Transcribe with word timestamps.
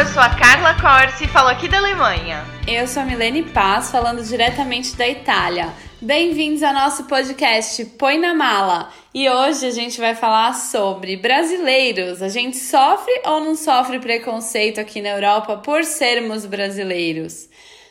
eu 0.00 0.06
sou 0.06 0.22
a 0.22 0.30
Carla 0.30 0.72
Corsi 0.80 1.26
falo 1.26 1.48
aqui 1.48 1.68
da 1.68 1.76
Alemanha. 1.76 2.42
Eu 2.66 2.86
sou 2.86 3.02
a 3.02 3.04
Milene 3.04 3.42
Paz, 3.42 3.90
falando 3.90 4.24
diretamente 4.24 4.96
da 4.96 5.06
Itália. 5.06 5.68
Bem-vindos 6.00 6.62
ao 6.62 6.72
nosso 6.72 7.04
podcast 7.04 7.84
Põe 7.98 8.18
na 8.18 8.32
Mala. 8.32 8.88
E 9.12 9.28
hoje 9.28 9.66
a 9.66 9.70
gente 9.70 10.00
vai 10.00 10.14
falar 10.14 10.54
sobre 10.54 11.18
brasileiros. 11.18 12.22
A 12.22 12.30
gente 12.30 12.56
sofre 12.56 13.12
ou 13.26 13.40
não 13.40 13.54
sofre 13.54 13.98
preconceito 13.98 14.80
aqui 14.80 15.02
na 15.02 15.10
Europa 15.10 15.58
por 15.58 15.84
sermos 15.84 16.46
brasileiros? 16.46 17.50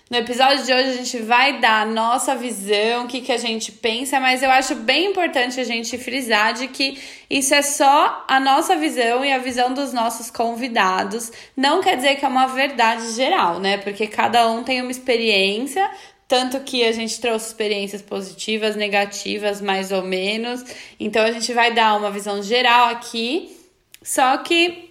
No 0.10 0.18
episódio 0.18 0.66
de 0.66 0.74
hoje 0.74 0.90
a 0.90 0.94
gente 0.94 1.20
vai 1.20 1.60
dar 1.60 1.84
a 1.84 1.86
nossa 1.86 2.36
visão, 2.36 3.06
o 3.06 3.08
que, 3.08 3.22
que 3.22 3.32
a 3.32 3.38
gente 3.38 3.72
pensa, 3.72 4.20
mas 4.20 4.42
eu 4.42 4.50
acho 4.50 4.74
bem 4.74 5.12
importante 5.12 5.60
a 5.60 5.64
gente 5.64 6.00
frisar 6.00 6.52
de 6.54 6.68
que 6.68 7.00
isso 7.30 7.54
é 7.54 7.62
só 7.62 8.26
a 8.28 8.40
nossa 8.40 8.76
visão 8.76 9.24
e 9.24 9.32
a 9.32 9.38
visão 9.38 9.72
dos 9.72 9.94
nossos 9.94 10.32
convidados. 10.32 11.32
Não 11.56 11.80
quer 11.80 11.96
dizer 11.96 12.16
que 12.16 12.26
é 12.26 12.28
uma 12.28 12.48
verdade 12.48 13.12
geral, 13.12 13.60
né? 13.60 13.78
Porque 13.78 14.08
cada 14.08 14.50
um 14.50 14.64
tem 14.64 14.82
uma 14.82 14.90
experiência, 14.90 15.88
tanto 16.28 16.60
que 16.62 16.84
a 16.84 16.92
gente 16.92 17.22
trouxe 17.22 17.50
experiências 17.50 18.02
positivas, 18.02 18.76
negativas, 18.76 19.62
mais 19.62 19.92
ou 19.92 20.02
menos. 20.02 20.66
Então 21.00 21.24
a 21.24 21.32
gente 21.32 21.54
vai 21.54 21.72
dar 21.72 21.96
uma 21.96 22.10
visão 22.10 22.42
geral 22.42 22.90
aqui, 22.90 23.56
só 24.02 24.38
que 24.38 24.89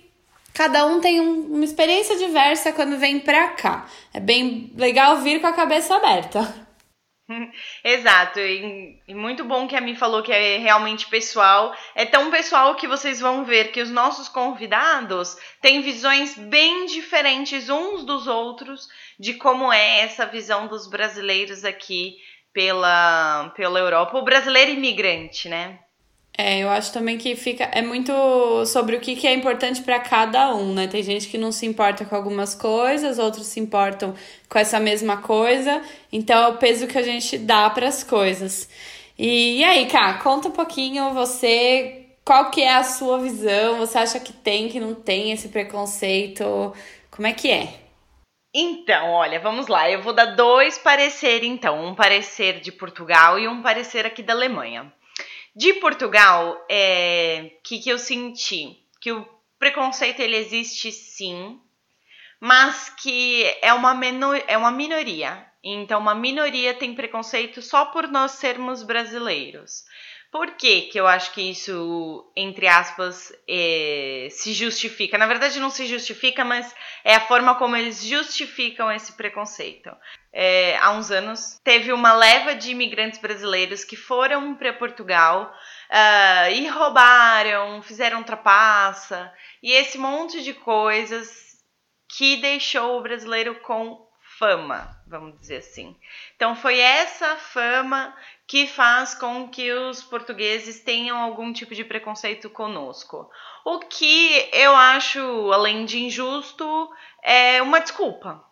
cada 0.58 0.84
um 0.84 1.00
tem 1.00 1.20
um, 1.20 1.54
uma 1.54 1.64
experiência 1.64 2.16
diversa 2.16 2.72
quando 2.72 2.98
vem 2.98 3.20
pra 3.20 3.50
cá. 3.50 3.88
É 4.12 4.18
bem 4.18 4.72
legal 4.76 5.18
vir 5.18 5.40
com 5.40 5.46
a 5.46 5.52
cabeça 5.52 5.94
aberta. 5.94 6.52
Exato, 7.84 8.40
e, 8.40 9.00
e, 9.06 9.14
muito 9.14 9.44
bom 9.44 9.68
que 9.68 9.76
a 9.76 9.80
Mi 9.80 9.94
falou 9.94 10.20
que 10.20 10.32
é 10.32 10.58
realmente 10.58 11.06
pessoal. 11.06 11.72
É 11.94 12.04
tão 12.04 12.28
pessoal 12.32 12.74
que 12.74 12.88
vocês 12.88 13.20
vão 13.20 13.44
ver 13.44 13.70
que 13.70 13.80
os 13.80 13.88
nossos 13.88 14.28
convidados 14.28 15.36
têm 15.62 15.80
visões 15.80 16.36
bem 16.36 16.86
diferentes 16.86 17.68
uns 17.68 18.04
dos 18.04 18.26
outros 18.26 18.88
de 19.16 19.34
como 19.34 19.72
é 19.72 20.00
essa 20.00 20.26
visão 20.26 20.66
dos 20.66 20.90
brasileiros 20.90 21.64
aqui 21.64 22.16
pela, 22.52 23.50
pela 23.54 23.78
Europa, 23.78 24.18
o 24.18 24.24
brasileiro 24.24 24.72
imigrante, 24.72 25.48
né? 25.48 25.78
É, 26.40 26.60
eu 26.60 26.70
acho 26.70 26.92
também 26.92 27.18
que 27.18 27.34
fica. 27.34 27.64
É 27.64 27.82
muito 27.82 28.12
sobre 28.66 28.94
o 28.94 29.00
que, 29.00 29.16
que 29.16 29.26
é 29.26 29.34
importante 29.34 29.82
para 29.82 29.98
cada 29.98 30.54
um, 30.54 30.72
né? 30.72 30.86
Tem 30.86 31.02
gente 31.02 31.26
que 31.26 31.36
não 31.36 31.50
se 31.50 31.66
importa 31.66 32.04
com 32.04 32.14
algumas 32.14 32.54
coisas, 32.54 33.18
outros 33.18 33.48
se 33.48 33.58
importam 33.58 34.14
com 34.48 34.56
essa 34.56 34.78
mesma 34.78 35.16
coisa. 35.16 35.82
Então 36.12 36.40
é 36.44 36.48
o 36.48 36.56
peso 36.56 36.86
que 36.86 36.96
a 36.96 37.02
gente 37.02 37.36
dá 37.38 37.68
para 37.70 37.88
as 37.88 38.04
coisas. 38.04 38.68
E, 39.18 39.58
e 39.58 39.64
aí, 39.64 39.86
Cá, 39.86 40.14
conta 40.22 40.46
um 40.46 40.52
pouquinho 40.52 41.12
você. 41.12 42.06
Qual 42.24 42.50
que 42.52 42.62
é 42.62 42.74
a 42.74 42.84
sua 42.84 43.18
visão? 43.18 43.78
Você 43.78 43.98
acha 43.98 44.20
que 44.20 44.32
tem, 44.32 44.68
que 44.68 44.78
não 44.78 44.94
tem 44.94 45.32
esse 45.32 45.48
preconceito? 45.48 46.72
Como 47.10 47.26
é 47.26 47.32
que 47.32 47.50
é? 47.50 47.74
Então, 48.54 49.10
olha, 49.10 49.40
vamos 49.40 49.66
lá. 49.66 49.90
Eu 49.90 50.02
vou 50.02 50.12
dar 50.12 50.36
dois 50.36 50.78
pareceres, 50.78 51.48
então. 51.48 51.84
Um 51.84 51.96
parecer 51.96 52.60
de 52.60 52.70
Portugal 52.70 53.40
e 53.40 53.48
um 53.48 53.60
parecer 53.60 54.06
aqui 54.06 54.22
da 54.22 54.34
Alemanha. 54.34 54.92
De 55.58 55.74
Portugal, 55.74 56.64
é, 56.70 57.50
que, 57.64 57.80
que 57.80 57.90
eu 57.90 57.98
senti? 57.98 58.80
Que 59.00 59.10
o 59.10 59.26
preconceito 59.58 60.20
ele 60.20 60.36
existe 60.36 60.92
sim, 60.92 61.60
mas 62.38 62.90
que 62.90 63.42
é 63.60 63.74
uma, 63.74 63.90
é 64.46 64.56
uma 64.56 64.70
minoria. 64.70 65.44
Então, 65.60 65.98
uma 65.98 66.14
minoria 66.14 66.74
tem 66.74 66.94
preconceito 66.94 67.60
só 67.60 67.86
por 67.86 68.06
nós 68.06 68.30
sermos 68.38 68.84
brasileiros. 68.84 69.82
Por 70.30 70.56
que, 70.56 70.82
que 70.82 71.00
eu 71.00 71.06
acho 71.06 71.32
que 71.32 71.40
isso, 71.40 72.30
entre 72.36 72.68
aspas, 72.68 73.32
é, 73.48 74.28
se 74.30 74.52
justifica? 74.52 75.16
Na 75.16 75.26
verdade, 75.26 75.58
não 75.58 75.70
se 75.70 75.86
justifica, 75.86 76.44
mas 76.44 76.74
é 77.02 77.14
a 77.14 77.26
forma 77.26 77.54
como 77.54 77.74
eles 77.74 78.04
justificam 78.04 78.92
esse 78.92 79.14
preconceito. 79.14 79.90
É, 80.30 80.76
há 80.78 80.90
uns 80.90 81.10
anos, 81.10 81.58
teve 81.64 81.94
uma 81.94 82.12
leva 82.12 82.54
de 82.54 82.70
imigrantes 82.70 83.18
brasileiros 83.18 83.84
que 83.84 83.96
foram 83.96 84.54
para 84.54 84.74
Portugal 84.74 85.50
uh, 85.90 86.52
e 86.52 86.68
roubaram, 86.68 87.80
fizeram 87.80 88.22
trapaça 88.22 89.32
e 89.62 89.72
esse 89.72 89.96
monte 89.96 90.42
de 90.42 90.52
coisas 90.52 91.56
que 92.16 92.36
deixou 92.36 92.98
o 92.98 93.02
brasileiro 93.02 93.60
com 93.60 94.07
fama, 94.38 94.88
vamos 95.06 95.38
dizer 95.40 95.56
assim. 95.56 95.96
Então 96.36 96.54
foi 96.54 96.78
essa 96.78 97.36
fama 97.36 98.16
que 98.46 98.66
faz 98.66 99.14
com 99.14 99.48
que 99.48 99.72
os 99.72 100.02
portugueses 100.02 100.80
tenham 100.80 101.18
algum 101.18 101.52
tipo 101.52 101.74
de 101.74 101.84
preconceito 101.84 102.48
conosco. 102.48 103.28
O 103.64 103.80
que 103.80 104.48
eu 104.52 104.74
acho, 104.74 105.20
além 105.52 105.84
de 105.84 105.98
injusto, 105.98 106.90
é 107.22 107.60
uma 107.60 107.80
desculpa 107.80 108.44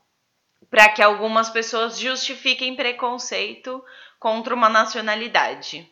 para 0.68 0.88
que 0.88 1.00
algumas 1.00 1.48
pessoas 1.48 1.98
justifiquem 1.98 2.74
preconceito 2.74 3.82
contra 4.18 4.54
uma 4.54 4.68
nacionalidade. 4.68 5.88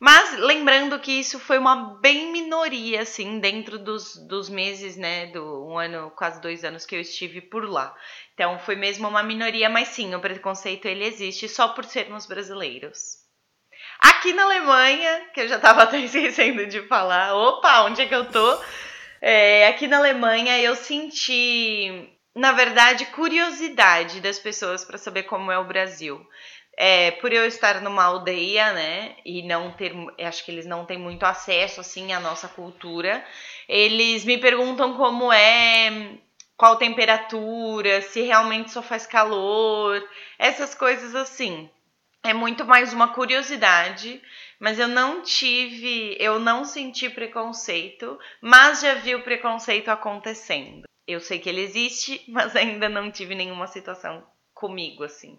Mas 0.00 0.38
lembrando 0.38 1.00
que 1.00 1.10
isso 1.10 1.40
foi 1.40 1.58
uma 1.58 1.98
bem 2.00 2.30
minoria, 2.30 3.02
assim, 3.02 3.40
dentro 3.40 3.78
dos, 3.78 4.14
dos 4.28 4.48
meses, 4.48 4.96
né, 4.96 5.26
do 5.26 5.66
um 5.66 5.76
ano, 5.76 6.12
quase 6.12 6.40
dois 6.40 6.64
anos 6.64 6.86
que 6.86 6.94
eu 6.94 7.00
estive 7.00 7.40
por 7.40 7.68
lá. 7.68 7.92
Então 8.32 8.58
foi 8.60 8.76
mesmo 8.76 9.08
uma 9.08 9.24
minoria, 9.24 9.68
mas 9.68 9.88
sim, 9.88 10.14
o 10.14 10.20
preconceito 10.20 10.86
ele 10.86 11.04
existe 11.04 11.48
só 11.48 11.68
por 11.68 11.84
sermos 11.84 12.26
brasileiros. 12.26 13.16
Aqui 13.98 14.32
na 14.32 14.44
Alemanha, 14.44 15.30
que 15.34 15.40
eu 15.40 15.48
já 15.48 15.56
estava 15.56 15.82
até 15.84 15.98
esquecendo 15.98 16.64
de 16.66 16.86
falar, 16.86 17.34
opa, 17.34 17.82
onde 17.82 18.02
é 18.02 18.06
que 18.06 18.14
eu 18.14 18.30
tô? 18.30 18.62
É, 19.20 19.66
aqui 19.66 19.88
na 19.88 19.98
Alemanha 19.98 20.60
eu 20.60 20.76
senti, 20.76 22.08
na 22.36 22.52
verdade, 22.52 23.04
curiosidade 23.06 24.20
das 24.20 24.38
pessoas 24.38 24.84
para 24.84 24.96
saber 24.96 25.24
como 25.24 25.50
é 25.50 25.58
o 25.58 25.66
Brasil 25.66 26.24
é, 26.80 27.10
por 27.10 27.32
eu 27.32 27.44
estar 27.44 27.80
numa 27.80 28.04
aldeia, 28.04 28.72
né, 28.72 29.16
e 29.24 29.42
não 29.42 29.72
ter, 29.72 29.92
acho 30.20 30.44
que 30.44 30.52
eles 30.52 30.64
não 30.64 30.86
têm 30.86 30.96
muito 30.96 31.24
acesso, 31.24 31.80
assim, 31.80 32.12
à 32.12 32.20
nossa 32.20 32.46
cultura, 32.46 33.24
eles 33.68 34.24
me 34.24 34.38
perguntam 34.38 34.96
como 34.96 35.32
é, 35.32 36.12
qual 36.56 36.76
temperatura, 36.76 38.00
se 38.00 38.22
realmente 38.22 38.70
só 38.70 38.80
faz 38.80 39.08
calor, 39.08 40.00
essas 40.38 40.72
coisas 40.72 41.16
assim. 41.16 41.68
É 42.22 42.32
muito 42.32 42.64
mais 42.64 42.92
uma 42.92 43.12
curiosidade, 43.12 44.22
mas 44.60 44.78
eu 44.78 44.86
não 44.86 45.20
tive, 45.22 46.16
eu 46.20 46.38
não 46.38 46.64
senti 46.64 47.10
preconceito, 47.10 48.16
mas 48.40 48.82
já 48.82 48.94
vi 48.94 49.16
o 49.16 49.24
preconceito 49.24 49.88
acontecendo. 49.88 50.84
Eu 51.08 51.18
sei 51.18 51.40
que 51.40 51.48
ele 51.48 51.62
existe, 51.62 52.22
mas 52.30 52.54
ainda 52.54 52.88
não 52.88 53.10
tive 53.10 53.34
nenhuma 53.34 53.66
situação 53.66 54.24
comigo 54.54 55.02
assim. 55.02 55.36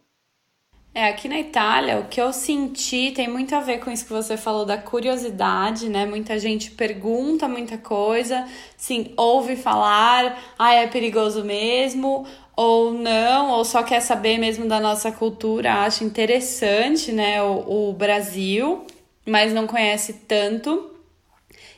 É, 0.93 1.07
aqui 1.07 1.29
na 1.29 1.39
Itália, 1.39 1.99
o 1.99 2.07
que 2.07 2.19
eu 2.19 2.33
senti 2.33 3.11
tem 3.11 3.27
muito 3.27 3.53
a 3.53 3.59
ver 3.59 3.79
com 3.79 3.91
isso 3.91 4.05
que 4.05 4.11
você 4.11 4.35
falou 4.35 4.65
da 4.65 4.77
curiosidade, 4.77 5.87
né? 5.87 6.05
Muita 6.05 6.39
gente 6.39 6.71
pergunta 6.71 7.47
muita 7.47 7.77
coisa, 7.77 8.47
sim, 8.75 9.13
ouve 9.15 9.55
falar, 9.55 10.37
ah, 10.57 10.73
é 10.73 10.87
perigoso 10.87 11.43
mesmo, 11.45 12.25
ou 12.55 12.91
não, 12.91 13.51
ou 13.51 13.63
só 13.63 13.83
quer 13.83 14.01
saber 14.01 14.39
mesmo 14.39 14.67
da 14.67 14.79
nossa 14.79 15.11
cultura, 15.11 15.83
acha 15.85 16.03
interessante, 16.03 17.11
né, 17.11 17.41
o, 17.41 17.89
o 17.89 17.93
Brasil, 17.93 18.85
mas 19.25 19.53
não 19.53 19.67
conhece 19.67 20.13
tanto. 20.27 20.91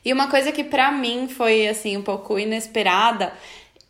E 0.03 0.11
uma 0.11 0.29
coisa 0.29 0.51
que 0.51 0.63
para 0.63 0.91
mim 0.91 1.27
foi 1.27 1.67
assim 1.67 1.97
um 1.97 2.01
pouco 2.01 2.39
inesperada 2.39 3.33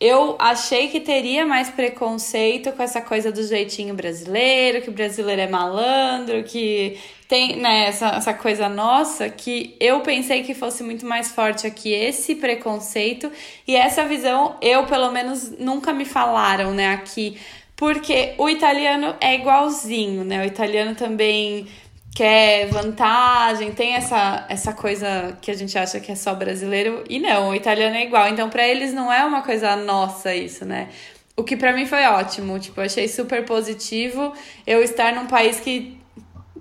eu 0.01 0.35
achei 0.39 0.87
que 0.87 0.99
teria 0.99 1.45
mais 1.45 1.69
preconceito 1.69 2.71
com 2.71 2.81
essa 2.81 2.99
coisa 2.99 3.31
do 3.31 3.43
jeitinho 3.43 3.93
brasileiro, 3.93 4.81
que 4.81 4.89
o 4.89 4.91
brasileiro 4.91 5.41
é 5.41 5.47
malandro, 5.47 6.43
que 6.43 6.97
tem 7.27 7.55
né, 7.57 7.85
essa, 7.85 8.07
essa 8.07 8.33
coisa 8.33 8.67
nossa, 8.67 9.29
que 9.29 9.75
eu 9.79 9.99
pensei 9.99 10.41
que 10.41 10.55
fosse 10.55 10.81
muito 10.83 11.05
mais 11.05 11.31
forte 11.31 11.67
aqui 11.67 11.93
esse 11.93 12.33
preconceito 12.33 13.31
e 13.67 13.75
essa 13.75 14.03
visão, 14.03 14.57
eu 14.59 14.87
pelo 14.87 15.11
menos 15.11 15.51
nunca 15.59 15.93
me 15.93 16.03
falaram, 16.03 16.73
né, 16.73 16.93
aqui. 16.93 17.37
Porque 17.75 18.33
o 18.37 18.49
italiano 18.49 19.15
é 19.19 19.35
igualzinho, 19.35 20.23
né? 20.23 20.43
O 20.43 20.45
italiano 20.45 20.93
também 20.93 21.67
quer 22.13 22.67
vantagem, 22.67 23.71
tem 23.71 23.93
essa, 23.93 24.45
essa 24.49 24.73
coisa 24.73 25.37
que 25.41 25.49
a 25.49 25.53
gente 25.53 25.77
acha 25.77 25.99
que 25.99 26.11
é 26.11 26.15
só 26.15 26.33
brasileiro, 26.35 27.03
e 27.09 27.19
não, 27.19 27.49
o 27.49 27.55
italiano 27.55 27.95
é 27.95 28.03
igual. 28.03 28.27
Então, 28.27 28.49
para 28.49 28.67
eles 28.67 28.93
não 28.93 29.11
é 29.11 29.23
uma 29.23 29.41
coisa 29.41 29.75
nossa 29.75 30.35
isso, 30.35 30.65
né? 30.65 30.89
O 31.35 31.43
que 31.43 31.55
para 31.55 31.73
mim 31.73 31.85
foi 31.85 32.03
ótimo, 32.05 32.59
tipo, 32.59 32.81
achei 32.81 33.07
super 33.07 33.45
positivo 33.45 34.33
eu 34.67 34.83
estar 34.83 35.13
num 35.15 35.27
país 35.27 35.59
que 35.59 35.97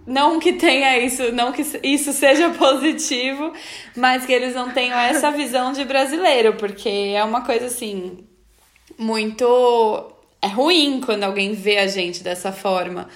não 0.07 0.39
que 0.41 0.55
tenha 0.55 0.99
isso, 0.99 1.33
não 1.33 1.53
que 1.53 1.63
isso 1.83 2.13
seja 2.13 2.51
positivo, 2.55 3.53
mas 3.97 4.25
que 4.25 4.33
eles 4.33 4.55
não 4.55 4.71
tenham 4.71 4.99
essa 4.99 5.31
visão 5.31 5.73
de 5.73 5.85
brasileiro, 5.85 6.55
porque 6.55 7.13
é 7.15 7.23
uma 7.25 7.45
coisa 7.45 7.67
assim 7.67 8.25
muito 8.97 10.13
é 10.43 10.49
ruim 10.49 11.01
quando 11.05 11.25
alguém 11.25 11.53
vê 11.53 11.79
a 11.79 11.87
gente 11.87 12.23
dessa 12.23 12.53
forma. 12.53 13.09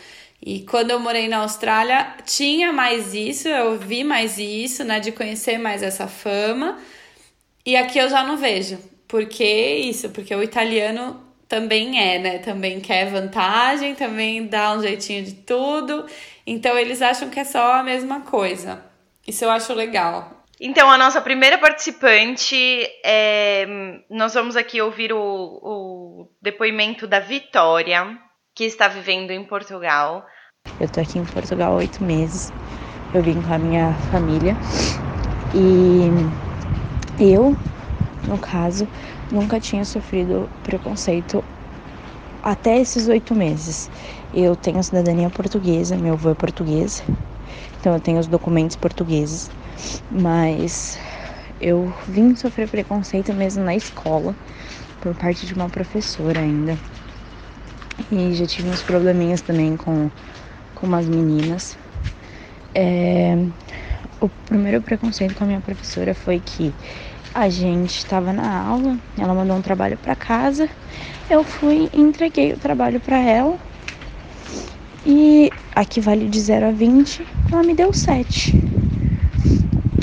E 0.43 0.61
quando 0.61 0.91
eu 0.91 1.01
morei 1.01 1.27
na 1.29 1.39
Austrália, 1.39 2.15
tinha 2.25 2.73
mais 2.73 3.15
isso, 3.15 3.49
eu 3.49 3.79
vi 3.79 4.05
mais 4.05 4.39
isso, 4.39 4.85
né, 4.85 5.01
de 5.01 5.11
conhecer 5.13 5.59
mais 5.59 5.83
essa 5.83 6.07
fama. 6.07 6.79
E 7.65 7.77
aqui 7.77 7.99
eu 7.99 8.11
já 8.11 8.23
não 8.23 8.37
vejo, 8.37 8.79
Porque 9.09 9.45
isso, 9.45 10.11
porque 10.11 10.35
o 10.35 10.43
italiano 10.43 11.23
também 11.49 12.01
é, 12.01 12.19
né? 12.19 12.39
Também 12.39 12.81
quer 12.81 13.11
vantagem, 13.11 13.95
também 13.95 14.47
dá 14.47 14.73
um 14.73 14.83
jeitinho 14.83 15.25
de 15.25 15.35
tudo. 15.35 16.07
Então 16.47 16.77
eles 16.77 17.01
acham 17.01 17.31
que 17.31 17.41
é 17.41 17.45
só 17.45 17.75
a 17.75 17.83
mesma 17.83 18.21
coisa. 18.23 18.85
Isso 19.27 19.45
eu 19.45 19.51
acho 19.51 19.73
legal. 19.73 20.45
Então, 20.61 20.91
a 20.91 20.97
nossa 20.97 21.21
primeira 21.21 21.59
participante, 21.59 22.57
é, 23.05 23.67
nós 24.09 24.35
vamos 24.35 24.57
aqui 24.57 24.81
ouvir 24.81 25.13
o, 25.13 25.19
o 25.21 26.29
depoimento 26.41 27.07
da 27.07 27.19
Vitória, 27.19 28.19
que 28.55 28.65
está 28.65 28.89
vivendo 28.89 29.31
em 29.31 29.45
Portugal. 29.45 30.25
Eu 30.81 30.89
tô 30.89 31.01
aqui 31.01 31.19
em 31.19 31.25
Portugal 31.25 31.73
há 31.73 31.77
oito 31.77 32.03
meses. 32.05 32.53
Eu 33.13 33.23
vim 33.23 33.41
com 33.41 33.53
a 33.53 33.59
minha 33.59 33.95
família 34.11 34.57
e 35.53 36.09
eu, 37.19 37.57
no 38.27 38.39
caso, 38.39 38.89
nunca 39.31 39.61
tinha 39.61 39.85
sofrido 39.85 40.49
preconceito 40.63 41.45
até 42.43 42.79
esses 42.79 43.09
oito 43.09 43.35
meses. 43.35 43.89
Eu 44.33 44.57
tenho 44.57 44.83
cidadania 44.83 45.31
portuguesa, 45.31 45.97
meu 45.97 46.15
avô 46.15 46.31
é 46.31 46.35
português, 46.35 47.03
então 47.79 47.95
eu 47.95 48.01
tenho 48.01 48.19
os 48.19 48.27
documentos 48.27 48.77
portugueses, 48.77 49.49
mas 50.11 50.99
eu 51.61 51.93
vim 52.09 52.35
sofrer 52.35 52.69
preconceito 52.69 53.33
mesmo 53.33 53.63
na 53.65 53.75
escola 53.75 54.35
por 55.01 55.15
parte 55.15 55.47
de 55.47 55.55
uma 55.55 55.69
professora 55.69 56.41
ainda. 56.41 56.79
E 58.11 58.35
já 58.35 58.47
tive 58.47 58.69
uns 58.69 58.83
probleminhas 58.83 59.41
também 59.41 59.77
com, 59.77 60.11
com 60.75 60.87
umas 60.87 61.07
meninas. 61.07 61.77
É, 62.75 63.37
o 64.21 64.29
primeiro 64.29 64.83
preconceito 64.83 65.35
com 65.35 65.45
a 65.45 65.47
minha 65.47 65.61
professora 65.61 66.15
foi 66.15 66.41
que 66.41 66.73
a 67.35 67.49
gente 67.49 67.99
estava 67.99 68.33
na 68.33 68.61
aula, 68.61 68.99
ela 69.19 69.35
mandou 69.35 69.57
um 69.57 69.63
trabalho 69.63 69.97
para 69.99 70.15
casa, 70.15 70.69
eu 71.29 71.43
fui 71.43 71.89
e 71.93 72.01
entreguei 72.01 72.53
o 72.53 72.57
trabalho 72.57 73.01
para 73.01 73.19
ela. 73.19 73.59
E 75.05 75.51
aqui 75.75 76.01
vale 76.01 76.29
de 76.29 76.41
0 76.41 76.69
a 76.69 76.71
20, 76.71 77.27
ela 77.53 77.63
me 77.63 77.75
deu 77.75 77.93
7. 77.93 78.65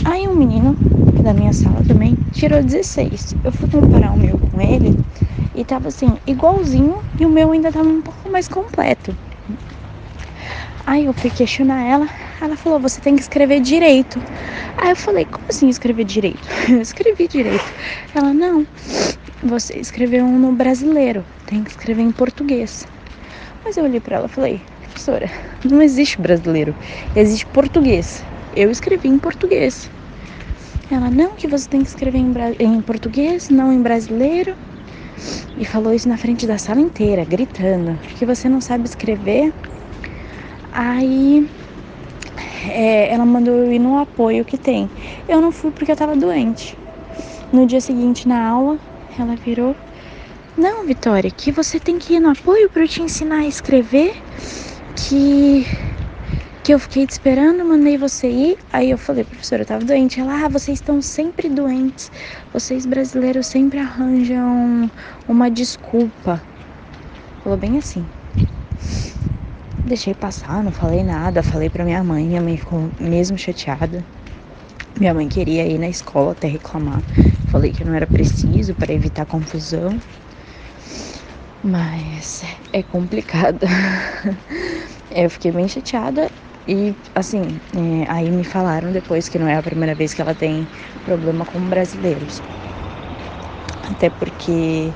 Aí 0.04 0.28
um 0.28 0.36
menino 0.36 0.76
da 1.24 1.34
minha 1.34 1.54
sala 1.54 1.84
também 1.88 2.18
tirou 2.32 2.62
16. 2.62 3.36
Eu 3.44 3.52
fui 3.52 3.68
comparar 3.70 4.12
o 4.12 4.18
meu 4.18 4.38
com 4.38 4.62
ele 4.62 4.96
e 5.54 5.66
tava 5.66 5.90
assim, 5.90 6.18
igualzinho, 6.26 6.98
e 7.20 7.26
o 7.26 7.30
meu 7.30 7.52
ainda 7.52 7.72
tava 7.72 7.88
um 7.88 8.02
pouco 8.02 8.32
mais 8.32 8.48
completo. 8.48 9.16
Aí 10.86 11.06
eu 11.06 11.14
fui 11.14 11.30
questionar 11.30 11.84
ela, 11.84 12.10
ela 12.42 12.58
falou: 12.58 12.80
você 12.80 13.00
tem 13.00 13.16
que 13.16 13.22
escrever 13.22 13.60
direito. 13.60 14.22
Aí 14.78 14.90
eu 14.90 14.96
falei: 14.96 15.26
como 15.26 15.46
assim 15.50 15.70
escrever 15.70 16.04
direito? 16.04 16.48
Eu 16.70 16.82
escrevi 16.82 17.28
direito. 17.28 17.64
Ela: 18.16 18.34
não, 18.34 18.66
você 19.44 19.78
escreveu 19.78 20.26
um 20.26 20.40
no 20.40 20.52
brasileiro, 20.52 21.26
tem 21.46 21.64
que 21.64 21.70
escrever 21.70 22.02
em 22.02 22.12
português. 22.12 22.86
Mas 23.64 23.78
eu 23.78 23.84
olhei 23.84 24.00
para 24.00 24.18
ela 24.18 24.26
e 24.26 24.30
falei: 24.30 24.62
professora, 24.82 25.30
não 25.64 25.82
existe 25.82 26.20
brasileiro, 26.20 26.76
existe 27.16 27.46
português. 27.46 28.24
Eu 28.56 28.72
escrevi 28.72 29.08
em 29.08 29.20
português. 29.20 29.90
Ela: 30.90 31.10
não, 31.10 31.36
que 31.36 31.48
você 31.48 31.70
tem 31.70 31.84
que 31.84 31.90
escrever 31.90 32.18
em, 32.18 32.34
em 32.60 32.82
português, 32.82 33.50
não 33.50 33.72
em 33.72 33.82
brasileiro. 33.82 34.58
E 35.56 35.66
falou 35.66 35.94
isso 35.94 36.08
na 36.08 36.18
frente 36.18 36.48
da 36.48 36.58
sala 36.58 36.80
inteira, 36.80 37.26
gritando: 37.26 38.00
que 38.16 38.26
você 38.26 38.50
não 38.50 38.62
sabe 38.62 38.86
escrever. 38.86 39.54
Aí 40.72 41.50
é, 42.70 43.12
ela 43.12 43.26
mandou 43.26 43.54
eu 43.54 43.72
ir 43.72 43.80
no 43.80 43.98
apoio 43.98 44.46
que 44.46 44.58
tem. 44.58 44.90
Eu 45.28 45.42
não 45.42 45.52
fui 45.52 45.72
porque 45.72 45.92
eu 45.92 45.96
tava 45.96 46.16
doente. 46.16 46.78
No 47.52 47.66
dia 47.66 47.82
seguinte, 47.82 48.28
na 48.28 48.48
aula, 48.48 48.80
ela 49.18 49.36
virou: 49.36 49.76
Não, 50.58 50.86
Vitória, 50.86 51.30
que 51.30 51.52
você 51.52 51.80
tem 51.80 51.98
que 51.98 52.14
ir 52.14 52.20
no 52.20 52.30
apoio 52.30 52.70
para 52.70 52.84
eu 52.84 52.88
te 52.88 53.02
ensinar 53.02 53.40
a 53.40 53.48
escrever. 53.48 54.14
Que 54.96 55.68
que 56.64 56.74
eu 56.74 56.80
fiquei 56.80 57.08
te 57.08 57.12
esperando, 57.12 57.66
mandei 57.66 57.98
você 57.98 58.30
ir. 58.30 58.58
Aí 58.72 58.92
eu 58.92 58.98
falei, 58.98 59.24
professora, 59.24 59.64
eu 59.64 59.66
tava 59.66 59.84
doente. 59.84 60.20
Ela, 60.20 60.46
ah, 60.46 60.50
vocês 60.50 60.78
estão 60.78 61.02
sempre 61.02 61.50
doentes. 61.50 62.12
Vocês 62.54 62.86
brasileiros 62.86 63.48
sempre 63.48 63.80
arranjam 63.80 64.90
uma 65.28 65.50
desculpa. 65.50 66.42
Falou 67.44 67.58
bem 67.58 67.78
assim. 67.78 68.06
Deixei 69.84 70.14
passar, 70.14 70.64
não 70.64 70.72
falei 70.72 71.04
nada, 71.04 71.42
falei 71.42 71.68
pra 71.68 71.84
minha 71.84 72.04
mãe, 72.04 72.28
minha 72.28 72.42
mãe 72.42 72.56
ficou 72.56 72.92
mesmo 73.00 73.38
chateada. 73.38 74.06
Minha 75.00 75.14
mãe 75.14 75.28
queria 75.28 75.66
ir 75.66 75.80
na 75.80 75.90
escola 75.90 76.34
até 76.34 76.48
reclamar. 76.48 77.02
Falei 77.48 77.72
que 77.72 77.84
não 77.84 77.96
era 77.96 78.06
preciso 78.06 78.76
para 78.76 78.94
evitar 78.94 79.26
confusão. 79.26 80.00
Mas 81.64 82.44
é 82.72 82.84
complicado. 82.84 83.66
Eu 85.10 85.30
fiquei 85.30 85.52
bem 85.52 85.68
chateada 85.68 86.32
e 86.72 86.96
assim, 87.14 87.42
é, 87.76 88.10
aí 88.10 88.32
me 88.32 88.46
falaram 88.46 88.94
depois 88.94 89.28
que 89.28 89.38
não 89.38 89.46
é 89.46 89.58
a 89.58 89.62
primeira 89.62 89.94
vez 89.94 90.14
que 90.14 90.22
ela 90.22 90.34
tem 90.34 90.66
problema 91.04 91.44
com 91.46 91.60
brasileiros. 91.68 92.42
Até 93.92 94.10
porque 94.10 94.94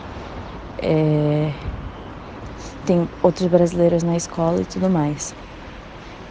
é, 0.81 1.51
tem 2.86 3.10
outros 3.22 3.50
brasileiros 3.50 4.04
na 4.04 4.16
escola 4.16 4.62
e 4.62 4.66
tudo 4.66 4.89
mais. 4.89 5.36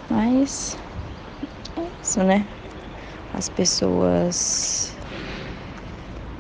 Mas 0.08 0.78
é 1.76 1.82
isso, 2.02 2.24
né? 2.24 2.48
As 3.34 3.50
pessoas 3.50 4.96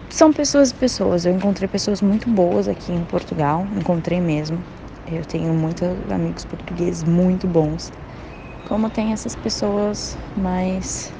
são 0.08 0.32
pessoas 0.32 0.70
e 0.70 0.74
pessoas. 0.74 1.26
Eu 1.26 1.32
encontrei 1.32 1.68
pessoas 1.68 2.00
muito 2.00 2.30
boas 2.30 2.68
aqui 2.68 2.90
em 2.90 3.04
Portugal, 3.04 3.66
encontrei 3.76 4.18
mesmo. 4.18 4.64
Eu 5.06 5.26
tenho 5.26 5.52
muitos 5.52 5.88
amigos 6.10 6.46
portugueses 6.46 7.04
muito 7.04 7.46
bons. 7.46 7.92
Como 8.68 8.88
tem 8.88 9.12
essas 9.12 9.34
pessoas 9.36 10.16
mais 10.36 11.12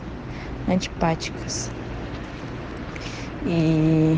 antipáticas. 0.69 1.70
E, 3.46 4.17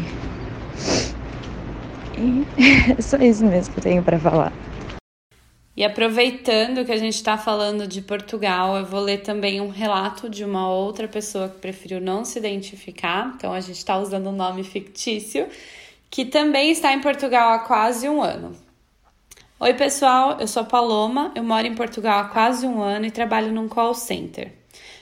e 2.17 2.47
é 2.97 3.03
só 3.03 3.17
isso 3.19 3.45
mesmo 3.45 3.75
que 3.75 3.81
eu 3.81 3.83
tenho 3.83 4.03
para 4.03 4.19
falar. 4.19 4.53
E 5.77 5.85
aproveitando 5.85 6.87
que 6.87 6.93
a 6.93 6.97
gente 6.97 7.17
está 7.17 7.37
falando 7.37 7.87
de 7.87 8.01
Portugal, 8.01 8.79
eu 8.79 8.87
vou 8.87 9.01
ler 9.01 9.19
também 9.19 9.61
um 9.61 9.69
relato 9.69 10.31
de 10.31 10.43
uma 10.43 10.71
outra 10.71 11.07
pessoa 11.07 11.51
que 11.51 11.59
preferiu 11.59 12.01
não 12.01 12.25
se 12.25 12.39
identificar, 12.39 13.35
então 13.37 13.53
a 13.53 13.61
gente 13.61 13.77
está 13.77 13.99
usando 13.99 14.31
um 14.31 14.33
nome 14.33 14.65
fictício, 14.65 15.47
que 16.09 16.25
também 16.25 16.71
está 16.71 16.95
em 16.95 17.01
Portugal 17.03 17.53
há 17.53 17.59
quase 17.59 18.09
um 18.09 18.23
ano. 18.23 18.57
Oi, 19.59 19.73
pessoal, 19.73 20.37
eu 20.39 20.47
sou 20.47 20.67
Paloma, 20.67 21.33
eu 21.35 21.43
moro 21.43 21.67
em 21.67 21.75
Portugal 21.75 22.21
há 22.21 22.25
quase 22.25 22.67
um 22.67 22.83
ano 22.83 23.07
e 23.07 23.11
trabalho 23.11 23.51
num 23.51 23.67
call 23.67 23.95
center. 23.95 24.53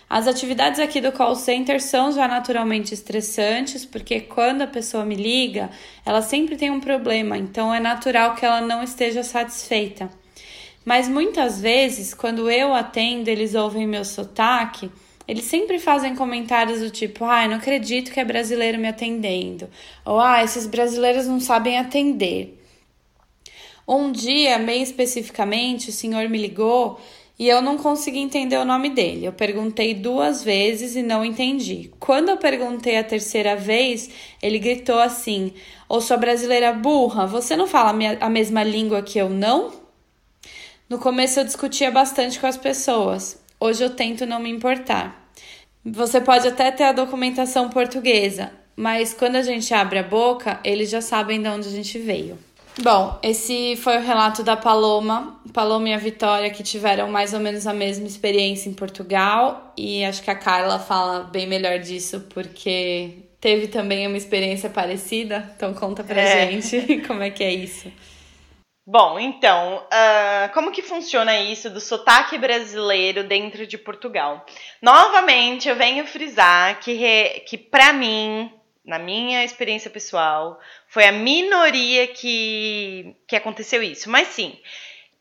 As 0.09 0.29
atividades 0.29 0.79
aqui 0.79 1.01
do 1.01 1.11
call 1.11 1.35
center 1.35 1.83
são 1.83 2.13
já 2.13 2.29
naturalmente 2.29 2.95
estressantes, 2.95 3.85
porque 3.85 4.21
quando 4.21 4.63
a 4.63 4.69
pessoa 4.69 5.05
me 5.05 5.17
liga, 5.17 5.71
ela 6.07 6.23
sempre 6.23 6.55
tem 6.55 6.71
um 6.71 6.79
problema, 6.79 7.37
então 7.37 7.75
é 7.75 7.81
natural 7.81 8.37
que 8.37 8.47
ela 8.47 8.61
não 8.61 8.81
esteja 8.81 9.25
satisfeita. 9.25 10.09
Mas 10.85 11.09
muitas 11.09 11.61
vezes, 11.61 12.15
quando 12.15 12.49
eu 12.49 12.73
atendo, 12.73 13.29
eles 13.29 13.57
ouvem 13.57 13.89
meu 13.89 14.05
sotaque, 14.05 14.89
eles 15.27 15.47
sempre 15.47 15.81
fazem 15.81 16.15
comentários 16.15 16.79
do 16.79 16.91
tipo: 16.91 17.25
ai, 17.25 17.47
ah, 17.47 17.49
não 17.49 17.57
acredito 17.57 18.13
que 18.13 18.21
é 18.21 18.25
brasileiro 18.25 18.79
me 18.79 18.87
atendendo. 18.87 19.69
Ou 20.05 20.21
ah, 20.21 20.45
esses 20.45 20.69
brasileiros 20.69 21.27
não 21.27 21.41
sabem 21.41 21.77
atender. 21.77 22.61
Um 23.87 24.11
dia, 24.11 24.59
bem 24.59 24.83
especificamente, 24.83 25.91
o 25.91 25.93
senhor 25.93 26.29
me 26.29 26.39
ligou 26.39 26.99
e 27.39 27.49
eu 27.49 27.61
não 27.61 27.77
consegui 27.77 28.19
entender 28.19 28.57
o 28.57 28.65
nome 28.65 28.91
dele. 28.91 29.27
Eu 29.27 29.33
perguntei 29.33 29.93
duas 29.93 30.43
vezes 30.43 30.97
e 30.97 31.03
não 31.03 31.25
entendi. 31.25 31.91
Quando 31.99 32.31
eu 32.31 32.37
perguntei 32.37 32.97
a 32.97 33.05
terceira 33.05 33.55
vez, 33.57 34.09
ele 34.41 34.59
gritou 34.59 34.99
assim: 34.99 35.53
Ô 35.89 36.01
sua 36.01 36.17
brasileira 36.17 36.73
burra, 36.73 37.27
você 37.27 37.57
não 37.57 37.67
fala 37.67 37.95
a 38.21 38.31
mesma 38.31 38.63
língua 38.63 39.03
que 39.03 39.19
eu, 39.19 39.29
não? 39.29 39.73
No 40.89 40.99
começo 40.99 41.41
eu 41.41 41.45
discutia 41.45 41.91
bastante 41.91 42.39
com 42.39 42.47
as 42.47 42.57
pessoas. 42.57 43.43
Hoje 43.59 43.83
eu 43.83 43.91
tento 43.91 44.25
não 44.25 44.41
me 44.41 44.51
importar. 44.51 45.31
Você 45.85 46.21
pode 46.21 46.49
até 46.49 46.71
ter 46.71 46.85
a 46.85 46.93
documentação 46.93 47.69
portuguesa, 47.69 48.53
mas 48.77 49.13
quando 49.13 49.37
a 49.37 49.43
gente 49.43 49.75
abre 49.75 49.99
a 49.99 50.03
boca, 50.03 50.61
eles 50.65 50.89
já 50.89 51.01
sabem 51.01 51.43
de 51.43 51.49
onde 51.49 51.69
a 51.69 51.71
gente 51.71 51.99
veio. 51.99 52.39
Bom, 52.83 53.19
esse 53.23 53.77
foi 53.77 53.99
o 53.99 54.03
relato 54.03 54.43
da 54.43 54.57
Paloma, 54.57 55.41
Paloma 55.53 55.91
e 55.91 55.95
a 55.95 55.99
Vitória, 55.99 56.51
que 56.51 56.63
tiveram 56.63 57.09
mais 57.09 57.33
ou 57.33 57.39
menos 57.39 57.67
a 57.67 57.73
mesma 57.73 58.07
experiência 58.07 58.69
em 58.69 58.75
Portugal, 58.75 59.73
e 59.77 60.05
acho 60.05 60.23
que 60.23 60.31
a 60.31 60.35
Carla 60.35 60.79
fala 60.79 61.25
bem 61.25 61.47
melhor 61.47 61.79
disso, 61.79 62.27
porque 62.35 63.25
teve 63.41 63.69
também 63.69 64.07
uma 64.07 64.17
experiência 64.17 64.71
parecida. 64.71 65.53
Então 65.55 65.75
conta 65.75 66.03
pra 66.03 66.21
é. 66.21 66.51
gente 66.51 67.03
como 67.07 67.23
é 67.23 67.31
que 67.31 67.45
é 67.45 67.53
isso. 67.53 67.93
Bom, 68.87 69.19
então, 69.19 69.79
uh, 69.79 70.53
como 70.53 70.71
que 70.71 70.83
funciona 70.83 71.39
isso 71.39 71.71
do 71.71 71.81
sotaque 71.81 72.37
brasileiro 72.37 73.25
dentro 73.25 73.67
de 73.67 73.79
Portugal? 73.79 74.45
Novamente, 74.83 75.69
eu 75.69 75.77
venho 75.77 76.07
frisar 76.07 76.81
que, 76.81 76.93
re, 76.93 77.41
que 77.47 77.57
para 77.57 77.95
mim, 77.95 78.53
na 78.85 78.99
minha 78.99 79.43
experiência 79.43 79.91
pessoal, 79.91 80.61
foi 80.95 81.09
a 81.09 81.13
minoria 81.13 82.07
que, 82.07 83.17
que 83.27 83.35
aconteceu 83.35 83.83
isso. 83.83 84.09
Mas 84.09 84.29
sim, 84.29 84.57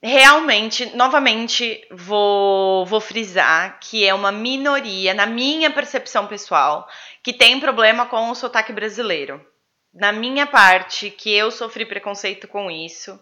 realmente, 0.04 0.96
novamente, 0.96 1.84
vou, 1.90 2.86
vou 2.86 3.02
frisar 3.02 3.80
que 3.80 4.06
é 4.06 4.14
uma 4.14 4.32
minoria, 4.32 5.16
na 5.16 5.26
minha 5.26 5.72
percepção 5.72 6.28
pessoal, 6.28 6.88
que 7.24 7.34
tem 7.34 7.60
problema 7.60 8.06
com 8.06 8.30
o 8.30 8.36
sotaque 8.36 8.72
brasileiro. 8.72 9.44
Na 9.92 10.12
minha 10.12 10.46
parte, 10.46 11.10
que 11.10 11.34
eu 11.34 11.50
sofri 11.50 11.88
preconceito 11.88 12.48
com 12.48 12.70
isso. 12.70 13.20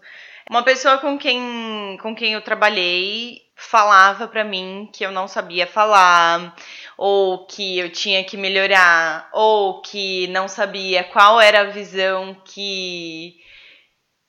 Uma 0.49 0.61
pessoa 0.61 0.97
com 0.97 1.17
quem, 1.17 1.97
com 2.01 2.13
quem 2.13 2.33
eu 2.33 2.41
trabalhei 2.41 3.43
falava 3.55 4.27
para 4.27 4.43
mim 4.43 4.89
que 4.91 5.05
eu 5.05 5.11
não 5.11 5.25
sabia 5.25 5.65
falar, 5.65 6.53
ou 7.03 7.47
que 7.47 7.79
eu 7.79 7.91
tinha 7.91 8.23
que 8.23 8.37
melhorar, 8.37 9.27
ou 9.33 9.81
que 9.81 10.27
não 10.27 10.47
sabia 10.47 11.03
qual 11.03 11.41
era 11.41 11.61
a 11.61 11.71
visão 11.71 12.39
que 12.45 13.41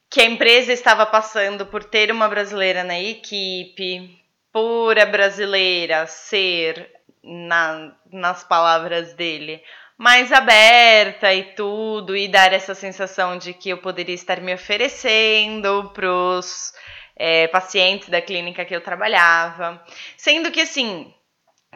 que 0.08 0.22
a 0.22 0.24
empresa 0.24 0.72
estava 0.72 1.04
passando 1.04 1.66
por 1.66 1.84
ter 1.84 2.10
uma 2.10 2.28
brasileira 2.30 2.82
na 2.82 2.98
equipe, 2.98 4.18
por 4.50 4.98
a 4.98 5.04
brasileira 5.04 6.06
ser, 6.06 6.90
na, 7.22 7.94
nas 8.10 8.42
palavras 8.42 9.12
dele, 9.12 9.62
mais 9.98 10.32
aberta 10.32 11.32
e 11.34 11.54
tudo, 11.54 12.16
e 12.16 12.26
dar 12.26 12.54
essa 12.54 12.74
sensação 12.74 13.36
de 13.36 13.52
que 13.52 13.68
eu 13.68 13.78
poderia 13.78 14.14
estar 14.14 14.40
me 14.40 14.54
oferecendo 14.54 15.90
pros 15.92 16.72
é, 17.16 17.48
pacientes 17.48 18.08
da 18.08 18.22
clínica 18.22 18.64
que 18.64 18.74
eu 18.74 18.80
trabalhava. 18.80 19.82
Sendo 20.16 20.50
que, 20.50 20.62
assim, 20.62 21.12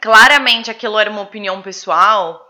claramente 0.06 0.70
aquilo 0.70 1.00
era 1.00 1.10
uma 1.10 1.22
opinião 1.22 1.60
pessoal, 1.60 2.48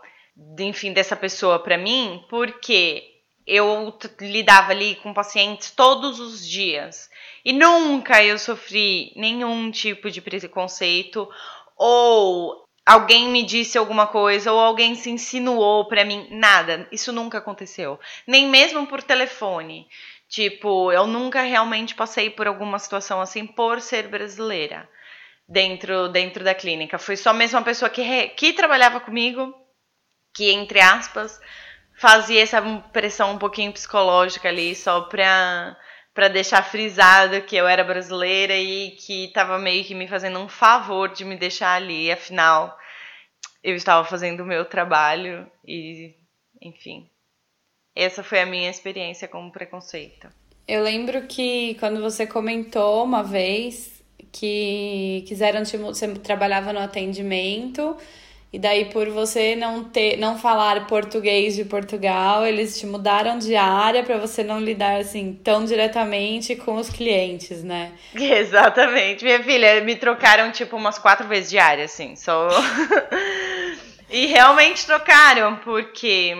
enfim, 0.59 0.93
dessa 0.93 1.15
pessoa 1.15 1.57
para 1.57 1.75
mim, 1.75 2.23
porque 2.29 3.03
eu 3.47 3.97
lidava 4.21 4.73
ali 4.73 4.93
com 4.97 5.11
pacientes 5.11 5.71
todos 5.71 6.19
os 6.19 6.47
dias 6.47 7.09
e 7.43 7.51
nunca 7.51 8.23
eu 8.23 8.37
sofri 8.37 9.11
nenhum 9.15 9.71
tipo 9.71 10.11
de 10.11 10.21
preconceito 10.21 11.27
ou 11.75 12.63
alguém 12.85 13.27
me 13.29 13.41
disse 13.41 13.75
alguma 13.75 14.05
coisa 14.05 14.53
ou 14.53 14.59
alguém 14.59 14.93
se 14.93 15.09
insinuou 15.09 15.87
para 15.87 16.05
mim, 16.05 16.27
nada. 16.29 16.87
Isso 16.91 17.11
nunca 17.11 17.39
aconteceu, 17.39 17.99
nem 18.27 18.47
mesmo 18.47 18.85
por 18.85 19.01
telefone. 19.01 19.87
Tipo, 20.29 20.91
eu 20.91 21.07
nunca 21.07 21.41
realmente 21.41 21.95
passei 21.95 22.29
por 22.29 22.45
alguma 22.45 22.77
situação 22.77 23.19
assim 23.19 23.47
por 23.47 23.81
ser 23.81 24.09
brasileira 24.09 24.87
dentro 25.47 26.09
dentro 26.09 26.43
da 26.43 26.53
clínica. 26.53 26.97
Foi 26.99 27.15
só 27.15 27.33
mesmo 27.33 27.57
uma 27.57 27.65
pessoa 27.65 27.89
que 27.89 28.29
que 28.29 28.53
trabalhava 28.53 28.99
comigo, 28.99 29.53
que 30.35 30.51
entre 30.51 30.79
aspas 30.79 31.39
fazia 31.97 32.41
essa 32.41 32.61
pressão 32.93 33.31
um 33.31 33.37
pouquinho 33.37 33.73
psicológica 33.73 34.47
ali, 34.47 34.75
só 34.75 35.01
pra, 35.01 35.75
pra 36.13 36.27
deixar 36.27 36.63
frisado 36.63 37.41
que 37.41 37.55
eu 37.55 37.67
era 37.67 37.83
brasileira 37.83 38.55
e 38.55 38.91
que 38.91 39.31
tava 39.33 39.57
meio 39.57 39.83
que 39.83 39.95
me 39.95 40.07
fazendo 40.07 40.39
um 40.39 40.47
favor 40.47 41.09
de 41.09 41.25
me 41.25 41.35
deixar 41.35 41.73
ali, 41.73 42.11
afinal, 42.11 42.77
eu 43.63 43.75
estava 43.75 44.07
fazendo 44.07 44.41
o 44.41 44.45
meu 44.45 44.63
trabalho 44.63 45.51
e, 45.65 46.15
enfim. 46.61 47.09
Essa 47.95 48.23
foi 48.23 48.39
a 48.41 48.45
minha 48.45 48.69
experiência 48.69 49.27
com 49.27 49.49
preconceito. 49.49 50.29
Eu 50.67 50.83
lembro 50.83 51.25
que 51.25 51.75
quando 51.79 51.99
você 51.99 52.27
comentou 52.27 53.03
uma 53.03 53.23
vez 53.23 53.96
que 54.39 55.23
quiseram 55.27 55.63
te, 55.63 55.77
você 55.77 56.07
trabalhava 56.15 56.71
no 56.73 56.79
atendimento 56.79 57.97
e 58.51 58.57
daí, 58.57 58.85
por 58.85 59.09
você 59.09 59.55
não 59.55 59.83
ter, 59.83 60.17
não 60.17 60.37
falar 60.37 60.87
português 60.87 61.53
de 61.53 61.65
Portugal, 61.65 62.45
eles 62.45 62.79
te 62.79 62.85
mudaram 62.85 63.37
de 63.37 63.57
área 63.57 64.03
para 64.03 64.17
você 64.17 64.41
não 64.41 64.59
lidar 64.59 65.01
assim 65.01 65.37
tão 65.43 65.65
diretamente 65.65 66.55
com 66.55 66.75
os 66.75 66.89
clientes, 66.89 67.61
né? 67.61 67.91
Exatamente. 68.15 69.23
Minha 69.25 69.43
filha, 69.43 69.81
me 69.81 69.95
trocaram 69.97 70.49
tipo 70.51 70.77
umas 70.77 70.97
quatro 70.97 71.27
vezes 71.27 71.49
de 71.49 71.59
área, 71.59 71.85
assim, 71.85 72.15
só. 72.15 72.47
e 74.09 74.27
realmente 74.27 74.85
trocaram, 74.85 75.57
porque 75.57 76.33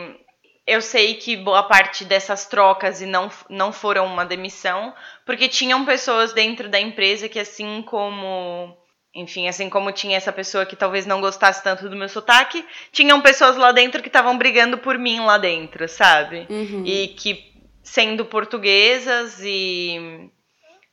eu 0.67 0.81
sei 0.81 1.15
que 1.15 1.37
boa 1.37 1.63
parte 1.63 2.03
dessas 2.03 2.45
trocas 2.45 3.01
e 3.01 3.05
não, 3.05 3.31
não 3.49 3.71
foram 3.71 4.05
uma 4.05 4.25
demissão, 4.25 4.93
porque 5.25 5.47
tinham 5.47 5.85
pessoas 5.85 6.33
dentro 6.33 6.67
da 6.67 6.79
empresa 6.79 7.29
que, 7.29 7.39
assim 7.39 7.81
como 7.81 8.77
enfim, 9.15 9.47
assim 9.47 9.67
como 9.67 9.91
tinha 9.91 10.15
essa 10.15 10.31
pessoa 10.31 10.63
que 10.63 10.75
talvez 10.75 11.07
não 11.07 11.19
gostasse 11.19 11.63
tanto 11.63 11.89
do 11.89 11.95
meu 11.95 12.07
sotaque, 12.07 12.63
tinham 12.91 13.19
pessoas 13.19 13.57
lá 13.57 13.71
dentro 13.71 14.03
que 14.03 14.09
estavam 14.09 14.37
brigando 14.37 14.77
por 14.77 14.95
mim 14.99 15.21
lá 15.21 15.39
dentro, 15.39 15.87
sabe? 15.87 16.45
Uhum. 16.47 16.83
E 16.85 17.07
que, 17.07 17.51
sendo 17.81 18.25
portuguesas 18.25 19.39
e, 19.41 20.29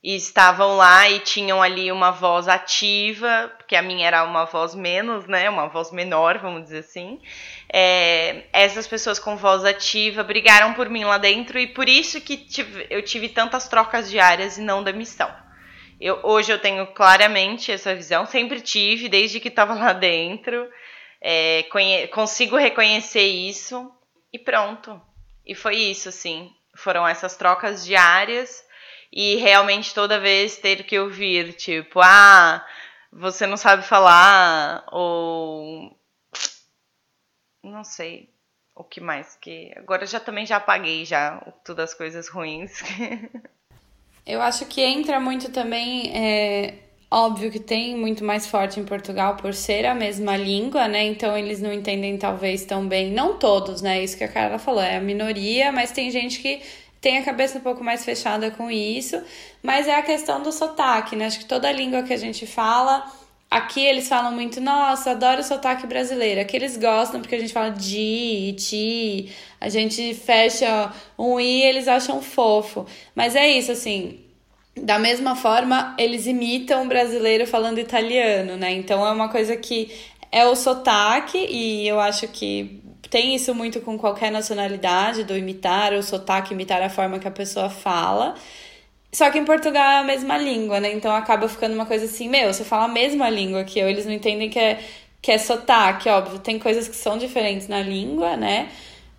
e 0.05 0.15
estavam 0.15 0.77
lá 0.77 1.09
e 1.09 1.19
tinham 1.19 1.63
ali 1.63 1.91
uma 1.91 2.11
voz 2.11 2.47
ativa, 2.47 3.51
porque 3.57 3.75
a 3.75 3.81
minha 3.81 4.05
era 4.05 4.23
uma 4.23 4.45
voz 4.45 4.75
menos, 4.75 5.25
né? 5.25 5.49
Uma 5.49 5.67
voz 5.67 5.91
menor, 5.91 6.37
vamos 6.37 6.65
dizer 6.65 6.81
assim. 6.81 7.19
É, 7.67 8.43
essas 8.53 8.85
pessoas 8.85 9.17
com 9.17 9.35
voz 9.35 9.65
ativa 9.65 10.21
brigaram 10.21 10.75
por 10.75 10.91
mim 10.91 11.03
lá 11.03 11.17
dentro 11.17 11.57
e 11.57 11.65
por 11.65 11.89
isso 11.89 12.21
que 12.21 12.37
tive, 12.37 12.85
eu 12.91 13.01
tive 13.01 13.29
tantas 13.29 13.67
trocas 13.67 14.07
diárias 14.07 14.59
e 14.59 14.61
não 14.61 14.83
da 14.83 14.93
missão. 14.93 15.35
Eu, 15.99 16.19
hoje 16.21 16.51
eu 16.53 16.59
tenho 16.59 16.85
claramente 16.93 17.71
essa 17.71 17.95
visão, 17.95 18.27
sempre 18.27 18.61
tive, 18.61 19.09
desde 19.09 19.39
que 19.39 19.47
estava 19.47 19.73
lá 19.73 19.91
dentro. 19.91 20.69
É, 21.19 21.65
consigo 22.11 22.55
reconhecer 22.57 23.25
isso 23.25 23.91
e 24.31 24.37
pronto. 24.37 25.01
E 25.43 25.55
foi 25.55 25.77
isso, 25.77 26.09
assim. 26.09 26.51
Foram 26.75 27.07
essas 27.07 27.35
trocas 27.35 27.83
diárias 27.83 28.64
e 29.15 29.37
realmente 29.37 29.93
toda 29.93 30.19
vez 30.19 30.57
ter 30.57 30.83
que 30.83 30.99
ouvir, 30.99 31.53
tipo, 31.53 32.01
ah, 32.03 32.65
você 33.09 33.47
não 33.47 33.55
sabe 33.55 33.81
falar, 33.83 34.85
ou. 34.91 35.97
Não 37.63 37.85
sei 37.85 38.29
o 38.75 38.83
que 38.83 38.99
mais 38.99 39.37
que. 39.41 39.71
Agora 39.77 40.05
já 40.05 40.19
também 40.19 40.45
já 40.45 40.57
apaguei 40.57 41.05
já 41.05 41.37
todas 41.63 41.91
as 41.91 41.95
coisas 41.95 42.27
ruins. 42.27 42.81
Eu 44.27 44.41
acho 44.41 44.65
que 44.65 44.81
entra 44.81 45.19
muito 45.19 45.49
também. 45.51 46.11
É, 46.13 46.73
óbvio 47.09 47.49
que 47.51 47.59
tem 47.59 47.95
muito 47.95 48.23
mais 48.23 48.47
forte 48.47 48.79
em 48.79 48.85
Portugal 48.85 49.37
por 49.37 49.53
ser 49.53 49.85
a 49.85 49.95
mesma 49.95 50.35
língua, 50.35 50.87
né? 50.87 51.03
Então 51.05 51.37
eles 51.37 51.61
não 51.61 51.71
entendem 51.71 52.17
talvez 52.17 52.65
tão 52.65 52.85
bem. 52.87 53.11
Não 53.11 53.37
todos, 53.39 53.81
né? 53.81 54.03
Isso 54.03 54.17
que 54.17 54.23
a 54.23 54.31
Carla 54.31 54.59
falou, 54.59 54.81
é 54.81 54.97
a 54.97 55.01
minoria, 55.01 55.71
mas 55.71 55.91
tem 55.91 56.11
gente 56.11 56.41
que 56.41 56.61
tem 57.05 57.19
a 57.19 57.23
cabeça 57.23 57.59
um 57.59 57.61
pouco 57.61 57.83
mais 57.83 58.03
fechada 58.03 58.49
com 58.49 58.71
isso. 58.71 59.21
Mas 59.61 59.87
é 59.87 59.93
a 59.93 60.01
questão 60.01 60.41
do 60.41 60.51
sotaque, 60.51 61.15
né? 61.15 61.27
Acho 61.27 61.37
que 61.37 61.45
toda 61.45 61.71
língua 61.71 62.01
que 62.01 62.11
a 62.11 62.17
gente 62.17 62.47
fala. 62.47 63.05
Aqui 63.47 63.85
eles 63.85 64.07
falam 64.07 64.31
muito, 64.31 64.59
nossa, 64.59 65.11
adoro 65.11 65.41
o 65.41 65.43
sotaque 65.43 65.85
brasileiro. 65.85 66.41
Aqui 66.41 66.55
eles 66.55 66.75
gostam 66.77 67.21
porque 67.21 67.35
a 67.35 67.39
gente 67.39 67.53
fala 67.53 67.69
de, 67.69 68.55
ti, 68.57 69.31
a 69.61 69.69
gente 69.69 70.15
fecha 70.15 70.91
um 71.15 71.39
i 71.39 71.61
eles 71.61 71.87
acham 71.87 72.23
fofo. 72.23 72.87
Mas 73.13 73.35
é 73.35 73.47
isso, 73.51 73.71
assim. 73.71 74.21
Da 74.75 74.97
mesma 74.97 75.35
forma, 75.35 75.95
eles 75.99 76.25
imitam 76.25 76.85
o 76.85 76.87
brasileiro 76.87 77.45
falando 77.45 77.77
italiano, 77.77 78.57
né? 78.57 78.71
Então 78.71 79.05
é 79.05 79.11
uma 79.11 79.29
coisa 79.29 79.55
que 79.55 79.91
é 80.31 80.43
o 80.47 80.55
sotaque, 80.55 81.37
e 81.37 81.87
eu 81.87 81.99
acho 81.99 82.27
que 82.29 82.81
tem 83.09 83.35
isso 83.35 83.53
muito 83.53 83.81
com 83.81 83.97
qualquer 83.97 84.31
nacionalidade, 84.31 85.23
do 85.23 85.37
imitar 85.37 85.93
o 85.93 86.03
sotaque, 86.03 86.53
imitar 86.53 86.81
a 86.81 86.89
forma 86.89 87.19
que 87.19 87.27
a 87.27 87.31
pessoa 87.31 87.69
fala. 87.69 88.35
Só 89.11 89.29
que 89.29 89.39
em 89.39 89.45
Portugal 89.45 89.83
é 89.83 89.97
a 89.99 90.03
mesma 90.03 90.37
língua, 90.37 90.79
né? 90.79 90.91
Então 90.91 91.15
acaba 91.15 91.47
ficando 91.47 91.73
uma 91.73 91.85
coisa 91.85 92.05
assim, 92.05 92.27
meu, 92.27 92.53
você 92.53 92.65
fala 92.65 92.85
a 92.85 92.89
mesma 92.89 93.29
língua 93.29 93.63
que 93.63 93.79
eu, 93.79 93.87
eles 93.87 94.05
não 94.05 94.11
entendem 94.11 94.49
que 94.49 94.59
é, 94.59 94.79
que 95.21 95.31
é 95.31 95.37
sotaque, 95.37 96.09
óbvio. 96.09 96.39
Tem 96.39 96.59
coisas 96.59 96.87
que 96.87 96.95
são 96.95 97.17
diferentes 97.17 97.67
na 97.67 97.81
língua, 97.81 98.35
né? 98.35 98.69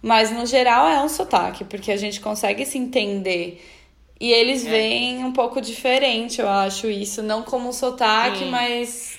Mas 0.02 0.31
no 0.31 0.45
geral 0.47 0.87
é 0.87 1.02
um 1.02 1.09
sotaque, 1.09 1.64
porque 1.64 1.90
a 1.90 1.97
gente 1.97 2.21
consegue 2.21 2.66
se 2.66 2.76
entender. 2.78 3.64
E 4.21 4.33
eles 4.33 4.66
é. 4.66 4.71
veem 4.71 5.25
um 5.25 5.33
pouco 5.33 5.61
diferente, 5.61 6.40
eu 6.40 6.49
acho 6.49 6.88
isso. 6.88 7.23
Não 7.23 7.43
como 7.43 7.69
um 7.69 7.73
sotaque, 7.73 8.40
Sim. 8.40 8.50
mas. 8.50 9.19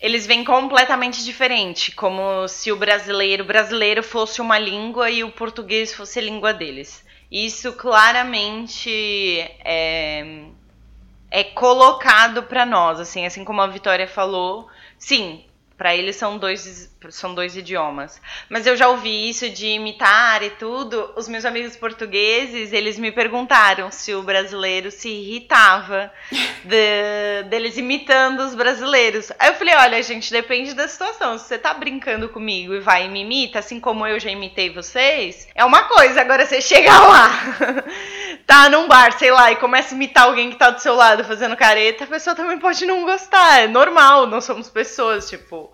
Eles 0.00 0.26
vêm 0.26 0.44
completamente 0.44 1.24
diferente, 1.24 1.92
como 1.92 2.48
se 2.48 2.72
o 2.72 2.76
brasileiro 2.76 3.44
brasileiro 3.44 4.02
fosse 4.02 4.40
uma 4.40 4.58
língua 4.58 5.10
e 5.10 5.22
o 5.22 5.30
português 5.30 5.92
fosse 5.94 6.18
a 6.18 6.22
língua 6.22 6.54
deles. 6.54 7.04
Isso 7.30 7.74
claramente 7.74 8.90
é, 9.64 10.44
é 11.30 11.44
colocado 11.44 12.42
para 12.44 12.66
nós, 12.66 12.98
assim, 12.98 13.26
assim 13.26 13.44
como 13.44 13.60
a 13.60 13.66
Vitória 13.66 14.08
falou. 14.08 14.68
Sim, 14.98 15.44
Para 15.76 15.94
eles 15.96 16.16
são 16.16 16.38
dois, 16.38 16.94
são 17.08 17.34
dois 17.34 17.56
idiomas. 17.56 18.20
Mas 18.48 18.66
eu 18.66 18.76
já 18.76 18.88
ouvi 18.88 19.30
isso 19.30 19.48
de 19.48 19.66
imitar 19.68 20.42
e 20.42 20.50
tudo. 20.50 21.12
Os 21.16 21.28
meus 21.28 21.44
amigos 21.44 21.76
portugueses, 21.76 22.72
eles 22.72 22.98
me 22.98 23.10
perguntaram 23.10 23.90
se 23.90 24.14
o 24.14 24.22
brasileiro 24.22 24.90
se 24.90 25.08
irritava 25.08 26.12
de, 26.64 27.44
deles 27.48 27.78
imitando 27.78 28.40
os 28.40 28.54
brasileiros. 28.54 29.32
Aí 29.38 29.48
eu 29.48 29.54
falei, 29.54 29.74
olha, 29.76 30.02
gente, 30.02 30.30
depende 30.30 30.74
da 30.74 30.86
situação. 30.86 31.38
Se 31.38 31.46
você 31.46 31.58
tá 31.58 31.72
brincando 31.72 32.28
comigo 32.28 32.74
e 32.74 32.80
vai 32.80 33.06
e 33.06 33.08
me 33.08 33.22
imita, 33.22 33.60
assim 33.60 33.80
como 33.80 34.06
eu 34.06 34.20
já 34.20 34.30
imitei 34.30 34.70
vocês, 34.70 35.48
é 35.54 35.64
uma 35.64 35.84
coisa. 35.84 36.20
Agora 36.20 36.44
você 36.44 36.60
chega 36.60 36.92
lá, 36.98 37.30
tá 38.46 38.68
num 38.68 38.86
bar, 38.86 39.16
sei 39.18 39.30
lá, 39.30 39.50
e 39.50 39.56
começa 39.56 39.94
a 39.94 39.96
imitar 39.96 40.24
alguém 40.24 40.50
que 40.50 40.56
tá 40.56 40.70
do 40.70 40.80
seu 40.80 40.94
lado 40.94 41.24
fazendo 41.24 41.56
careta, 41.56 42.04
a 42.04 42.08
pessoa 42.08 42.36
também 42.36 42.58
pode 42.58 42.84
não 42.84 43.04
gostar. 43.04 43.62
É 43.62 43.68
normal, 43.68 44.26
não 44.26 44.40
somos 44.40 44.68
pessoas, 44.68 45.30
tipo 45.30 45.72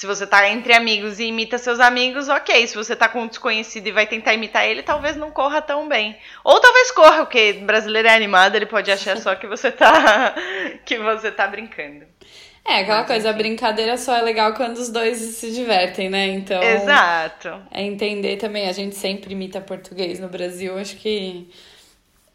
se 0.00 0.06
você 0.06 0.26
tá 0.26 0.48
entre 0.48 0.72
amigos 0.72 1.20
e 1.20 1.24
imita 1.24 1.58
seus 1.58 1.78
amigos, 1.78 2.30
ok. 2.30 2.66
Se 2.66 2.74
você 2.74 2.96
tá 2.96 3.06
com 3.06 3.20
um 3.20 3.26
desconhecido 3.26 3.86
e 3.86 3.92
vai 3.92 4.06
tentar 4.06 4.32
imitar 4.32 4.66
ele, 4.66 4.82
talvez 4.82 5.14
não 5.14 5.30
corra 5.30 5.60
tão 5.60 5.86
bem. 5.86 6.16
Ou 6.42 6.58
talvez 6.58 6.90
corra, 6.90 7.26
porque 7.26 7.52
brasileiro 7.52 8.08
é 8.08 8.14
animado, 8.14 8.56
ele 8.56 8.64
pode 8.64 8.90
achar 8.90 9.18
só 9.18 9.34
que 9.34 9.46
você 9.46 9.70
tá 9.70 10.34
que 10.86 10.96
você 10.96 11.30
tá 11.30 11.46
brincando. 11.46 12.06
É, 12.64 12.78
aquela 12.78 13.00
Mas, 13.00 13.08
coisa, 13.08 13.28
a 13.28 13.34
brincadeira 13.34 13.98
só 13.98 14.16
é 14.16 14.22
legal 14.22 14.54
quando 14.54 14.78
os 14.78 14.88
dois 14.88 15.18
se 15.18 15.52
divertem, 15.52 16.08
né? 16.08 16.28
Então. 16.28 16.62
Exato. 16.62 17.60
É 17.70 17.82
entender 17.82 18.38
também, 18.38 18.70
a 18.70 18.72
gente 18.72 18.96
sempre 18.96 19.34
imita 19.34 19.60
português 19.60 20.18
no 20.18 20.28
Brasil, 20.30 20.78
acho 20.78 20.96
que 20.96 21.50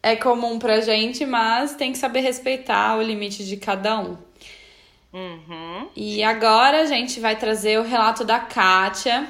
é 0.04 0.16
comum 0.16 0.60
pra 0.60 0.82
gente, 0.82 1.26
mas 1.26 1.74
tem 1.74 1.92
que 1.92 1.98
saber 1.98 2.20
respeitar 2.20 2.96
o 2.96 3.02
limite 3.02 3.44
de 3.44 3.58
cada 3.58 3.98
um. 3.98 4.16
Uhum. 5.16 5.88
E 5.96 6.22
agora 6.22 6.82
a 6.82 6.86
gente 6.86 7.22
vai 7.22 7.38
trazer 7.38 7.80
o 7.80 7.84
relato 7.84 8.26
da 8.26 8.38
Kátia, 8.38 9.26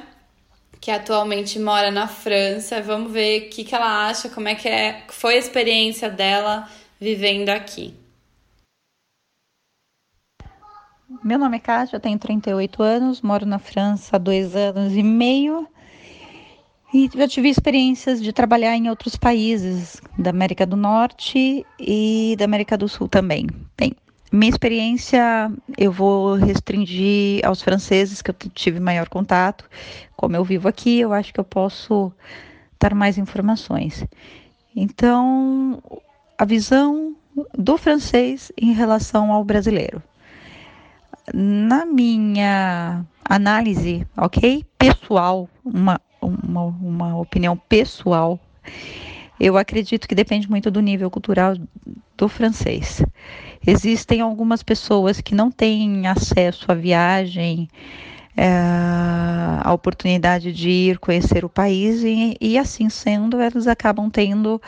que 0.81 0.89
atualmente 0.89 1.59
mora 1.59 1.91
na 1.91 2.07
França. 2.07 2.81
Vamos 2.81 3.11
ver 3.11 3.43
o 3.43 3.49
que, 3.51 3.63
que 3.63 3.75
ela 3.75 4.07
acha, 4.07 4.27
como 4.27 4.47
é 4.47 4.55
que 4.55 4.67
é, 4.67 5.03
foi 5.09 5.35
a 5.35 5.37
experiência 5.37 6.09
dela 6.09 6.67
vivendo 6.99 7.49
aqui. 7.49 7.93
Meu 11.23 11.37
nome 11.37 11.57
é 11.57 11.59
Kátia, 11.59 11.97
eu 11.97 11.99
tenho 11.99 12.17
38 12.17 12.81
anos, 12.81 13.21
moro 13.21 13.45
na 13.45 13.59
França 13.59 14.15
há 14.15 14.19
dois 14.19 14.55
anos 14.55 14.93
e 14.93 15.03
meio. 15.03 15.67
E 16.91 17.07
já 17.13 17.27
tive 17.27 17.47
experiências 17.47 18.19
de 18.23 18.33
trabalhar 18.33 18.75
em 18.75 18.89
outros 18.89 19.15
países 19.15 20.01
da 20.17 20.31
América 20.31 20.65
do 20.65 20.75
Norte 20.75 21.63
e 21.79 22.35
da 22.39 22.45
América 22.45 22.75
do 22.75 22.89
Sul 22.89 23.07
também. 23.07 23.47
Bem, 23.77 23.95
minha 24.35 24.49
experiência 24.49 25.51
eu 25.77 25.91
vou 25.91 26.35
restringir 26.35 27.45
aos 27.45 27.61
franceses 27.61 28.21
que 28.21 28.31
eu 28.31 28.35
tive 28.53 28.79
maior 28.79 29.09
contato. 29.09 29.69
Como 30.15 30.35
eu 30.35 30.43
vivo 30.43 30.67
aqui, 30.67 30.99
eu 30.99 31.13
acho 31.13 31.33
que 31.33 31.39
eu 31.39 31.43
posso 31.43 32.11
dar 32.79 32.93
mais 32.93 33.17
informações. 33.17 34.05
Então, 34.75 35.81
a 36.37 36.45
visão 36.45 37.15
do 37.57 37.77
francês 37.77 38.51
em 38.57 38.73
relação 38.73 39.31
ao 39.31 39.43
brasileiro. 39.43 40.01
Na 41.33 41.85
minha 41.85 43.03
análise, 43.23 44.05
ok? 44.15 44.63
Pessoal, 44.77 45.49
uma, 45.63 45.99
uma, 46.21 46.61
uma 46.61 47.17
opinião 47.17 47.57
pessoal, 47.57 48.39
eu 49.39 49.57
acredito 49.57 50.07
que 50.07 50.15
depende 50.15 50.49
muito 50.49 50.71
do 50.71 50.81
nível 50.81 51.09
cultural 51.09 51.55
do 52.17 52.29
francês. 52.29 53.03
Existem 53.65 54.21
algumas 54.21 54.63
pessoas 54.63 55.19
que 55.19 55.35
não 55.35 55.51
têm 55.51 56.07
acesso 56.07 56.71
à 56.71 56.75
viagem, 56.75 57.67
é, 58.37 58.49
a 59.63 59.73
oportunidade 59.73 60.51
de 60.51 60.69
ir 60.69 60.99
conhecer 60.99 61.43
o 61.45 61.49
país 61.49 62.03
e, 62.03 62.37
e 62.39 62.57
assim 62.57 62.89
sendo, 62.89 63.39
elas 63.39 63.67
acabam 63.67 64.09
tendo 64.09 64.61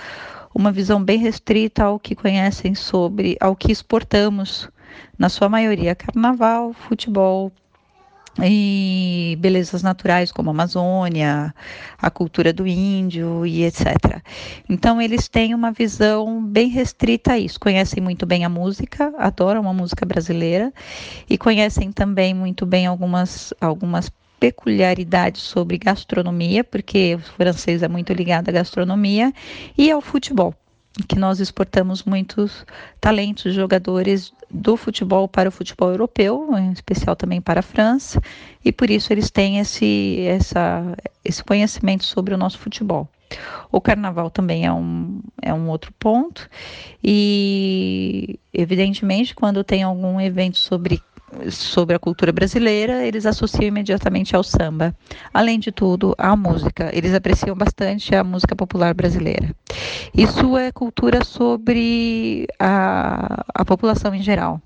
uma 0.53 0.71
visão 0.71 1.03
bem 1.03 1.19
restrita 1.19 1.83
ao 1.83 1.99
que 1.99 2.15
conhecem 2.15 2.73
sobre, 2.73 3.37
ao 3.39 3.55
que 3.55 3.71
exportamos, 3.71 4.69
na 5.17 5.29
sua 5.29 5.49
maioria, 5.49 5.95
carnaval, 5.95 6.73
futebol, 6.73 7.51
e 8.43 9.37
belezas 9.39 9.81
naturais 9.81 10.31
como 10.31 10.49
a 10.49 10.53
Amazônia, 10.53 11.53
a 11.97 12.09
cultura 12.09 12.53
do 12.53 12.67
índio 12.67 13.45
e 13.45 13.63
etc. 13.63 14.21
Então 14.69 15.01
eles 15.01 15.27
têm 15.27 15.53
uma 15.53 15.71
visão 15.71 16.43
bem 16.43 16.69
restrita 16.69 17.33
a 17.33 17.39
isso. 17.39 17.59
Conhecem 17.59 18.01
muito 18.01 18.25
bem 18.25 18.45
a 18.45 18.49
música, 18.49 19.13
adoram 19.17 19.67
a 19.67 19.73
música 19.73 20.05
brasileira 20.05 20.73
e 21.29 21.37
conhecem 21.37 21.91
também 21.91 22.33
muito 22.33 22.65
bem 22.65 22.85
algumas 22.85 23.53
algumas 23.59 24.11
peculiaridades 24.39 25.41
sobre 25.41 25.79
gastronomia, 25.79 26.63
porque 26.63 27.15
o 27.15 27.19
francês 27.19 27.81
é 27.81 27.87
muito 27.87 28.13
ligado 28.13 28.49
à 28.49 28.51
gastronomia 28.51 29.33
e 29.75 29.89
ao 29.89 29.99
futebol 29.99 30.53
que 31.05 31.17
nós 31.17 31.39
exportamos 31.39 32.03
muitos 32.03 32.65
talentos, 32.99 33.53
jogadores 33.53 34.33
do 34.49 34.77
futebol 34.77 35.27
para 35.27 35.49
o 35.49 35.51
futebol 35.51 35.89
europeu, 35.89 36.49
em 36.57 36.71
especial 36.71 37.15
também 37.15 37.41
para 37.41 37.59
a 37.59 37.63
França, 37.63 38.21
e 38.63 38.71
por 38.71 38.89
isso 38.89 39.11
eles 39.11 39.29
têm 39.29 39.59
esse, 39.59 40.21
essa, 40.21 40.97
esse 41.23 41.43
conhecimento 41.43 42.05
sobre 42.05 42.33
o 42.33 42.37
nosso 42.37 42.57
futebol. 42.57 43.07
O 43.71 43.81
carnaval 43.81 44.29
também 44.29 44.65
é 44.65 44.71
um, 44.71 45.19
é 45.41 45.53
um 45.53 45.69
outro 45.69 45.91
ponto, 45.99 46.49
e 47.03 48.39
evidentemente, 48.53 49.35
quando 49.35 49.63
tem 49.63 49.83
algum 49.83 50.19
evento 50.19 50.57
sobre 50.57 51.01
sobre 51.51 51.95
a 51.95 51.99
cultura 51.99 52.31
brasileira, 52.31 53.05
eles 53.05 53.25
associam 53.25 53.67
imediatamente 53.67 54.35
ao 54.35 54.43
samba. 54.43 54.95
Além 55.33 55.59
de 55.59 55.71
tudo, 55.71 56.15
à 56.17 56.35
música. 56.35 56.89
Eles 56.93 57.13
apreciam 57.13 57.55
bastante 57.55 58.15
a 58.15 58.23
música 58.23 58.55
popular 58.55 58.93
brasileira. 58.93 59.53
Isso 60.13 60.57
é 60.57 60.71
cultura 60.71 61.23
sobre 61.23 62.47
a, 62.59 63.43
a 63.53 63.65
população 63.65 64.15
em 64.15 64.21
geral. 64.21 64.61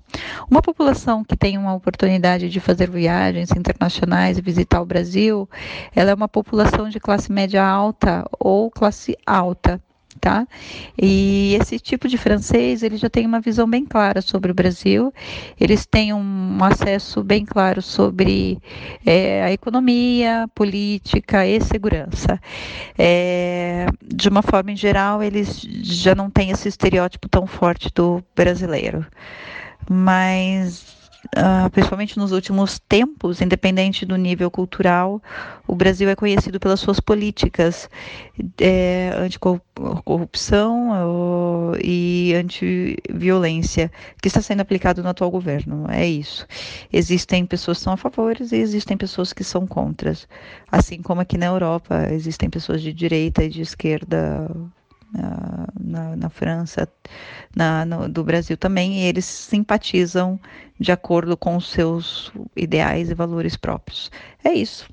Uma 0.50 0.62
população 0.62 1.24
que 1.24 1.36
tem 1.36 1.58
uma 1.58 1.74
oportunidade 1.74 2.48
de 2.48 2.60
fazer 2.60 2.90
viagens 2.90 3.50
internacionais 3.50 4.38
e 4.38 4.42
visitar 4.42 4.80
o 4.80 4.86
Brasil, 4.86 5.48
ela 5.94 6.10
é 6.10 6.14
uma 6.14 6.28
população 6.28 6.88
de 6.88 7.00
classe 7.00 7.32
média 7.32 7.64
alta 7.64 8.24
ou 8.38 8.70
classe 8.70 9.16
alta 9.26 9.80
tá? 10.22 10.46
E 10.96 11.58
esse 11.60 11.80
tipo 11.80 12.06
de 12.06 12.16
francês, 12.16 12.84
ele 12.84 12.96
já 12.96 13.10
tem 13.10 13.26
uma 13.26 13.40
visão 13.40 13.68
bem 13.68 13.84
clara 13.84 14.22
sobre 14.22 14.52
o 14.52 14.54
Brasil, 14.54 15.12
eles 15.60 15.84
têm 15.84 16.14
um 16.14 16.62
acesso 16.62 17.24
bem 17.24 17.44
claro 17.44 17.82
sobre 17.82 18.58
é, 19.04 19.42
a 19.42 19.52
economia, 19.52 20.48
política 20.54 21.44
e 21.44 21.60
segurança. 21.60 22.40
É, 22.96 23.86
de 24.00 24.28
uma 24.28 24.42
forma 24.42 24.70
em 24.70 24.76
geral, 24.76 25.24
eles 25.24 25.60
já 25.82 26.14
não 26.14 26.30
têm 26.30 26.50
esse 26.50 26.68
estereótipo 26.68 27.28
tão 27.28 27.44
forte 27.44 27.90
do 27.92 28.22
brasileiro. 28.36 29.04
Mas 29.90 31.01
uh, 31.36 31.70
principalmente 31.70 32.18
nos 32.18 32.32
últimos 32.32 32.78
tempos, 32.78 33.40
independente 33.40 34.04
do 34.04 34.16
nível 34.16 34.50
cultural, 34.50 35.22
o 35.66 35.74
Brasil 35.74 36.08
é 36.08 36.16
conhecido 36.16 36.58
pelas 36.58 36.80
suas 36.80 37.00
políticas 37.00 37.88
é, 38.60 39.12
anticorrupção 39.16 40.90
e 41.82 42.34
antiviolência 42.34 43.90
que 44.20 44.28
está 44.28 44.42
sendo 44.42 44.60
aplicado 44.60 45.02
no 45.02 45.08
atual 45.08 45.30
governo. 45.30 45.86
É 45.90 46.06
isso. 46.06 46.46
Existem 46.92 47.46
pessoas 47.46 47.78
que 47.78 47.84
são 47.84 47.92
a 47.92 47.96
favor 47.96 48.36
e 48.40 48.56
existem 48.56 48.96
pessoas 48.96 49.32
que 49.32 49.44
são 49.44 49.66
contra. 49.66 50.12
Assim 50.70 51.00
como 51.00 51.20
aqui 51.20 51.38
na 51.38 51.46
Europa 51.46 52.08
existem 52.10 52.50
pessoas 52.50 52.82
de 52.82 52.92
direita 52.92 53.44
e 53.44 53.48
de 53.48 53.62
esquerda 53.62 54.50
na, 55.12 56.16
na 56.16 56.30
França, 56.30 56.88
na, 57.54 57.84
no, 57.84 58.08
do 58.08 58.24
Brasil 58.24 58.56
também, 58.56 59.00
e 59.00 59.04
eles 59.06 59.24
simpatizam 59.24 60.38
de 60.78 60.90
acordo 60.90 61.36
com 61.36 61.56
os 61.56 61.70
seus 61.70 62.32
ideais 62.56 63.10
e 63.10 63.14
valores 63.14 63.56
próprios. 63.56 64.10
É 64.42 64.52
isso. 64.52 64.88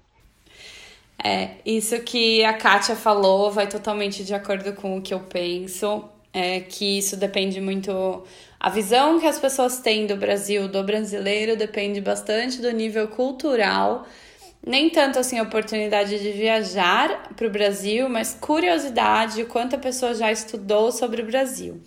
É, 1.21 1.51
isso 1.65 1.99
que 2.01 2.43
a 2.45 2.53
Kátia 2.53 2.95
falou 2.95 3.51
vai 3.51 3.67
totalmente 3.67 4.23
de 4.23 4.33
acordo 4.33 4.73
com 4.73 4.97
o 4.97 5.01
que 5.01 5.13
eu 5.13 5.19
penso. 5.19 6.05
É 6.31 6.59
que 6.59 6.99
isso 6.99 7.17
depende 7.17 7.59
muito. 7.59 8.23
A 8.59 8.69
visão 8.69 9.19
que 9.19 9.25
as 9.25 9.39
pessoas 9.39 9.79
têm 9.79 10.05
do 10.05 10.15
Brasil, 10.15 10.67
do 10.67 10.83
brasileiro, 10.83 11.57
depende 11.57 11.99
bastante 11.99 12.61
do 12.61 12.71
nível 12.71 13.07
cultural 13.07 14.05
nem 14.65 14.89
tanto 14.89 15.19
assim 15.19 15.39
oportunidade 15.39 16.19
de 16.19 16.31
viajar 16.31 17.33
para 17.35 17.47
o 17.47 17.49
Brasil, 17.49 18.09
mas 18.09 18.37
curiosidade, 18.39 19.45
quanto 19.45 19.75
a 19.75 19.79
pessoa 19.79 20.13
já 20.13 20.31
estudou 20.31 20.91
sobre 20.91 21.21
o 21.21 21.25
Brasil. 21.25 21.81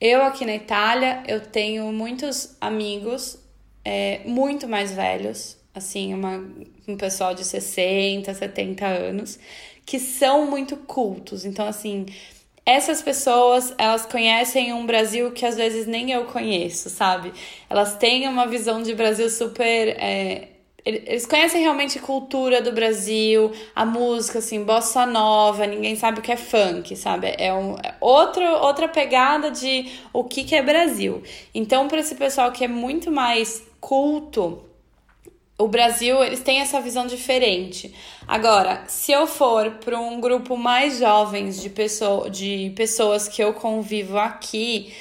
Eu 0.00 0.22
aqui 0.22 0.44
na 0.44 0.54
Itália, 0.54 1.22
eu 1.26 1.40
tenho 1.40 1.92
muitos 1.92 2.56
amigos 2.60 3.38
é, 3.84 4.20
muito 4.24 4.68
mais 4.68 4.92
velhos, 4.92 5.56
assim, 5.74 6.14
uma, 6.14 6.44
um 6.86 6.96
pessoal 6.96 7.34
de 7.34 7.44
60, 7.44 8.32
70 8.32 8.86
anos, 8.86 9.38
que 9.84 9.98
são 9.98 10.46
muito 10.46 10.76
cultos. 10.76 11.44
Então, 11.44 11.66
assim, 11.66 12.06
essas 12.66 13.00
pessoas, 13.00 13.74
elas 13.78 14.04
conhecem 14.04 14.74
um 14.74 14.84
Brasil 14.84 15.32
que 15.32 15.46
às 15.46 15.56
vezes 15.56 15.86
nem 15.86 16.10
eu 16.10 16.26
conheço, 16.26 16.90
sabe? 16.90 17.32
Elas 17.70 17.96
têm 17.96 18.28
uma 18.28 18.46
visão 18.46 18.82
de 18.82 18.94
Brasil 18.94 19.30
super 19.30 19.88
é, 19.98 20.48
eles 20.84 21.26
conhecem 21.26 21.60
realmente 21.60 21.98
a 21.98 22.02
cultura 22.02 22.62
do 22.62 22.72
Brasil, 22.72 23.52
a 23.74 23.84
música, 23.84 24.38
assim, 24.38 24.64
bossa 24.64 25.04
nova, 25.04 25.66
ninguém 25.66 25.96
sabe 25.96 26.20
o 26.20 26.22
que 26.22 26.32
é 26.32 26.36
funk, 26.36 26.96
sabe? 26.96 27.34
É, 27.36 27.52
um, 27.52 27.74
é 27.74 27.94
outro, 28.00 28.42
outra 28.44 28.88
pegada 28.88 29.50
de 29.50 29.90
o 30.12 30.24
que, 30.24 30.44
que 30.44 30.54
é 30.54 30.62
Brasil. 30.62 31.22
Então, 31.54 31.88
para 31.88 31.98
esse 31.98 32.14
pessoal 32.14 32.52
que 32.52 32.64
é 32.64 32.68
muito 32.68 33.10
mais 33.10 33.62
culto, 33.80 34.62
o 35.58 35.66
Brasil, 35.66 36.22
eles 36.22 36.40
têm 36.40 36.60
essa 36.60 36.80
visão 36.80 37.06
diferente. 37.06 37.92
Agora, 38.26 38.84
se 38.86 39.10
eu 39.10 39.26
for 39.26 39.72
para 39.84 39.98
um 39.98 40.20
grupo 40.20 40.56
mais 40.56 41.00
jovens 41.00 41.60
de, 41.60 41.68
pessoa, 41.68 42.30
de 42.30 42.72
pessoas 42.76 43.26
que 43.26 43.42
eu 43.42 43.52
convivo 43.52 44.16
aqui, 44.16 44.94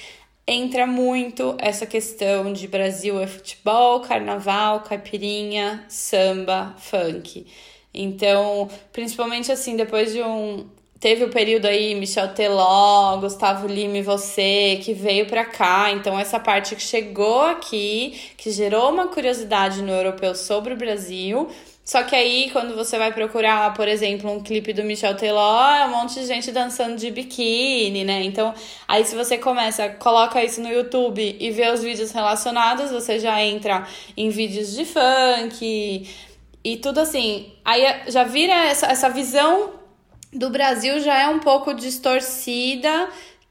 entra 0.47 0.87
muito 0.87 1.55
essa 1.59 1.85
questão 1.85 2.53
de 2.53 2.67
Brasil 2.67 3.19
é 3.19 3.27
futebol, 3.27 3.99
carnaval, 3.99 4.79
caipirinha, 4.79 5.83
samba, 5.89 6.73
funk. 6.77 7.45
Então, 7.93 8.69
principalmente 8.93 9.51
assim, 9.51 9.75
depois 9.75 10.13
de 10.13 10.21
um. 10.21 10.65
Teve 10.99 11.25
o 11.25 11.29
período 11.29 11.67
aí, 11.67 11.93
Michel 11.93 12.33
Teló, 12.33 13.17
Gustavo 13.17 13.67
Lima 13.67 13.99
e 13.99 14.01
você, 14.01 14.79
que 14.81 14.93
veio 14.95 15.27
para 15.27 15.45
cá. 15.45 15.91
Então, 15.91 16.17
essa 16.17 16.39
parte 16.39 16.75
que 16.75 16.81
chegou 16.81 17.41
aqui, 17.41 18.19
que 18.35 18.49
gerou 18.49 18.89
uma 18.89 19.07
curiosidade 19.07 19.83
no 19.83 19.91
europeu 19.91 20.33
sobre 20.33 20.73
o 20.73 20.77
Brasil, 20.77 21.49
só 21.87 22.03
que 22.03 22.13
aí, 22.13 22.49
quando 22.51 22.75
você 22.75 22.97
vai 22.97 23.13
procurar, 23.13 23.73
por 23.73 23.87
exemplo, 23.87 24.29
um 24.29 24.43
clipe 24.43 24.73
do 24.73 24.83
Michel 24.83 25.15
Teló, 25.15 25.73
é 25.73 25.85
um 25.85 25.91
monte 25.91 26.15
de 26.15 26.25
gente 26.25 26.51
dançando 26.51 26.97
de 26.97 27.09
biquíni, 27.09 28.03
né? 28.03 28.23
Então, 28.23 28.53
aí 28.85 29.05
se 29.05 29.15
você 29.15 29.37
começa, 29.37 29.87
coloca 29.91 30.43
isso 30.43 30.59
no 30.59 30.67
YouTube 30.67 31.37
e 31.39 31.49
vê 31.49 31.71
os 31.71 31.81
vídeos 31.81 32.11
relacionados, 32.11 32.91
você 32.91 33.19
já 33.21 33.41
entra 33.41 33.87
em 34.17 34.27
vídeos 34.27 34.75
de 34.75 34.83
funk 34.83 36.05
e 36.61 36.75
tudo 36.75 36.99
assim. 36.99 37.53
Aí 37.63 37.81
já 38.09 38.25
vira 38.25 38.65
essa, 38.65 38.87
essa 38.87 39.09
visão 39.09 39.75
do 40.33 40.49
Brasil 40.49 40.99
já 40.99 41.17
é 41.17 41.29
um 41.29 41.39
pouco 41.39 41.73
distorcida 41.73 43.07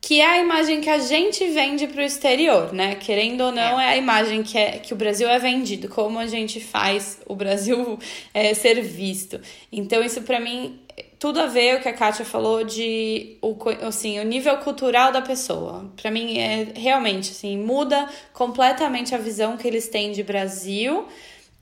que 0.07 0.21
é 0.21 0.25
a 0.25 0.39
imagem 0.39 0.81
que 0.81 0.89
a 0.89 1.01
gente 1.01 1.45
vende 1.49 1.89
para 1.89 2.01
o 2.01 2.05
exterior, 2.05 2.73
né? 2.73 2.95
Querendo 2.95 3.41
ou 3.41 3.51
não, 3.51 3.81
é. 3.81 3.87
é, 3.87 3.89
a 3.89 3.97
imagem 3.97 4.41
que, 4.41 4.57
é, 4.57 4.79
que 4.79 4.93
o 4.93 4.97
Brasil 4.97 5.29
é 5.29 5.37
vendido, 5.37 5.89
como 5.89 6.21
a 6.21 6.29
gente 6.29 6.61
faz 6.61 7.19
o 7.27 7.35
Brasil 7.35 7.99
é, 8.33 8.55
ser 8.55 8.81
visto. 8.83 9.41
Então, 9.73 10.05
isso 10.05 10.23
para 10.23 10.39
mim, 10.39 10.79
tudo 11.19 11.41
a 11.41 11.47
ver 11.47 11.75
o 11.75 11.81
que 11.81 11.89
a 11.89 11.93
Kátia 11.93 12.25
falou 12.25 12.63
de 12.63 13.37
o, 13.43 13.57
assim, 13.85 14.21
o 14.21 14.25
nível 14.25 14.57
cultural 14.59 15.11
da 15.11 15.21
pessoa. 15.21 15.91
Para 16.01 16.13
mim, 16.13 16.39
é 16.39 16.69
realmente 16.77 17.33
assim, 17.33 17.59
muda 17.59 18.09
completamente 18.33 19.13
a 19.13 19.19
visão 19.19 19.57
que 19.57 19.67
eles 19.67 19.89
têm 19.89 20.13
de 20.13 20.23
Brasil 20.23 21.05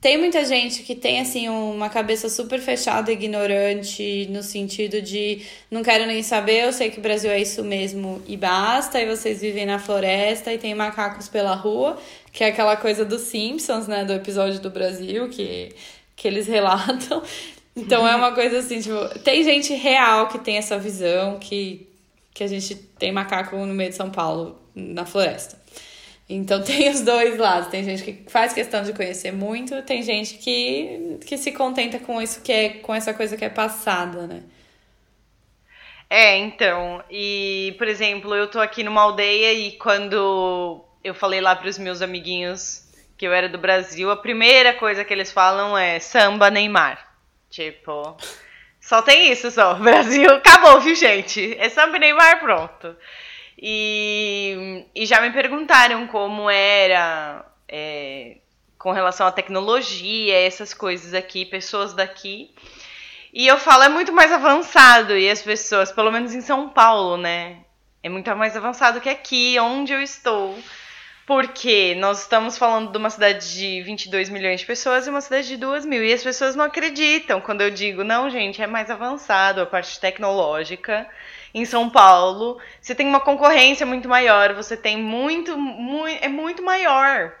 tem 0.05 0.19
muita 0.19 0.45
gente 0.45 0.83
que 0.83 0.93
tem, 0.93 1.19
assim, 1.19 1.49
uma 1.49 1.89
cabeça 1.89 2.29
super 2.29 2.59
fechada, 2.59 3.11
ignorante, 3.11 4.27
no 4.29 4.43
sentido 4.43 5.01
de 5.01 5.41
não 5.71 5.81
quero 5.81 6.05
nem 6.05 6.21
saber, 6.21 6.65
eu 6.65 6.71
sei 6.71 6.91
que 6.91 6.99
o 6.99 7.01
Brasil 7.01 7.31
é 7.31 7.41
isso 7.41 7.63
mesmo 7.63 8.21
e 8.27 8.37
basta, 8.37 9.01
e 9.01 9.07
vocês 9.07 9.41
vivem 9.41 9.65
na 9.65 9.79
floresta 9.79 10.53
e 10.53 10.59
tem 10.59 10.75
macacos 10.75 11.27
pela 11.27 11.55
rua, 11.55 11.97
que 12.31 12.43
é 12.43 12.49
aquela 12.49 12.77
coisa 12.77 13.03
dos 13.03 13.21
Simpsons, 13.21 13.87
né, 13.87 14.05
do 14.05 14.13
episódio 14.13 14.59
do 14.59 14.69
Brasil, 14.69 15.27
que, 15.27 15.73
que 16.15 16.27
eles 16.27 16.45
relatam. 16.47 17.23
Então 17.75 18.07
é 18.07 18.15
uma 18.15 18.31
coisa 18.31 18.59
assim, 18.59 18.79
tipo, 18.81 19.19
tem 19.23 19.43
gente 19.43 19.73
real 19.73 20.27
que 20.27 20.37
tem 20.37 20.57
essa 20.57 20.77
visão 20.77 21.39
que, 21.39 21.89
que 22.31 22.43
a 22.43 22.47
gente 22.47 22.75
tem 22.75 23.11
macaco 23.11 23.55
no 23.55 23.73
meio 23.73 23.89
de 23.89 23.95
São 23.95 24.11
Paulo, 24.11 24.55
na 24.75 25.03
floresta. 25.03 25.59
Então 26.27 26.61
tem 26.63 26.89
os 26.89 27.01
dois 27.01 27.37
lados. 27.37 27.69
Tem 27.69 27.83
gente 27.83 28.03
que 28.03 28.29
faz 28.29 28.53
questão 28.53 28.83
de 28.83 28.93
conhecer 28.93 29.31
muito, 29.31 29.81
tem 29.83 30.01
gente 30.03 30.35
que, 30.35 31.19
que 31.25 31.37
se 31.37 31.51
contenta 31.51 31.99
com 31.99 32.21
isso 32.21 32.41
que 32.41 32.51
é 32.51 32.69
com 32.69 32.93
essa 32.93 33.13
coisa 33.13 33.37
que 33.37 33.45
é 33.45 33.49
passada, 33.49 34.27
né? 34.27 34.43
É, 36.09 36.37
então, 36.37 37.03
e 37.09 37.73
por 37.77 37.87
exemplo, 37.87 38.35
eu 38.35 38.47
tô 38.47 38.59
aqui 38.59 38.83
numa 38.83 39.01
aldeia 39.01 39.53
e 39.53 39.71
quando 39.73 40.85
eu 41.03 41.13
falei 41.13 41.41
lá 41.41 41.55
para 41.55 41.67
os 41.67 41.77
meus 41.77 42.01
amiguinhos 42.01 42.83
que 43.17 43.25
eu 43.25 43.33
era 43.33 43.49
do 43.49 43.57
Brasil, 43.57 44.11
a 44.11 44.17
primeira 44.17 44.73
coisa 44.73 45.03
que 45.03 45.13
eles 45.13 45.31
falam 45.31 45.77
é 45.77 45.99
samba 45.99 46.49
Neymar. 46.49 46.99
Tipo, 47.49 48.17
só 48.79 49.01
tem 49.01 49.31
isso 49.31 49.49
só. 49.49 49.75
Brasil 49.79 50.29
acabou, 50.31 50.79
viu, 50.81 50.95
gente? 50.95 51.55
É 51.57 51.69
samba 51.69 51.97
Neymar, 51.97 52.39
pronto. 52.39 52.95
E, 53.57 54.85
e 54.93 55.05
já 55.05 55.21
me 55.21 55.31
perguntaram 55.31 56.07
como 56.07 56.49
era 56.49 57.45
é, 57.67 58.37
com 58.77 58.91
relação 58.91 59.25
à 59.25 59.31
tecnologia, 59.31 60.37
essas 60.37 60.73
coisas 60.73 61.13
aqui, 61.13 61.45
pessoas 61.45 61.93
daqui. 61.93 62.53
E 63.33 63.47
eu 63.47 63.57
falo, 63.57 63.83
é 63.83 63.89
muito 63.89 64.13
mais 64.13 64.31
avançado. 64.31 65.17
E 65.17 65.29
as 65.29 65.41
pessoas, 65.41 65.91
pelo 65.91 66.11
menos 66.11 66.33
em 66.33 66.41
São 66.41 66.69
Paulo, 66.69 67.17
né? 67.17 67.57
É 68.03 68.09
muito 68.09 68.33
mais 68.35 68.55
avançado 68.55 69.01
que 69.01 69.09
aqui, 69.09 69.57
onde 69.59 69.91
eu 69.91 70.01
estou. 70.01 70.57
Porque 71.25 71.95
nós 71.95 72.21
estamos 72.21 72.57
falando 72.57 72.91
de 72.91 72.97
uma 72.97 73.09
cidade 73.09 73.55
de 73.55 73.81
22 73.81 74.29
milhões 74.29 74.59
de 74.59 74.65
pessoas 74.65 75.07
e 75.07 75.09
uma 75.09 75.21
cidade 75.21 75.47
de 75.47 75.57
2 75.57 75.85
mil. 75.85 76.03
E 76.03 76.13
as 76.13 76.23
pessoas 76.23 76.55
não 76.55 76.65
acreditam 76.65 77.41
quando 77.41 77.61
eu 77.61 77.71
digo, 77.71 78.03
não, 78.03 78.29
gente, 78.29 78.61
é 78.61 78.67
mais 78.67 78.91
avançado 78.91 79.59
a 79.59 79.65
parte 79.65 79.99
tecnológica 79.99 81.09
em 81.55 81.63
São 81.63 81.89
Paulo, 81.89 82.59
você 82.81 82.93
tem 82.93 83.07
uma 83.07 83.21
concorrência 83.21 83.85
muito 83.85 84.09
maior, 84.09 84.53
você 84.53 84.75
tem 84.75 84.97
muito, 84.97 85.57
muito 85.57 86.21
é 86.21 86.27
muito 86.27 86.61
maior. 86.61 87.33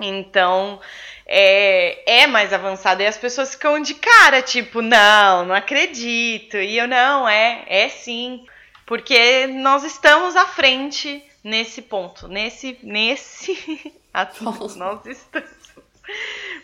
Então, 0.00 0.80
é, 1.26 2.22
é 2.22 2.26
mais 2.26 2.50
avançado. 2.50 3.02
E 3.02 3.06
as 3.06 3.18
pessoas 3.18 3.50
ficam 3.50 3.78
de 3.82 3.92
cara, 3.92 4.40
tipo, 4.40 4.80
não, 4.80 5.44
não 5.44 5.54
acredito. 5.54 6.56
E 6.56 6.78
eu, 6.78 6.88
não, 6.88 7.28
é, 7.28 7.62
é 7.66 7.90
sim. 7.90 8.46
Porque 8.86 9.46
nós 9.46 9.84
estamos 9.84 10.34
à 10.34 10.46
frente 10.46 11.22
nesse 11.44 11.82
ponto. 11.82 12.28
Nesse, 12.28 12.78
nesse 12.82 13.92
atual, 14.14 14.66
nós 14.76 15.04
estamos. 15.04 15.50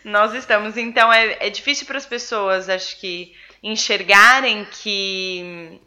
Nós 0.03 0.33
estamos. 0.33 0.75
Então, 0.75 1.13
é, 1.13 1.37
é 1.39 1.49
difícil 1.51 1.85
para 1.85 1.99
as 1.99 2.05
pessoas, 2.07 2.67
acho 2.67 2.99
que, 2.99 3.35
enxergarem 3.61 4.65
que 4.65 5.79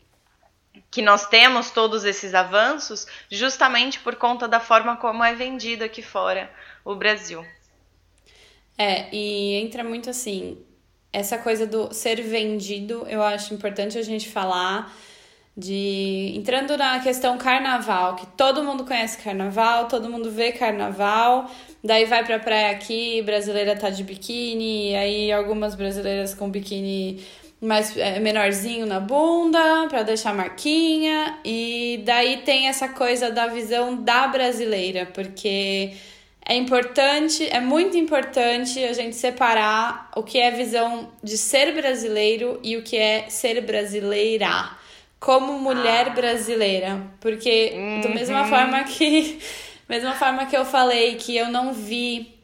que 0.91 1.03
nós 1.03 1.27
temos 1.27 1.71
todos 1.71 2.05
esses 2.05 2.35
avanços 2.35 3.07
justamente 3.31 3.99
por 4.01 4.17
conta 4.17 4.47
da 4.47 4.61
forma 4.61 4.97
como 4.97 5.25
é 5.25 5.35
vendido 5.35 5.85
aqui 5.85 6.03
fora 6.03 6.51
o 6.85 6.95
Brasil. 6.95 7.45
É, 8.77 9.15
e 9.15 9.55
entra 9.55 9.85
muito 9.85 10.11
assim, 10.11 10.59
essa 11.13 11.39
coisa 11.39 11.67
do 11.67 11.93
ser 11.93 12.21
vendido, 12.23 13.07
eu 13.09 13.23
acho 13.23 13.53
importante 13.53 13.99
a 13.99 14.03
gente 14.03 14.29
falar 14.29 14.93
de 15.55 16.33
entrando 16.35 16.77
na 16.79 16.99
questão 17.01 17.37
carnaval, 17.37 18.17
que 18.17 18.27
todo 18.27 18.65
mundo 18.65 18.85
conhece 18.87 19.19
carnaval, 19.19 19.87
todo 19.87 20.09
mundo 20.09 20.31
vê 20.31 20.53
carnaval, 20.53 21.51
daí 21.85 22.07
vai 22.07 22.25
pra 22.25 22.39
praia 22.39 22.71
aqui, 22.71 23.21
brasileira 23.21 23.77
tá 23.77 23.91
de 23.91 24.03
biquíni, 24.03 24.97
aí 24.97 25.31
algumas 25.31 25.75
brasileiras 25.75 26.35
com 26.35 26.51
biquíni 26.51 27.23
mais 27.63 27.97
é, 27.97 28.19
menorzinho 28.19 28.85
na 28.85 28.99
bunda 28.99 29.87
para 29.89 30.03
deixar 30.03 30.35
marquinha 30.35 31.39
e 31.45 32.03
daí 32.05 32.39
tem 32.39 32.67
essa 32.67 32.89
coisa 32.89 33.31
da 33.31 33.47
visão 33.47 34.03
da 34.03 34.27
brasileira 34.27 35.07
porque 35.07 35.93
é 36.45 36.57
importante 36.57 37.49
é 37.49 37.61
muito 37.61 37.97
importante 37.97 38.83
a 38.83 38.93
gente 38.93 39.15
separar 39.15 40.11
o 40.17 40.25
que 40.25 40.41
é 40.41 40.51
visão 40.51 41.09
de 41.23 41.39
ser 41.39 41.73
brasileiro 41.73 42.59
e 42.65 42.77
o 42.77 42.83
que 42.83 42.97
é 42.97 43.27
ser 43.29 43.61
brasileira 43.61 44.71
como 45.21 45.57
mulher 45.57 46.09
ah. 46.09 46.15
brasileira 46.15 47.01
porque 47.21 47.75
uhum. 47.77 48.01
da 48.01 48.09
mesma 48.09 48.45
forma 48.45 48.83
que 48.83 49.39
mesma 49.89 50.15
forma 50.15 50.47
que 50.47 50.57
eu 50.57 50.65
falei 50.65 51.15
que 51.15 51.37
eu 51.37 51.49
não 51.49 51.73
vi 51.73 52.42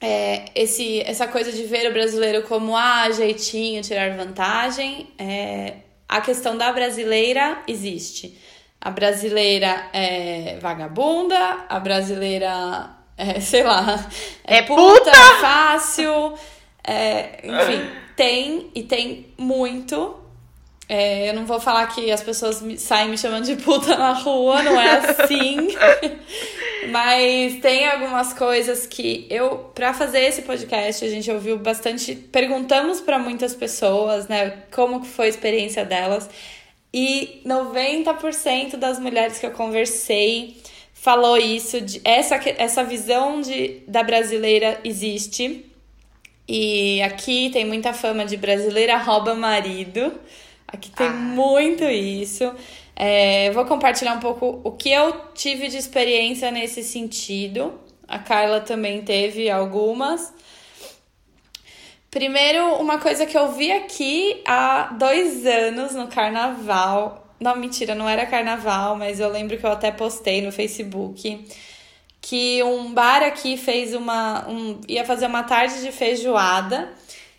é, 0.00 0.46
esse, 0.54 1.00
essa 1.00 1.26
coisa 1.26 1.50
de 1.50 1.64
ver 1.64 1.90
o 1.90 1.92
brasileiro 1.92 2.42
como 2.42 2.76
ah, 2.76 3.10
jeitinho, 3.10 3.82
tirar 3.82 4.16
vantagem, 4.16 5.08
é, 5.18 5.74
a 6.08 6.20
questão 6.20 6.56
da 6.56 6.72
brasileira 6.72 7.62
existe. 7.66 8.38
A 8.80 8.90
brasileira 8.90 9.88
é 9.92 10.58
vagabunda, 10.60 11.66
a 11.68 11.80
brasileira 11.80 12.96
é, 13.16 13.40
sei 13.40 13.62
lá, 13.62 14.08
é, 14.44 14.58
é 14.58 14.62
puta, 14.62 14.82
puta 14.82 15.12
fácil, 15.40 16.34
é, 16.84 17.40
enfim, 17.42 17.90
tem 18.14 18.70
e 18.74 18.82
tem 18.82 19.34
muito. 19.38 20.25
É, 20.88 21.28
eu 21.28 21.34
não 21.34 21.44
vou 21.44 21.58
falar 21.58 21.86
que 21.88 22.10
as 22.12 22.22
pessoas 22.22 22.62
me, 22.62 22.78
saem 22.78 23.08
me 23.08 23.18
chamando 23.18 23.44
de 23.44 23.56
puta 23.56 23.96
na 23.96 24.12
rua, 24.12 24.62
não 24.62 24.80
é 24.80 24.98
assim. 24.98 25.68
Mas 26.90 27.58
tem 27.60 27.88
algumas 27.88 28.32
coisas 28.32 28.86
que 28.86 29.26
eu, 29.28 29.70
para 29.74 29.92
fazer 29.92 30.20
esse 30.20 30.42
podcast, 30.42 31.04
a 31.04 31.08
gente 31.08 31.28
ouviu 31.30 31.58
bastante, 31.58 32.14
perguntamos 32.14 33.00
para 33.00 33.18
muitas 33.18 33.54
pessoas, 33.54 34.28
né, 34.28 34.62
como 34.72 35.04
foi 35.04 35.26
a 35.26 35.28
experiência 35.30 35.84
delas. 35.84 36.30
E 36.94 37.42
90% 37.44 38.76
das 38.76 39.00
mulheres 39.00 39.38
que 39.38 39.46
eu 39.46 39.50
conversei 39.50 40.56
falou 40.94 41.36
isso, 41.36 41.80
de 41.80 42.00
essa, 42.04 42.40
essa 42.56 42.84
visão 42.84 43.40
de, 43.40 43.80
da 43.86 44.02
brasileira 44.02 44.80
existe. 44.84 45.66
E 46.48 47.02
aqui 47.02 47.50
tem 47.52 47.64
muita 47.64 47.92
fama 47.92 48.24
de 48.24 48.36
brasileira 48.36 48.96
rouba 48.96 49.34
marido. 49.34 50.12
Aqui 50.66 50.90
tem 50.90 51.06
ah. 51.06 51.12
muito 51.12 51.84
isso. 51.84 52.52
É, 52.94 53.50
vou 53.52 53.64
compartilhar 53.64 54.14
um 54.14 54.20
pouco 54.20 54.60
o 54.64 54.72
que 54.72 54.90
eu 54.90 55.12
tive 55.34 55.68
de 55.68 55.76
experiência 55.76 56.50
nesse 56.50 56.82
sentido. 56.82 57.74
A 58.08 58.18
Carla 58.18 58.60
também 58.60 59.02
teve 59.02 59.50
algumas. 59.50 60.32
Primeiro, 62.10 62.76
uma 62.76 62.98
coisa 62.98 63.26
que 63.26 63.36
eu 63.36 63.52
vi 63.52 63.70
aqui 63.70 64.42
há 64.46 64.94
dois 64.98 65.44
anos 65.44 65.94
no 65.94 66.06
carnaval. 66.06 67.26
Não, 67.38 67.54
mentira, 67.56 67.94
não 67.94 68.08
era 68.08 68.24
carnaval, 68.24 68.96
mas 68.96 69.20
eu 69.20 69.28
lembro 69.28 69.58
que 69.58 69.66
eu 69.66 69.72
até 69.72 69.90
postei 69.90 70.40
no 70.40 70.50
Facebook 70.50 71.44
que 72.28 72.60
um 72.64 72.92
bar 72.92 73.22
aqui 73.22 73.56
fez 73.56 73.94
uma. 73.94 74.48
Um, 74.48 74.80
ia 74.88 75.04
fazer 75.04 75.26
uma 75.26 75.44
tarde 75.44 75.80
de 75.80 75.92
feijoada. 75.92 76.88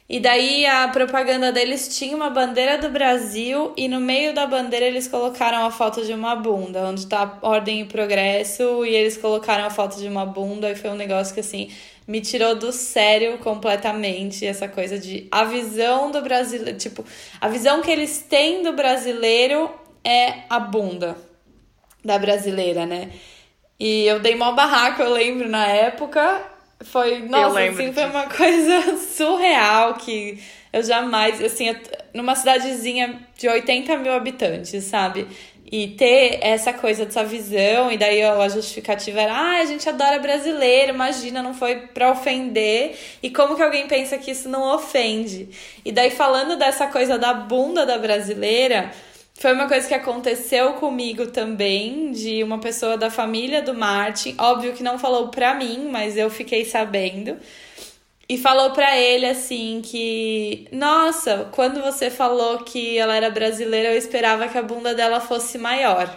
E 0.10 0.22
daí 0.22 0.65
a 0.65 0.88
propaganda 0.88 1.52
deles 1.52 1.98
tinha 1.98 2.15
uma 2.15 2.30
bandeira 2.30 2.78
do 2.78 2.89
Brasil 2.89 3.74
e 3.76 3.89
no 3.89 4.00
meio 4.00 4.34
da 4.34 4.48
bandeira 4.48 4.86
eles 4.86 5.06
colocaram 5.06 5.65
a 5.65 5.72
foto 5.72 6.06
de 6.06 6.13
uma 6.13 6.34
bunda, 6.34 6.86
onde 6.88 7.06
tá 7.08 7.38
ordem 7.41 7.82
e 7.82 7.86
progresso, 7.86 8.86
e 8.86 8.96
eles 8.96 9.17
colocaram 9.17 9.65
a 9.65 9.70
foto 9.70 9.98
de 10.00 10.08
uma 10.08 10.26
bunda 10.26 10.72
e 10.72 10.76
foi 10.76 10.91
um 10.91 10.96
negócio 10.96 11.34
que 11.34 11.41
assim 11.41 11.70
me 12.08 12.22
tirou 12.22 12.56
do 12.56 12.72
sério 12.72 13.38
completamente 13.39 14.46
essa 14.46 14.70
coisa 14.70 14.98
de 14.98 15.28
a 15.30 15.43
visão 15.43 16.10
do 16.10 16.22
brasileiro, 16.22 16.78
tipo, 16.78 17.04
a 17.41 17.50
visão 17.50 17.82
que 17.82 17.91
eles 17.91 18.20
têm 18.20 18.63
do 18.63 18.72
brasileiro 18.72 19.70
é 20.06 20.43
a 20.50 20.58
bunda 20.58 21.17
da 22.04 22.17
brasileira, 22.17 22.86
né? 22.86 23.12
E 23.78 24.06
eu 24.06 24.22
dei 24.22 24.36
mó 24.36 24.54
barraco, 24.54 25.02
eu 25.02 25.12
lembro 25.12 25.50
na 25.50 25.67
época. 25.67 26.41
Foi, 26.84 27.20
nossa, 27.20 27.60
assim, 27.63 27.92
foi 27.92 28.06
uma 28.06 28.28
coisa 28.30 28.98
surreal 28.98 29.96
que 29.96 30.40
eu 30.72 30.84
jamais, 30.84 31.42
assim, 31.44 31.76
numa 32.13 32.36
cidadezinha 32.36 33.20
de 33.36 33.48
80 33.48 33.98
mil 33.98 34.13
habitantes, 34.13 34.84
sabe? 34.84 35.28
E 35.70 35.90
ter 35.90 36.40
essa 36.42 36.72
coisa 36.72 37.06
dessa 37.06 37.26
visão, 37.26 37.92
e 37.92 37.98
daí 37.98 38.24
a 38.24 38.48
justificativa 38.48 39.20
era, 39.20 39.34
ah, 39.34 39.58
a 39.58 39.66
gente 39.66 39.90
adora 39.90 40.18
brasileiro, 40.20 40.94
imagina, 40.94 41.44
não 41.44 41.54
foi 41.54 41.76
pra 41.94 42.12
ofender. 42.12 42.98
E 43.22 43.30
como 43.30 43.56
que 43.56 43.62
alguém 43.62 43.86
pensa 43.86 44.18
que 44.18 44.32
isso 44.32 44.48
não 44.48 44.74
ofende? 44.74 45.50
E 45.84 45.92
daí 45.92 46.10
falando 46.10 46.56
dessa 46.56 46.88
coisa 46.88 47.18
da 47.18 47.34
bunda 47.34 47.86
da 47.86 47.98
brasileira, 47.98 48.92
foi 49.39 49.54
uma 49.54 49.67
coisa 49.67 49.88
que 49.88 49.93
aconteceu 49.93 50.73
comigo 50.73 51.28
também, 51.28 52.12
de 52.12 52.43
uma 52.43 52.60
pessoa 52.60 52.97
da 52.97 53.12
família 53.12 53.62
do 53.62 53.73
Martin. 53.73 54.36
Óbvio 54.38 54.73
que 54.73 54.82
não 54.82 54.97
falou 54.97 55.28
pra 55.30 55.54
mim, 55.54 55.88
mas 55.91 56.17
eu 56.17 56.30
fiquei 56.30 56.65
sabendo. 56.65 57.38
E 58.28 58.38
falou 58.38 58.71
pra 58.71 58.97
ele 58.97 59.26
assim 59.26 59.82
que, 59.84 60.67
nossa, 60.71 61.47
quando 61.52 61.82
você 61.82 62.10
falou 62.10 62.60
que 62.60 62.97
ela 62.97 63.15
era 63.15 63.30
brasileira, 63.30 63.93
eu 63.93 63.97
esperava 63.97 64.47
que 64.47 64.58
a 64.58 64.62
bunda 64.62 64.93
dela 64.93 65.21
fosse 65.21 65.58
maior. 65.58 66.10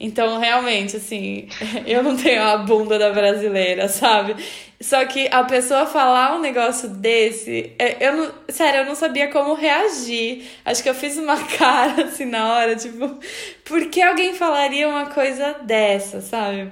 Então, 0.00 0.38
realmente, 0.38 0.96
assim, 0.96 1.48
eu 1.84 2.02
não 2.02 2.16
tenho 2.16 2.42
a 2.42 2.56
bunda 2.58 2.98
da 2.98 3.10
brasileira, 3.10 3.88
sabe? 3.88 4.36
Só 4.80 5.04
que 5.04 5.28
a 5.32 5.42
pessoa 5.42 5.86
falar 5.86 6.36
um 6.36 6.40
negócio 6.40 6.88
desse, 6.88 7.74
é, 7.80 8.06
eu 8.06 8.16
não, 8.16 8.34
sério, 8.48 8.80
eu 8.80 8.86
não 8.86 8.94
sabia 8.94 9.28
como 9.28 9.54
reagir. 9.54 10.48
Acho 10.64 10.84
que 10.84 10.88
eu 10.88 10.94
fiz 10.94 11.16
uma 11.16 11.36
cara 11.58 12.04
assim 12.04 12.26
na 12.26 12.54
hora, 12.54 12.76
tipo, 12.76 13.18
por 13.64 13.90
que 13.90 14.00
alguém 14.00 14.34
falaria 14.34 14.88
uma 14.88 15.06
coisa 15.06 15.54
dessa, 15.62 16.20
sabe? 16.20 16.70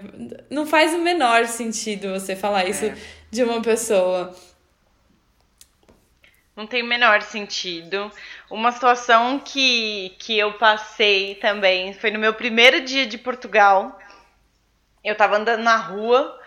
Não 0.48 0.64
faz 0.64 0.94
o 0.94 0.98
menor 0.98 1.46
sentido 1.46 2.10
você 2.10 2.36
falar 2.36 2.68
isso 2.68 2.84
é. 2.84 2.94
de 3.28 3.42
uma 3.42 3.60
pessoa. 3.60 4.32
Não 6.56 6.66
tem 6.66 6.82
o 6.82 6.86
menor 6.86 7.22
sentido. 7.22 8.10
Uma 8.48 8.70
situação 8.70 9.40
que, 9.40 10.14
que 10.18 10.38
eu 10.38 10.52
passei 10.52 11.34
também 11.36 11.92
foi 11.92 12.12
no 12.12 12.18
meu 12.18 12.32
primeiro 12.32 12.80
dia 12.80 13.04
de 13.04 13.18
Portugal. 13.18 13.98
Eu 15.02 15.16
tava 15.16 15.36
andando 15.36 15.62
na 15.62 15.76
rua 15.76 16.38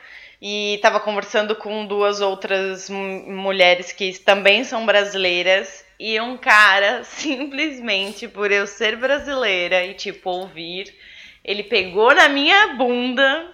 e 0.41 0.75
estava 0.75 0.99
conversando 1.01 1.55
com 1.55 1.85
duas 1.85 2.21
outras 2.21 2.89
mulheres 2.89 3.91
que 3.91 4.17
também 4.19 4.63
são 4.63 4.85
brasileiras 4.85 5.85
e 5.99 6.19
um 6.21 6.37
cara 6.37 7.03
simplesmente 7.05 8.29
por 8.29 8.49
eu 8.49 8.65
ser 8.65 8.95
brasileira 8.95 9.83
e 9.83 9.93
tipo 9.93 10.29
ouvir, 10.29 10.95
ele 11.43 11.63
pegou 11.63 12.15
na 12.15 12.29
minha 12.29 12.75
bunda 12.75 13.53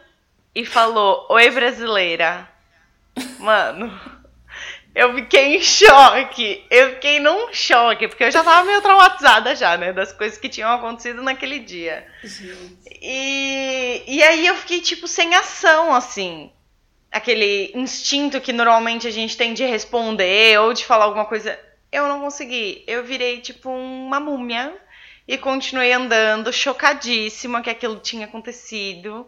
e 0.54 0.64
falou: 0.64 1.26
"Oi 1.30 1.50
brasileira". 1.50 2.48
Mano, 3.40 3.92
eu 4.96 5.14
fiquei 5.14 5.58
em 5.58 5.62
choque. 5.62 6.64
Eu 6.72 6.92
fiquei 6.92 7.20
num 7.20 7.54
choque, 7.54 8.08
porque 8.08 8.24
eu 8.24 8.32
já 8.32 8.42
tava 8.42 8.66
meio 8.66 8.82
traumatizada 8.82 9.54
já, 9.54 9.76
né? 9.78 9.92
Das 9.92 10.14
coisas 10.14 10.40
que 10.40 10.48
tinham 10.48 10.72
acontecido 10.72 11.22
naquele 11.22 11.60
dia. 11.60 12.08
E, 13.02 14.04
e 14.08 14.24
aí 14.24 14.48
eu 14.48 14.56
fiquei, 14.56 14.80
tipo, 14.80 15.06
sem 15.06 15.36
ação, 15.36 15.94
assim. 15.94 16.50
Aquele 17.12 17.74
instinto 17.76 18.40
que 18.40 18.54
normalmente 18.54 19.06
a 19.06 19.12
gente 19.12 19.36
tem 19.36 19.54
de 19.54 19.66
responder 19.66 20.58
ou 20.62 20.74
de 20.74 20.86
falar 20.86 21.06
alguma 21.06 21.26
coisa. 21.26 21.60
Eu 21.92 22.08
não 22.08 22.22
consegui. 22.22 22.82
Eu 22.88 23.04
virei, 23.04 23.42
tipo, 23.42 23.70
uma 23.70 24.20
múmia. 24.22 24.74
E 25.28 25.38
continuei 25.38 25.92
andando, 25.92 26.54
chocadíssima 26.54 27.62
que 27.62 27.70
aquilo 27.70 28.00
tinha 28.00 28.28
acontecido. 28.28 29.28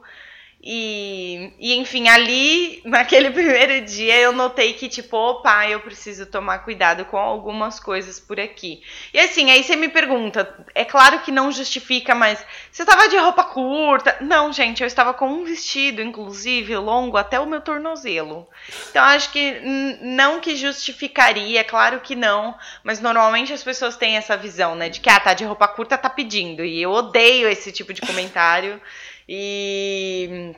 E, 0.62 1.54
e, 1.60 1.76
enfim, 1.76 2.10
ali, 2.10 2.82
naquele 2.86 3.30
primeiro 3.30 3.86
dia, 3.86 4.18
eu 4.18 4.32
notei 4.32 4.74
que, 4.74 4.90
tipo, 4.90 5.16
opa, 5.16 5.68
eu 5.70 5.80
preciso 5.80 6.26
tomar 6.26 6.60
cuidado 6.60 7.06
com 7.06 7.18
algumas 7.18 7.80
coisas 7.80 8.20
por 8.20 8.40
aqui. 8.40 8.82
E 9.14 9.20
assim, 9.20 9.52
aí 9.52 9.64
você 9.64 9.76
me 9.76 9.88
pergunta, 9.88 10.66
é 10.74 10.84
claro 10.84 11.20
que 11.20 11.32
não 11.32 11.52
justifica, 11.52 12.16
mas 12.16 12.44
você 12.72 12.82
estava 12.82 13.08
de 13.08 13.18
roupa 13.18 13.44
curta? 13.44 14.18
Não, 14.20 14.52
gente, 14.52 14.82
eu 14.82 14.88
estava 14.88 15.14
com 15.14 15.28
um 15.28 15.46
vestido, 15.46 16.02
inclusive, 16.02 16.76
longo 16.76 17.18
até 17.18 17.40
o 17.40 17.46
meu 17.46 17.62
tornozelo. 17.62 18.48
Então, 18.90 19.04
acho 19.06 19.32
que 19.32 19.62
não 20.02 20.40
que 20.40 20.56
justificaria, 20.56 21.64
claro 21.64 22.00
que 22.00 22.16
não, 22.16 22.56
mas 22.84 23.00
normalmente 23.00 23.54
as 23.54 23.64
pessoas 23.64 23.96
têm 23.96 24.18
essa 24.18 24.36
visão, 24.36 24.76
né, 24.76 24.90
de 24.90 25.00
que, 25.00 25.10
ah, 25.10 25.20
tá 25.20 25.34
de 25.34 25.46
roupa 25.46 25.68
curta, 25.68 25.98
tá 25.98 26.10
pedindo. 26.10 26.66
E 26.66 26.82
eu 26.82 26.92
odeio 26.92 27.48
esse 27.48 27.72
tipo 27.72 27.94
de 27.94 28.02
comentário. 28.02 28.82
E, 29.28 30.56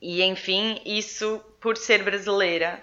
e 0.00 0.22
enfim, 0.22 0.80
isso 0.84 1.40
por 1.60 1.76
ser 1.76 2.02
brasileira. 2.02 2.82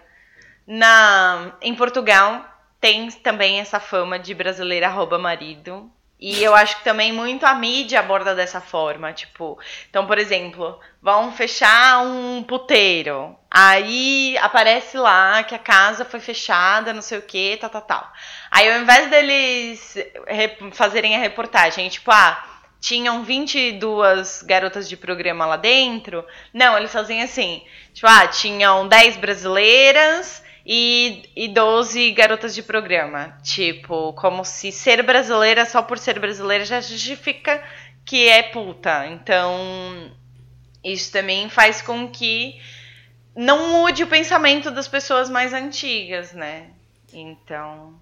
Na, 0.65 1.53
em 1.61 1.75
Portugal 1.75 2.45
tem 2.79 3.11
também 3.11 3.59
essa 3.59 3.79
fama 3.79 4.17
de 4.17 4.33
brasileira 4.33 4.87
rouba 4.87 5.19
marido. 5.19 5.91
E 6.21 6.43
eu 6.43 6.53
acho 6.53 6.77
que 6.77 6.83
também 6.83 7.11
muito 7.11 7.47
a 7.47 7.55
mídia 7.55 7.99
aborda 7.99 8.35
dessa 8.35 8.61
forma, 8.61 9.11
tipo, 9.11 9.57
então, 9.89 10.05
por 10.05 10.19
exemplo, 10.19 10.79
vão 11.01 11.31
fechar 11.31 12.03
um 12.03 12.43
puteiro, 12.43 13.35
aí 13.49 14.37
aparece 14.37 14.97
lá 14.97 15.43
que 15.43 15.55
a 15.55 15.59
casa 15.59 16.05
foi 16.05 16.19
fechada, 16.19 16.93
não 16.93 17.01
sei 17.01 17.17
o 17.17 17.23
que, 17.23 17.57
tal, 17.57 17.71
tal, 17.71 17.81
tal. 17.81 18.13
Aí 18.51 18.71
ao 18.71 18.81
invés 18.81 19.09
deles 19.09 19.97
fazerem 20.73 21.15
a 21.15 21.19
reportagem, 21.19 21.89
tipo, 21.89 22.11
ah, 22.11 22.50
tinham 22.81 23.23
22 23.23 24.41
garotas 24.41 24.89
de 24.89 24.97
programa 24.97 25.45
lá 25.45 25.55
dentro. 25.55 26.25
Não, 26.51 26.75
eles 26.75 26.91
faziam 26.91 27.21
assim: 27.21 27.63
tipo, 27.93 28.07
ah, 28.07 28.27
tinham 28.27 28.87
10 28.87 29.17
brasileiras 29.17 30.43
e, 30.65 31.29
e 31.35 31.47
12 31.47 32.11
garotas 32.11 32.55
de 32.55 32.63
programa. 32.63 33.37
Tipo, 33.43 34.13
como 34.13 34.43
se 34.43 34.71
ser 34.71 35.03
brasileira 35.03 35.63
só 35.65 35.83
por 35.83 35.99
ser 35.99 36.19
brasileira 36.19 36.65
já 36.65 36.81
justifica 36.81 37.63
que 38.03 38.27
é 38.27 38.41
puta. 38.41 39.05
Então, 39.07 40.11
isso 40.83 41.11
também 41.11 41.49
faz 41.49 41.83
com 41.83 42.09
que 42.09 42.59
não 43.35 43.69
mude 43.69 44.03
o 44.03 44.07
pensamento 44.07 44.71
das 44.71 44.87
pessoas 44.87 45.29
mais 45.29 45.53
antigas, 45.53 46.33
né? 46.33 46.71
Então. 47.13 48.01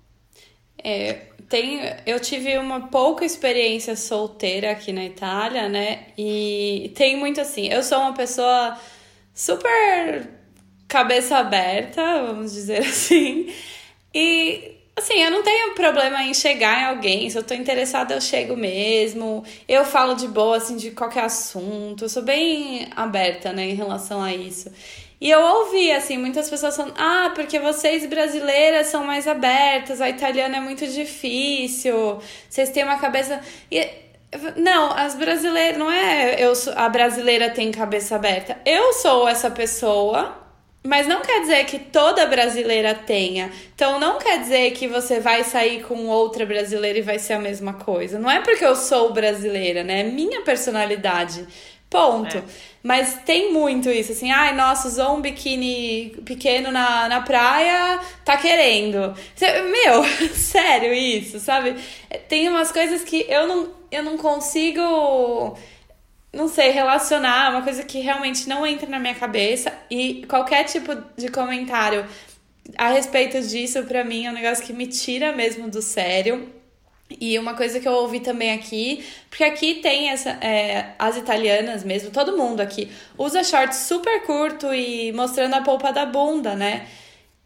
É, 0.82 1.26
tem, 1.50 1.82
eu 2.06 2.20
tive 2.20 2.58
uma 2.60 2.88
pouca 2.90 3.26
experiência 3.26 3.96
solteira 3.96 4.72
aqui 4.72 4.94
na 4.94 5.04
Itália, 5.04 5.68
né? 5.68 6.06
E 6.16 6.92
tem 6.96 7.18
muito 7.18 7.42
assim. 7.42 7.68
Eu 7.68 7.82
sou 7.82 7.98
uma 7.98 8.14
pessoa 8.14 8.78
super 9.34 10.30
cabeça 10.88 11.38
aberta, 11.38 12.02
vamos 12.24 12.54
dizer 12.54 12.80
assim. 12.86 13.52
E 14.14 14.76
assim, 14.96 15.16
eu 15.24 15.32
não 15.32 15.42
tenho 15.42 15.74
problema 15.74 16.22
em 16.24 16.36
chegar 16.36 16.82
em 16.82 16.86
alguém. 16.86 17.28
Se 17.30 17.38
eu 17.38 17.44
tô 17.44 17.56
interessada, 17.56 18.14
eu 18.14 18.22
chego 18.22 18.56
mesmo. 18.56 19.44
Eu 19.68 19.84
falo 19.86 20.14
de 20.14 20.28
boa, 20.28 20.58
assim, 20.58 20.78
de 20.78 20.92
qualquer 20.92 21.24
assunto. 21.24 22.06
Eu 22.06 22.10
sou 22.10 22.22
bem 22.22 22.90
aberta, 22.96 23.52
né, 23.52 23.66
em 23.66 23.74
relação 23.74 24.22
a 24.22 24.34
isso. 24.34 24.72
E 25.22 25.30
eu 25.30 25.42
ouvi, 25.42 25.92
assim, 25.92 26.18
muitas 26.18 26.50
pessoas 26.50 26.76
falando: 26.76 26.94
ah, 26.98 27.32
porque 27.36 27.60
vocês 27.60 28.06
brasileiras 28.06 28.88
são 28.88 29.04
mais 29.04 29.28
abertas, 29.28 30.02
a 30.02 30.10
italiana 30.10 30.58
é 30.58 30.62
muito 30.62 30.88
difícil, 30.88 32.20
vocês 32.50 32.70
têm 32.70 32.84
uma 32.84 32.98
cabeça. 33.00 33.42
E, 33.72 33.88
não, 34.56 34.92
as 34.92 35.16
brasileiras, 35.16 35.78
não 35.78 35.92
é 35.92 36.36
eu 36.40 36.56
sou, 36.56 36.74
a 36.76 36.88
brasileira 36.90 37.50
tem 37.50 37.72
cabeça 37.72 38.16
aberta. 38.16 38.58
Eu 38.66 38.94
sou 38.94 39.28
essa 39.28 39.50
pessoa, 39.52 40.38
Mas 40.84 41.08
não 41.08 41.22
quer 41.22 41.42
dizer 41.42 41.66
que 41.66 41.78
toda 41.78 42.26
brasileira 42.26 42.96
tenha. 42.96 43.52
Então 43.76 44.00
não 44.00 44.18
quer 44.18 44.40
dizer 44.40 44.72
que 44.72 44.88
você 44.88 45.20
vai 45.20 45.44
sair 45.44 45.84
com 45.84 46.08
outra 46.08 46.46
brasileira 46.46 47.00
e 47.00 47.02
vai 47.02 47.20
ser 47.20 47.34
a 47.34 47.40
mesma 47.40 47.74
coisa. 47.74 48.18
Não 48.18 48.32
é 48.32 48.40
porque 48.42 48.64
eu 48.66 48.76
sou 48.76 49.12
brasileira, 49.12 49.84
né? 49.84 50.00
É 50.02 50.04
minha 50.04 50.42
personalidade. 50.42 51.46
Ponto. 51.90 52.38
É. 52.38 52.44
Mas 52.84 53.16
tem 53.26 53.52
muito 53.52 53.90
isso, 53.90 54.12
assim, 54.12 54.32
ai, 54.32 54.56
nossa, 54.56 54.88
usou 54.88 55.16
um 55.16 55.22
biquíni 55.22 56.12
pequeno 56.24 56.72
na, 56.72 57.10
na 57.10 57.22
praia, 57.22 58.00
tá 58.24 58.38
querendo. 58.38 59.14
Meu, 59.72 60.04
sério 60.34 60.94
isso, 60.94 61.40
sabe? 61.40 61.76
Tem 62.28 62.48
umas 62.48 62.72
coisas 62.72 63.04
que 63.04 63.26
eu 63.28 63.48
não, 63.48 63.74
eu 63.92 64.04
não 64.04 64.18
consigo 64.18 65.58
não 66.32 66.48
sei, 66.48 66.70
relacionar, 66.70 67.50
uma 67.50 67.64
coisa 67.64 67.84
que 67.84 68.00
realmente 68.00 68.48
não 68.48 68.66
entra 68.66 68.88
na 68.88 69.00
minha 69.00 69.16
cabeça. 69.16 69.74
E 69.90 70.26
qualquer 70.28 70.64
tipo 70.66 70.96
de 71.18 71.28
comentário 71.30 72.06
a 72.78 72.90
respeito 72.90 73.42
disso, 73.42 73.84
para 73.84 74.04
mim, 74.04 74.26
é 74.26 74.30
um 74.30 74.34
negócio 74.34 74.64
que 74.64 74.74
me 74.74 74.88
tira 74.88 75.32
mesmo 75.32 75.68
do 75.70 75.82
sério. 75.82 76.54
E 77.10 77.40
uma 77.40 77.56
coisa 77.56 77.80
que 77.80 77.88
eu 77.88 77.94
ouvi 77.94 78.20
também 78.20 78.52
aqui, 78.52 79.04
porque 79.30 79.44
aqui 79.44 79.76
tem 79.76 80.10
essa, 80.10 80.30
é, 80.42 80.94
as 81.00 81.18
italianas 81.18 81.84
mesmo, 81.84 82.12
todo 82.12 82.38
mundo 82.38 82.62
aqui, 82.62 82.92
usa 83.18 83.44
shorts 83.44 83.80
super 83.80 84.24
curto 84.24 84.72
e 84.74 85.12
mostrando 85.14 85.56
a 85.56 85.62
polpa 85.62 85.92
da 85.92 86.06
bunda, 86.06 86.56
né? 86.56 86.88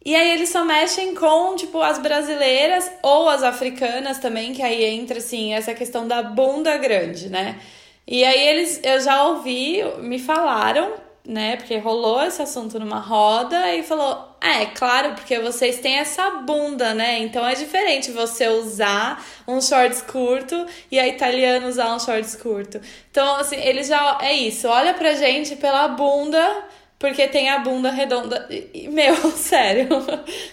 E 0.06 0.15
aí 0.15 0.32
eles 0.32 0.49
só 0.49 0.65
mexem 0.65 1.15
com, 1.15 1.56
tipo, 1.56 1.82
as 1.82 1.97
brasileiras 1.97 2.91
ou 3.02 3.30
as 3.30 3.41
africanas 3.41 4.19
também, 4.19 4.54
que 4.54 4.62
aí 4.62 4.84
entra, 4.84 5.19
assim, 5.19 5.54
essa 5.54 5.73
questão 5.73 6.06
da 6.08 6.21
bunda 6.21 6.78
grande, 6.78 7.30
né? 7.30 7.58
E 8.06 8.23
aí 8.26 8.47
eles, 8.49 8.82
eu 8.84 8.99
já 8.99 9.23
ouvi, 9.28 9.82
me 10.02 10.19
falaram, 10.19 10.93
né? 11.25 11.55
Porque 11.55 11.77
rolou 11.77 12.21
esse 12.23 12.41
assunto 12.41 12.79
numa 12.79 12.99
roda 12.99 13.73
e 13.73 13.83
falou: 13.83 14.36
é, 14.41 14.65
claro, 14.65 15.13
porque 15.15 15.39
vocês 15.39 15.79
têm 15.79 15.99
essa 15.99 16.29
bunda, 16.41 16.93
né? 16.93 17.19
Então 17.19 17.45
é 17.47 17.55
diferente 17.55 18.12
você 18.12 18.47
usar 18.47 19.23
um 19.47 19.62
shorts 19.62 20.01
curto 20.01 20.65
e 20.91 20.99
a 20.99 21.07
italiana 21.07 21.67
usar 21.67 21.93
um 21.95 21.99
shorts 21.99 22.36
curto. 22.36 22.79
Então, 23.09 23.38
assim, 23.38 23.55
eles 23.55 23.88
já. 23.88 24.17
É 24.21 24.33
isso, 24.33 24.67
olha 24.67 24.93
pra 24.93 25.13
gente 25.13 25.55
pela 25.55 25.88
bunda 25.88 26.65
porque 27.03 27.27
tem 27.27 27.49
a 27.49 27.59
bunda 27.59 27.91
redonda. 27.91 28.47
Meu, 28.89 29.13
sério. 29.36 29.89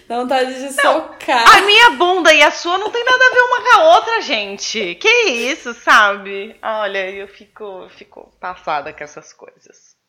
Não 0.08 0.26
tá 0.26 0.42
de 0.42 0.72
socar. 0.72 1.56
a 1.56 1.62
minha 1.62 1.90
bunda 1.90 2.34
e 2.34 2.42
a 2.42 2.50
sua 2.50 2.76
não 2.76 2.90
tem 2.90 3.04
nada 3.04 3.24
a 3.24 3.32
ver 3.32 3.40
uma 3.40 3.62
com 3.62 3.76
a 3.76 3.94
outra, 3.94 4.20
gente. 4.20 4.96
Que 4.96 5.28
isso, 5.28 5.72
sabe? 5.74 6.56
Olha, 6.60 7.08
eu 7.08 7.28
fico, 7.28 7.88
fico 7.90 8.32
passada 8.40 8.92
com 8.92 9.04
essas 9.04 9.32
coisas. 9.32 9.99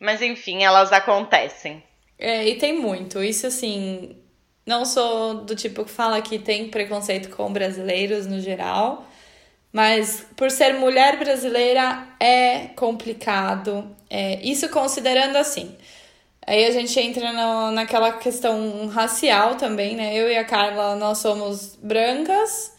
Mas 0.00 0.22
enfim, 0.22 0.64
elas 0.64 0.92
acontecem. 0.92 1.82
É, 2.18 2.48
e 2.48 2.56
tem 2.56 2.78
muito. 2.78 3.22
Isso 3.22 3.46
assim. 3.46 4.16
Não 4.66 4.84
sou 4.84 5.34
do 5.34 5.54
tipo 5.54 5.84
que 5.84 5.90
fala 5.90 6.22
que 6.22 6.38
tem 6.38 6.68
preconceito 6.68 7.28
com 7.36 7.52
brasileiros 7.52 8.26
no 8.26 8.40
geral. 8.40 9.06
Mas 9.72 10.26
por 10.36 10.50
ser 10.50 10.74
mulher 10.74 11.18
brasileira 11.18 12.06
é 12.18 12.68
complicado. 12.76 13.94
É, 14.08 14.40
isso 14.42 14.68
considerando 14.68 15.36
assim. 15.36 15.76
Aí 16.46 16.64
a 16.66 16.70
gente 16.72 16.98
entra 16.98 17.32
no, 17.32 17.70
naquela 17.70 18.12
questão 18.12 18.88
racial 18.88 19.54
também, 19.56 19.94
né? 19.94 20.14
Eu 20.14 20.30
e 20.30 20.36
a 20.36 20.44
Carla, 20.44 20.96
nós 20.96 21.18
somos 21.18 21.76
brancas, 21.76 22.74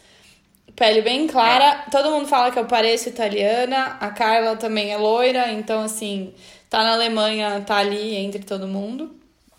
pele 0.76 1.00
bem 1.00 1.26
clara. 1.26 1.84
É. 1.86 1.90
Todo 1.90 2.10
mundo 2.10 2.28
fala 2.28 2.50
que 2.50 2.58
eu 2.58 2.66
pareço 2.66 3.08
italiana. 3.08 3.96
A 4.00 4.10
Carla 4.10 4.56
também 4.56 4.92
é 4.92 4.96
loira, 4.98 5.50
então 5.52 5.82
assim, 5.82 6.34
tá 6.72 6.82
na 6.82 6.92
Alemanha, 6.92 7.62
tá 7.66 7.76
ali 7.76 8.16
entre 8.16 8.42
todo 8.42 8.66
mundo. 8.66 9.14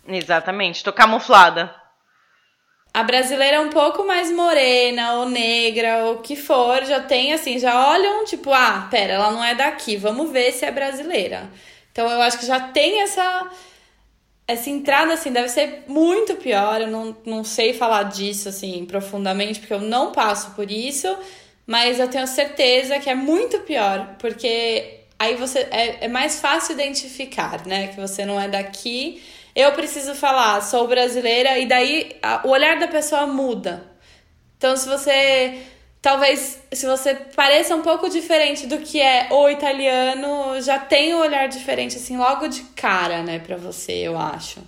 Exatamente, 0.06 0.84
tô 0.84 0.92
camuflada 0.92 1.74
a 2.94 3.02
brasileira 3.02 3.56
é 3.56 3.60
um 3.60 3.70
pouco 3.70 4.06
mais 4.06 4.30
morena 4.30 5.14
ou 5.14 5.28
negra 5.28 6.04
ou 6.04 6.14
o 6.14 6.18
que 6.18 6.36
for, 6.36 6.84
já 6.84 7.00
tem 7.00 7.32
assim, 7.32 7.58
já 7.58 7.90
olham 7.90 8.24
tipo, 8.24 8.52
ah, 8.52 8.86
pera, 8.88 9.14
ela 9.14 9.32
não 9.32 9.42
é 9.42 9.52
daqui, 9.52 9.96
vamos 9.96 10.30
ver 10.30 10.52
se 10.52 10.64
é 10.64 10.70
brasileira. 10.70 11.50
Então 11.90 12.08
eu 12.08 12.22
acho 12.22 12.38
que 12.38 12.46
já 12.46 12.60
tem 12.60 13.02
essa 13.02 13.50
essa 14.46 14.70
entrada 14.70 15.14
assim 15.14 15.32
deve 15.32 15.48
ser 15.48 15.84
muito 15.88 16.36
pior. 16.36 16.82
Eu 16.82 16.86
não, 16.86 17.16
não 17.26 17.42
sei 17.42 17.74
falar 17.74 18.04
disso 18.04 18.48
assim 18.48 18.84
profundamente 18.86 19.58
porque 19.58 19.74
eu 19.74 19.80
não 19.80 20.12
passo 20.12 20.52
por 20.52 20.70
isso, 20.70 21.18
mas 21.66 21.98
eu 21.98 22.06
tenho 22.08 22.26
certeza 22.28 23.00
que 23.00 23.10
é 23.10 23.14
muito 23.14 23.58
pior, 23.60 24.14
porque 24.20 25.00
aí 25.24 25.36
você 25.36 25.60
é, 25.70 26.04
é 26.04 26.08
mais 26.08 26.40
fácil 26.40 26.72
identificar, 26.72 27.66
né, 27.66 27.88
que 27.88 27.96
você 28.00 28.24
não 28.24 28.40
é 28.40 28.48
daqui 28.48 29.22
eu 29.54 29.72
preciso 29.72 30.14
falar, 30.14 30.60
sou 30.62 30.88
brasileira, 30.88 31.58
e 31.58 31.66
daí 31.66 32.16
a, 32.20 32.44
o 32.44 32.50
olhar 32.50 32.78
da 32.78 32.88
pessoa 32.88 33.26
muda. 33.26 33.88
Então, 34.56 34.76
se 34.76 34.88
você. 34.88 35.62
Talvez, 36.02 36.62
se 36.70 36.84
você 36.84 37.14
pareça 37.14 37.74
um 37.74 37.80
pouco 37.80 38.10
diferente 38.10 38.66
do 38.66 38.78
que 38.78 39.00
é 39.00 39.28
o 39.30 39.48
italiano, 39.48 40.60
já 40.60 40.78
tem 40.78 41.14
um 41.14 41.20
olhar 41.20 41.48
diferente, 41.48 41.96
assim, 41.96 42.18
logo 42.18 42.46
de 42.46 42.62
cara, 42.74 43.22
né, 43.22 43.38
pra 43.38 43.56
você, 43.56 43.92
eu 43.92 44.18
acho. 44.18 44.60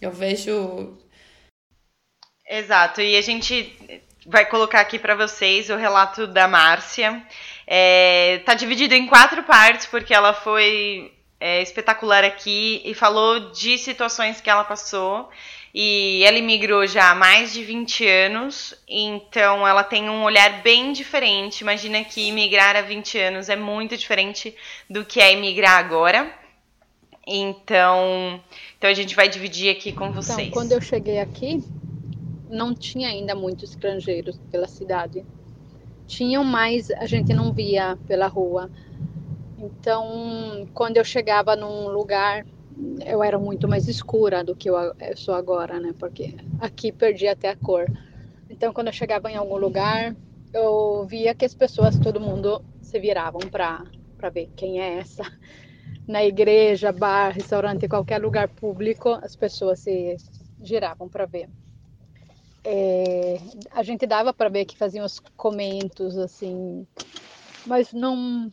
Eu 0.00 0.10
vejo. 0.10 0.98
Exato, 2.48 3.00
e 3.00 3.16
a 3.16 3.22
gente 3.22 4.00
vai 4.26 4.46
colocar 4.46 4.80
aqui 4.80 4.98
para 4.98 5.14
vocês 5.14 5.70
o 5.70 5.76
relato 5.76 6.26
da 6.26 6.48
Márcia. 6.48 7.22
É, 7.72 8.42
tá 8.44 8.52
dividido 8.54 8.94
em 8.94 9.06
quatro 9.06 9.44
partes, 9.44 9.86
porque 9.86 10.12
ela 10.12 10.34
foi 10.34 11.12
é, 11.38 11.62
espetacular 11.62 12.24
aqui 12.24 12.82
e 12.84 12.92
falou 12.94 13.52
de 13.52 13.78
situações 13.78 14.40
que 14.40 14.50
ela 14.50 14.64
passou. 14.64 15.30
E 15.72 16.24
ela 16.24 16.36
imigrou 16.36 16.84
já 16.84 17.12
há 17.12 17.14
mais 17.14 17.52
de 17.52 17.62
20 17.62 18.04
anos, 18.04 18.74
então 18.88 19.64
ela 19.64 19.84
tem 19.84 20.10
um 20.10 20.24
olhar 20.24 20.62
bem 20.62 20.92
diferente. 20.92 21.60
Imagina 21.60 22.02
que 22.02 22.26
imigrar 22.26 22.74
há 22.74 22.82
20 22.82 23.16
anos 23.18 23.48
é 23.48 23.54
muito 23.54 23.96
diferente 23.96 24.52
do 24.88 25.04
que 25.04 25.20
é 25.20 25.32
imigrar 25.32 25.78
agora. 25.78 26.28
Então, 27.24 28.42
então 28.76 28.90
a 28.90 28.94
gente 28.94 29.14
vai 29.14 29.28
dividir 29.28 29.70
aqui 29.70 29.92
com 29.92 30.06
então, 30.06 30.20
vocês. 30.20 30.50
Quando 30.50 30.72
eu 30.72 30.80
cheguei 30.80 31.20
aqui, 31.20 31.62
não 32.48 32.74
tinha 32.74 33.10
ainda 33.10 33.36
muitos 33.36 33.70
estrangeiros 33.70 34.40
pela 34.50 34.66
cidade. 34.66 35.24
Tinham 36.10 36.42
mais, 36.42 36.90
a 36.90 37.06
gente 37.06 37.32
não 37.32 37.52
via 37.52 37.96
pela 38.08 38.26
rua. 38.26 38.68
Então, 39.56 40.68
quando 40.74 40.96
eu 40.96 41.04
chegava 41.04 41.54
num 41.54 41.86
lugar, 41.86 42.44
eu 43.06 43.22
era 43.22 43.38
muito 43.38 43.68
mais 43.68 43.86
escura 43.86 44.42
do 44.42 44.56
que 44.56 44.68
eu, 44.68 44.74
eu 44.74 45.16
sou 45.16 45.34
agora, 45.34 45.78
né? 45.78 45.94
Porque 45.96 46.34
aqui 46.58 46.90
perdi 46.90 47.28
até 47.28 47.48
a 47.48 47.54
cor. 47.54 47.86
Então, 48.50 48.72
quando 48.72 48.88
eu 48.88 48.92
chegava 48.92 49.30
em 49.30 49.36
algum 49.36 49.56
lugar, 49.56 50.16
eu 50.52 51.06
via 51.06 51.32
que 51.32 51.44
as 51.44 51.54
pessoas, 51.54 51.96
todo 51.96 52.18
mundo 52.18 52.60
se 52.82 52.98
viravam 52.98 53.42
para 53.48 53.84
ver 54.34 54.50
quem 54.56 54.80
é 54.80 54.98
essa. 54.98 55.22
Na 56.08 56.24
igreja, 56.24 56.90
bar, 56.90 57.30
restaurante, 57.30 57.86
qualquer 57.88 58.20
lugar 58.20 58.48
público, 58.48 59.10
as 59.22 59.36
pessoas 59.36 59.78
se 59.78 60.16
giravam 60.60 61.08
para 61.08 61.24
ver. 61.24 61.48
É, 62.64 63.40
a 63.70 63.82
gente 63.82 64.06
dava 64.06 64.32
para 64.32 64.50
ver 64.50 64.64
que 64.64 64.76
faziam 64.76 65.04
os 65.04 65.18
comentários 65.36 66.18
assim, 66.18 66.86
mas 67.66 67.92
não 67.92 68.52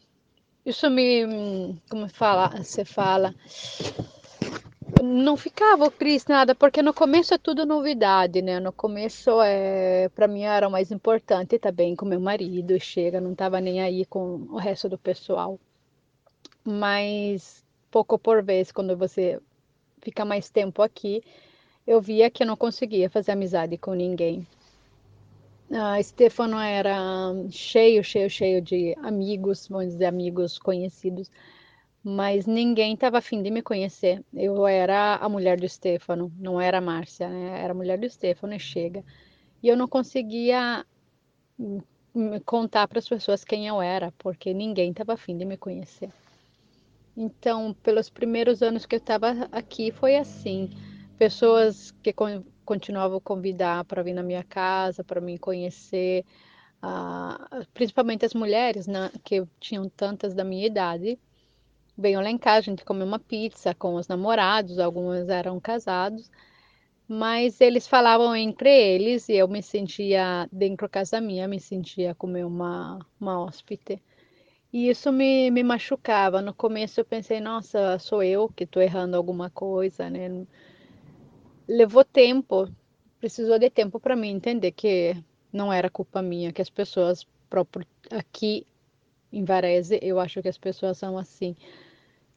isso 0.66 0.90
me, 0.90 1.80
como 1.90 2.10
fala, 2.10 2.50
você 2.62 2.84
fala, 2.84 3.34
não 5.02 5.38
ficava 5.38 5.90
triste 5.90 6.30
nada, 6.30 6.54
porque 6.54 6.82
no 6.82 6.94
começo 6.94 7.34
é 7.34 7.38
tudo 7.38 7.66
novidade, 7.66 8.42
né? 8.42 8.60
No 8.60 8.74
começo 8.74 9.42
é, 9.42 10.10
para 10.10 10.28
mim 10.28 10.42
era 10.42 10.68
o 10.68 10.72
mais 10.72 10.92
importante, 10.92 11.58
tá 11.58 11.72
bem 11.72 11.96
com 11.96 12.06
meu 12.06 12.20
marido, 12.20 12.78
chega, 12.80 13.22
não 13.22 13.34
tava 13.34 13.62
nem 13.62 13.82
aí 13.82 14.06
com 14.06 14.48
o 14.50 14.58
resto 14.58 14.90
do 14.90 14.98
pessoal. 14.98 15.58
Mas 16.66 17.64
pouco 17.90 18.20
por 18.20 18.44
vez, 18.44 18.70
quando 18.70 18.98
você 18.98 19.40
fica 20.02 20.26
mais 20.26 20.50
tempo 20.50 20.82
aqui, 20.82 21.24
eu 21.88 22.02
via 22.02 22.30
que 22.30 22.44
eu 22.44 22.48
não 22.48 22.58
conseguia 22.58 23.10
fazer 23.10 23.32
amizade 23.32 23.78
com 23.78 23.94
ninguém. 23.94 24.46
Uh, 25.70 26.02
Stefano 26.04 26.58
era 26.58 27.34
cheio, 27.50 28.04
cheio, 28.04 28.30
cheio 28.30 28.62
de 28.62 28.94
amigos, 29.02 29.68
vamos 29.68 29.94
dizer, 29.94 30.06
amigos 30.06 30.60
conhecidos, 30.60 31.32
mas 32.04 32.46
ninguém 32.46 32.94
estava 32.94 33.18
afim 33.18 33.42
de 33.42 33.50
me 33.50 33.62
conhecer. 33.62 34.24
Eu 34.34 34.68
era 34.68 35.16
a 35.16 35.30
mulher 35.30 35.60
do 35.60 35.68
Stefano, 35.68 36.32
não 36.38 36.60
era 36.60 36.78
a 36.78 36.82
Márcia, 36.82 37.30
né? 37.30 37.62
era 37.62 37.72
a 37.72 37.76
mulher 37.76 37.98
do 37.98 38.10
Stefano 38.10 38.54
e 38.54 38.60
chega. 38.60 39.04
E 39.64 39.68
eu 39.68 39.76
não 39.76 39.88
conseguia 39.88 40.86
contar 42.46 42.88
para 42.88 43.00
as 43.00 43.08
pessoas 43.08 43.44
quem 43.44 43.68
eu 43.68 43.82
era, 43.82 44.14
porque 44.18 44.54
ninguém 44.54 44.92
estava 44.92 45.14
afim 45.14 45.38
de 45.38 45.46
me 45.46 45.58
conhecer. 45.58 46.10
Então, 47.16 47.76
pelos 47.82 48.10
primeiros 48.10 48.62
anos 48.62 48.86
que 48.86 48.96
eu 48.96 49.00
estava 49.00 49.50
aqui, 49.52 49.92
foi 49.92 50.16
assim. 50.16 50.70
Pessoas 51.18 51.92
que 52.04 52.14
continuava 52.64 53.18
a 53.18 53.22
convidar 53.22 53.84
para 53.86 54.04
vir 54.04 54.14
na 54.14 54.24
minha 54.24 54.44
casa, 54.44 55.04
para 55.04 55.20
me 55.20 55.38
conhecer, 55.40 56.24
uh, 56.84 57.66
principalmente 57.74 58.26
as 58.26 58.34
mulheres, 58.34 58.88
né, 58.88 59.12
que 59.24 59.44
tinham 59.60 59.90
tantas 59.90 60.34
da 60.34 60.44
minha 60.44 60.66
idade, 60.66 61.20
veio 61.98 62.22
lá 62.22 62.30
em 62.30 62.38
casa, 62.38 62.60
a 62.60 62.62
gente 62.62 62.86
comeu 62.86 63.08
uma 63.08 63.20
pizza 63.20 63.74
com 63.74 63.96
os 63.96 64.08
namorados, 64.08 64.80
alguns 64.80 65.28
eram 65.30 65.60
casados, 65.60 66.30
mas 67.08 67.62
eles 67.62 67.88
falavam 67.88 68.36
entre 68.36 68.70
eles 68.70 69.30
e 69.30 69.34
eu 69.34 69.48
me 69.48 69.64
sentia, 69.64 70.48
dentro 70.52 70.88
da 70.88 70.90
casa 70.90 71.22
minha, 71.22 71.48
me 71.48 71.60
sentia 71.60 72.14
como 72.14 72.38
uma, 72.46 73.00
uma 73.20 73.44
hóspede. 73.44 74.02
E 74.72 74.90
isso 74.90 75.12
me, 75.12 75.50
me 75.52 75.64
machucava. 75.64 76.42
No 76.42 76.54
começo 76.54 77.00
eu 77.00 77.06
pensei, 77.06 77.40
nossa, 77.40 77.98
sou 78.00 78.22
eu 78.22 78.50
que 78.50 78.66
estou 78.66 78.82
errando 78.82 79.16
alguma 79.18 79.50
coisa, 79.50 80.10
né? 80.10 80.46
Levou 81.68 82.04
tempo, 82.04 82.70
precisou 83.20 83.60
de 83.60 83.70
tempo 83.70 84.00
para 84.00 84.16
mim 84.16 84.30
entender 84.30 84.72
que 84.72 85.16
não 85.52 85.72
era 85.72 85.90
culpa 85.90 86.22
minha, 86.22 86.54
que 86.54 86.62
as 86.62 86.70
pessoas 86.70 87.26
próprio 87.50 87.86
aqui 88.12 88.66
em 89.32 89.44
Varese, 89.44 90.00
eu 90.02 90.20
acho 90.20 90.42
que 90.42 90.48
as 90.48 90.58
pessoas 90.58 90.98
são 90.98 91.18
assim. 91.18 91.56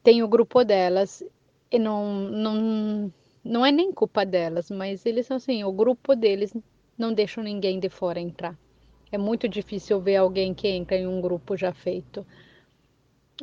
Tem 0.03 0.21
o 0.23 0.27
grupo 0.27 0.63
delas 0.63 1.23
e 1.71 1.79
não, 1.79 2.13
não, 2.29 3.13
não 3.43 3.65
é 3.65 3.71
nem 3.71 3.91
culpa 3.91 4.25
delas, 4.25 4.69
mas 4.69 5.05
eles 5.05 5.25
são 5.27 5.37
assim, 5.37 5.63
o 5.63 5.71
grupo 5.71 6.15
deles 6.15 6.53
não 6.97 7.13
deixam 7.13 7.43
ninguém 7.43 7.79
de 7.79 7.89
fora 7.89 8.19
entrar. 8.19 8.57
É 9.11 9.17
muito 9.17 9.47
difícil 9.47 9.99
ver 10.01 10.17
alguém 10.17 10.53
que 10.53 10.67
entra 10.67 10.97
em 10.97 11.07
um 11.07 11.21
grupo 11.21 11.55
já 11.55 11.73
feito. 11.73 12.25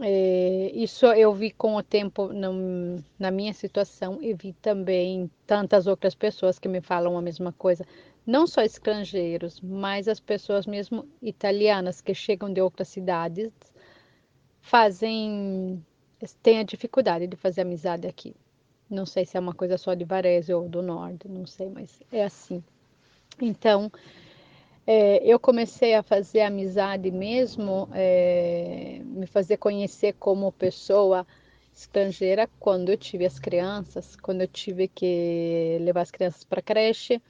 É, 0.01 0.71
isso 0.75 1.07
eu 1.07 1.35
vi 1.35 1.51
com 1.51 1.75
o 1.77 1.83
tempo 1.83 2.33
no, 2.33 3.03
na 3.19 3.31
minha 3.31 3.53
situação 3.53 4.19
e 4.23 4.33
vi 4.33 4.53
também 4.53 5.31
tantas 5.47 5.87
outras 5.87 6.15
pessoas 6.15 6.59
que 6.59 6.69
me 6.69 6.81
falam 6.81 7.19
a 7.19 7.23
mesma 7.23 7.53
coisa. 7.53 7.85
Não 8.27 8.47
só 8.47 8.63
estrangeiros, 8.63 9.61
mas 9.61 10.07
as 10.07 10.21
pessoas 10.21 10.67
mesmo 10.67 11.07
italianas 11.21 12.01
que 12.01 12.15
chegam 12.15 12.53
de 12.53 12.61
outras 12.61 12.89
cidades 12.89 13.51
fazem 14.61 15.83
têm 16.43 16.59
a 16.59 16.63
dificuldade 16.65 17.27
de 17.27 17.37
fazer 17.37 17.63
amizade 17.63 18.07
aqui. 18.07 18.35
Não 18.91 19.07
sei 19.07 19.25
se 19.25 19.37
é 19.37 19.41
uma 19.41 19.55
coisa 19.55 19.79
só 19.79 19.95
de 19.95 20.05
Varese 20.05 20.53
ou 20.53 20.69
do 20.69 20.83
Norte, 20.83 21.29
não 21.29 21.47
sei, 21.47 21.69
mas 21.69 22.03
é 22.13 22.25
assim. 22.25 22.63
Então, 23.41 23.91
é, 24.87 25.19
eu 25.23 25.39
comecei 25.39 25.95
a 25.95 26.03
fazer 26.03 26.41
amizade 26.41 27.11
mesmo, 27.11 27.89
é, 27.93 28.78
me 29.19 29.27
fazer 29.27 29.57
conhecer 29.57 30.15
como 30.15 30.53
pessoa 30.53 31.27
estrangeira 31.75 32.49
quando 32.59 32.91
eu 32.91 32.97
tive 32.97 33.27
as 33.27 33.39
crianças, 33.39 34.17
quando 34.17 34.41
eu 34.41 34.49
tive 34.49 34.89
que 34.89 35.79
levar 35.81 36.03
as 36.03 36.11
crianças 36.11 36.45
para 36.45 36.63
creche, 36.63 37.21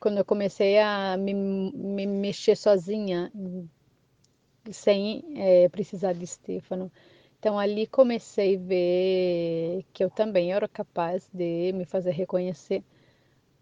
quando 0.00 0.18
eu 0.18 0.24
comecei 0.24 0.78
a 0.78 1.16
me, 1.16 1.34
me 1.34 2.06
mexer 2.06 2.56
sozinha, 2.56 3.30
sem 4.70 5.24
é, 5.36 5.68
precisar 5.68 6.12
de 6.12 6.26
Stefano. 6.26 6.90
Então 7.38 7.58
ali 7.58 7.86
comecei 7.86 8.56
a 8.56 8.60
ver 8.60 9.84
que 9.92 10.02
eu 10.02 10.10
também 10.10 10.52
era 10.52 10.66
capaz 10.66 11.28
de 11.32 11.72
me 11.72 11.84
fazer 11.84 12.10
reconhecer 12.10 12.82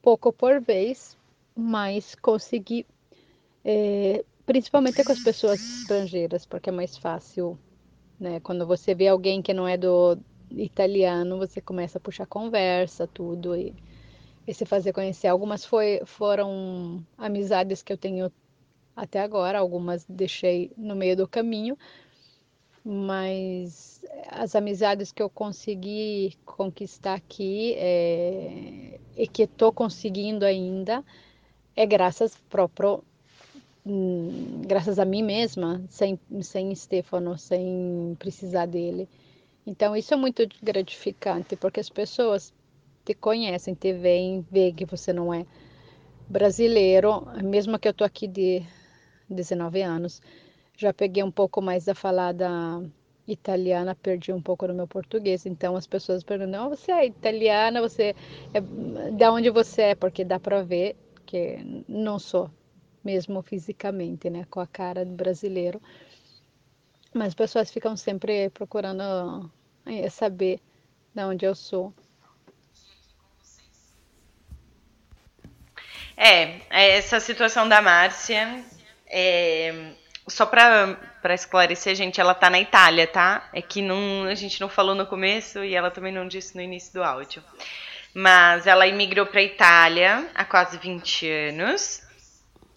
pouco 0.01 0.33
por 0.33 0.61
vez, 0.61 1.17
mas 1.57 2.15
consegui, 2.15 2.87
é, 3.65 4.25
principalmente 4.47 5.03
com 5.03 5.13
as 5.13 5.21
pessoas 5.21 5.61
estrangeiras, 5.61 6.45
porque 6.45 6.69
é 6.69 6.73
mais 6.73 6.97
fácil, 6.97 7.59
né? 8.19 8.41
Quando 8.41 8.67
você 8.67 8.95
vê 8.95 9.09
alguém 9.09 9.41
que 9.41 9.55
não 9.55 9.67
é 9.67 9.77
do 9.77 10.19
italiano, 10.51 11.39
você 11.39 11.61
começa 11.61 11.99
a 11.99 12.01
puxar 12.01 12.27
conversa, 12.27 13.07
tudo 13.07 13.57
e, 13.57 13.75
e 14.47 14.55
se 14.55 14.65
fazer 14.65 14.93
conhecer. 14.93 15.29
Algumas 15.29 15.65
foi, 15.65 16.03
foram 16.05 17.05
amizades 17.17 17.83
que 17.83 17.93
eu 17.93 17.97
tenho 17.99 18.31
até 18.95 19.21
agora, 19.21 19.59
algumas 19.59 20.05
deixei 20.09 20.71
no 20.77 20.95
meio 20.95 21.17
do 21.17 21.27
caminho, 21.27 21.77
mas 22.85 24.03
as 24.29 24.55
amizades 24.55 25.11
que 25.11 25.23
eu 25.23 25.31
consegui 25.31 26.37
conquistar 26.45 27.15
aqui 27.15 27.75
é, 27.77 29.01
e 29.17 29.27
que 29.27 29.45
estou 29.45 29.73
conseguindo 29.73 30.45
ainda 30.45 31.03
é 31.75 31.87
graças 31.87 32.37
próprio 32.49 33.03
graças 34.67 34.99
a 34.99 35.05
mim 35.05 35.23
mesma 35.23 35.83
sem 35.91 36.19
sem 36.41 36.75
Stefano 36.75 37.37
sem 37.37 38.17
precisar 38.19 38.67
dele 38.67 39.09
então 39.67 39.95
isso 39.95 40.15
é 40.15 40.17
muito 40.17 40.47
gratificante 40.63 41.55
porque 41.57 41.81
as 41.81 41.91
pessoas 41.91 42.53
te 43.05 43.15
conhecem 43.15 43.75
te 43.75 43.93
veem 43.93 44.47
veem 44.51 44.75
que 44.75 44.87
você 44.87 45.13
não 45.13 45.33
é 45.35 45.45
brasileiro 46.29 47.27
mesmo 47.43 47.79
que 47.79 47.87
eu 47.87 47.93
tô 47.93 48.05
aqui 48.05 48.27
de 48.27 48.63
19 49.29 49.83
anos 49.83 50.23
já 50.77 50.93
peguei 50.93 51.23
um 51.23 51.31
pouco 51.31 51.63
mais 51.63 51.85
da 51.85 51.95
falada 51.95 52.49
italiana, 53.27 53.95
perdi 53.95 54.33
um 54.33 54.43
pouco 54.43 54.67
no 54.67 54.75
meu 54.75 54.87
português. 54.87 55.47
Então 55.47 55.77
as 55.77 55.87
pessoas 55.87 56.23
perguntam: 56.23 56.67
oh, 56.67 56.71
"Você 56.71 56.93
é 56.93 57.07
italiana? 57.07 57.81
Você 57.81 58.15
é... 58.53 58.61
da 59.13 59.33
onde 59.33 59.51
você 59.51 59.83
é?" 59.83 59.95
Porque 59.95 60.25
dá 60.25 60.39
para 60.39 60.63
ver 60.63 60.97
que 61.25 61.85
não 61.89 62.19
sou, 62.19 62.51
mesmo 63.05 63.43
fisicamente, 63.43 64.31
né, 64.31 64.47
com 64.51 64.61
a 64.61 64.67
cara 64.67 65.05
do 65.05 65.13
brasileiro. 65.13 65.81
Mas 67.13 67.29
as 67.29 67.35
pessoas 67.35 67.71
ficam 67.71 67.97
sempre 67.97 68.51
procurando 68.51 69.51
é, 69.87 70.09
saber 70.11 70.61
de 71.15 71.23
onde 71.23 71.45
eu 71.45 71.55
sou. 71.55 71.93
É, 76.17 76.61
essa 76.71 77.21
situação 77.21 77.69
da 77.69 77.83
Márcia 77.83 78.65
é, 79.07 79.95
só 80.27 80.47
pra 80.47 81.35
esclarecer, 81.35 81.95
gente, 81.95 82.21
ela 82.21 82.35
tá 82.35 82.49
na 82.49 82.61
Itália, 82.61 83.07
tá? 83.07 83.49
É 83.53 83.61
que 83.61 83.83
não, 83.83 84.25
a 84.25 84.35
gente 84.35 84.61
não 84.61 84.69
falou 84.69 84.95
no 84.95 85.07
começo 85.07 85.63
e 85.63 85.75
ela 85.75 85.91
também 85.91 86.13
não 86.13 86.27
disse 86.27 86.57
no 86.57 86.63
início 86.63 86.93
do 86.95 87.03
áudio. 87.03 87.43
Mas 88.15 88.67
ela 88.67 88.87
imigrou 88.87 89.27
pra 89.27 89.43
Itália 89.43 90.31
há 90.35 90.45
quase 90.45 90.79
20 90.79 91.29
anos. 91.29 92.04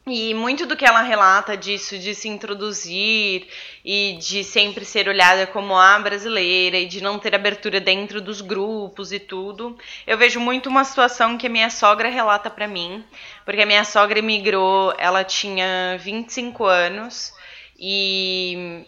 E 0.09 0.33
muito 0.33 0.65
do 0.65 0.77
que 0.77 0.85
ela 0.85 1.01
relata 1.01 1.57
disso, 1.57 1.99
de 1.99 2.15
se 2.15 2.29
introduzir 2.29 3.45
e 3.83 4.17
de 4.21 4.41
sempre 4.41 4.85
ser 4.85 5.09
olhada 5.09 5.45
como 5.45 5.75
a 5.75 5.99
brasileira 5.99 6.77
e 6.77 6.85
de 6.85 7.01
não 7.01 7.19
ter 7.19 7.35
abertura 7.35 7.81
dentro 7.81 8.21
dos 8.21 8.39
grupos 8.39 9.11
e 9.11 9.19
tudo, 9.19 9.77
eu 10.05 10.17
vejo 10.17 10.39
muito 10.39 10.69
uma 10.69 10.85
situação 10.85 11.37
que 11.37 11.47
a 11.47 11.49
minha 11.49 11.69
sogra 11.69 12.07
relata 12.07 12.49
para 12.49 12.69
mim, 12.69 13.03
porque 13.43 13.61
a 13.61 13.65
minha 13.65 13.83
sogra 13.83 14.19
emigrou, 14.19 14.93
ela 14.97 15.25
tinha 15.25 15.97
25 15.99 16.63
anos 16.63 17.33
e, 17.77 18.85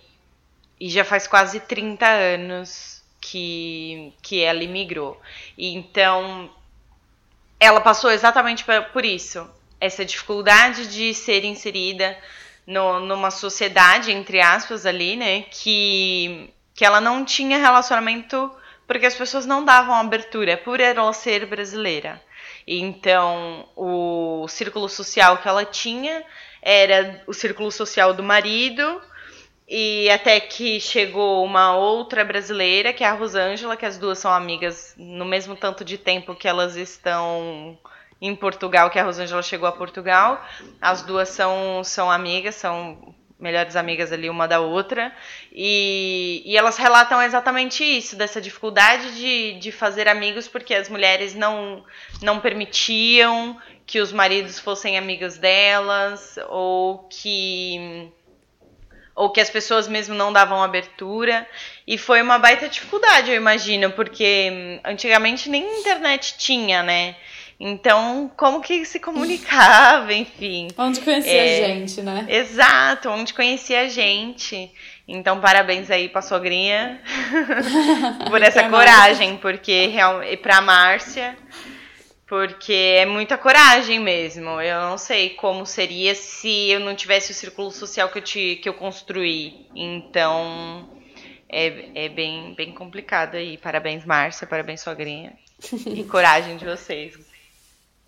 e 0.79 0.89
já 0.89 1.03
faz 1.03 1.27
quase 1.27 1.59
30 1.59 2.05
anos 2.07 3.03
que, 3.19 4.13
que 4.21 4.41
ela 4.41 4.63
imigrou. 4.63 5.19
E 5.57 5.75
então, 5.75 6.49
ela 7.59 7.81
passou 7.81 8.09
exatamente 8.09 8.63
por 8.93 9.03
isso. 9.03 9.58
Essa 9.79 10.03
dificuldade 10.03 10.87
de 10.87 11.13
ser 11.13 11.43
inserida 11.45 12.17
no, 12.65 12.99
numa 12.99 13.31
sociedade, 13.31 14.11
entre 14.11 14.41
aspas, 14.41 14.85
ali, 14.85 15.15
né? 15.15 15.43
Que, 15.43 16.53
que 16.73 16.85
ela 16.85 17.01
não 17.01 17.23
tinha 17.23 17.57
relacionamento 17.57 18.51
porque 18.87 19.05
as 19.05 19.15
pessoas 19.15 19.45
não 19.45 19.63
davam 19.63 19.93
abertura 19.95 20.57
por 20.57 20.79
ela 20.79 21.13
ser 21.13 21.45
brasileira. 21.45 22.21
Então, 22.65 23.67
o 23.75 24.47
círculo 24.47 24.89
social 24.89 25.37
que 25.37 25.47
ela 25.47 25.63
tinha 25.63 26.23
era 26.61 27.23
o 27.27 27.33
círculo 27.33 27.71
social 27.71 28.13
do 28.13 28.23
marido, 28.23 29.01
e 29.67 30.09
até 30.09 30.39
que 30.39 30.79
chegou 30.79 31.45
uma 31.45 31.75
outra 31.75 32.25
brasileira, 32.25 32.91
que 32.91 33.03
é 33.03 33.07
a 33.07 33.13
Rosângela, 33.13 33.77
que 33.77 33.85
as 33.85 33.99
duas 33.99 34.17
são 34.17 34.33
amigas 34.33 34.95
no 34.97 35.23
mesmo 35.23 35.55
tanto 35.55 35.85
de 35.85 35.95
tempo 35.95 36.33
que 36.33 36.47
elas 36.47 36.75
estão 36.75 37.77
em 38.21 38.35
Portugal, 38.35 38.89
que 38.89 38.99
a 38.99 39.03
Rosângela 39.03 39.41
chegou 39.41 39.67
a 39.67 39.71
Portugal. 39.71 40.43
As 40.81 41.01
duas 41.01 41.29
são, 41.29 41.83
são 41.83 42.11
amigas, 42.11 42.55
são 42.55 43.15
melhores 43.39 43.75
amigas 43.77 44.11
ali 44.11 44.29
uma 44.29 44.47
da 44.47 44.59
outra. 44.59 45.13
E, 45.51 46.43
e 46.45 46.57
elas 46.57 46.77
relatam 46.77 47.21
exatamente 47.21 47.83
isso, 47.83 48.17
dessa 48.17 48.41
dificuldade 48.41 49.15
de, 49.15 49.53
de 49.59 49.71
fazer 49.71 50.07
amigos, 50.07 50.47
porque 50.47 50.75
as 50.75 50.89
mulheres 50.89 51.33
não, 51.33 51.83
não 52.21 52.39
permitiam 52.39 53.57
que 53.85 53.99
os 53.99 54.11
maridos 54.11 54.59
fossem 54.59 54.97
amigos 54.97 55.37
delas, 55.37 56.37
ou 56.49 57.07
que 57.09 58.11
ou 59.15 59.29
que 59.29 59.41
as 59.41 59.49
pessoas 59.49 59.85
mesmo 59.85 60.15
não 60.15 60.31
davam 60.31 60.63
abertura. 60.63 61.45
E 61.85 61.97
foi 61.97 62.21
uma 62.21 62.39
baita 62.39 62.69
dificuldade, 62.69 63.29
eu 63.29 63.35
imagino, 63.35 63.91
porque 63.91 64.49
hum, 64.49 64.79
antigamente 64.85 65.49
nem 65.49 65.79
internet 65.79 66.35
tinha, 66.37 66.81
né? 66.81 67.17
Então, 67.59 68.31
como 68.37 68.61
que 68.61 68.85
se 68.85 68.99
comunicava, 69.01 70.11
enfim. 70.13 70.69
Onde 70.77 71.01
conhecia 71.01 71.33
é, 71.33 71.65
a 71.65 71.67
gente, 71.67 72.01
né? 72.01 72.25
Exato, 72.29 73.09
onde 73.09 73.33
conhecia 73.33 73.81
a 73.81 73.87
gente. 73.89 74.71
Então, 75.05 75.41
parabéns 75.41 75.91
aí 75.91 76.07
pra 76.07 76.21
sogrinha 76.21 77.01
por 78.29 78.41
essa 78.41 78.69
coragem, 78.69 79.35
porque 79.37 79.87
realmente, 79.87 80.37
pra 80.37 80.61
Márcia, 80.61 81.37
porque 82.25 82.71
é 82.71 83.05
muita 83.05 83.37
coragem 83.37 83.99
mesmo. 83.99 84.61
Eu 84.61 84.79
não 84.81 84.97
sei 84.97 85.31
como 85.31 85.65
seria 85.65 86.15
se 86.15 86.69
eu 86.69 86.79
não 86.79 86.95
tivesse 86.95 87.31
o 87.31 87.35
círculo 87.35 87.71
social 87.71 88.07
que 88.07 88.19
eu, 88.19 88.23
te, 88.23 88.55
que 88.61 88.69
eu 88.69 88.73
construí. 88.73 89.65
Então, 89.75 90.87
é, 91.49 92.05
é 92.05 92.09
bem, 92.09 92.53
bem 92.55 92.71
complicado 92.71 93.35
aí. 93.35 93.57
Parabéns, 93.57 94.05
Márcia, 94.05 94.47
parabéns, 94.47 94.79
sogrinha. 94.79 95.33
e 95.87 96.03
coragem 96.05 96.55
de 96.55 96.63
vocês. 96.63 97.28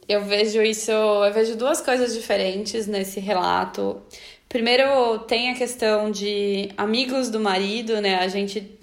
Eu 0.08 0.26
vejo 0.26 0.62
isso, 0.62 0.91
eu 0.91 1.34
vejo 1.34 1.56
duas 1.56 1.82
coisas 1.82 2.14
diferentes 2.14 2.88
nesse 2.88 3.20
relato. 3.20 4.02
Primeiro, 4.49 5.20
tem 5.20 5.49
a 5.49 5.56
questão 5.56 6.12
de 6.12 6.70
amigos 6.78 7.30
do 7.30 7.39
marido, 7.39 8.02
né? 8.02 8.16
A 8.16 8.28
gente 8.28 8.78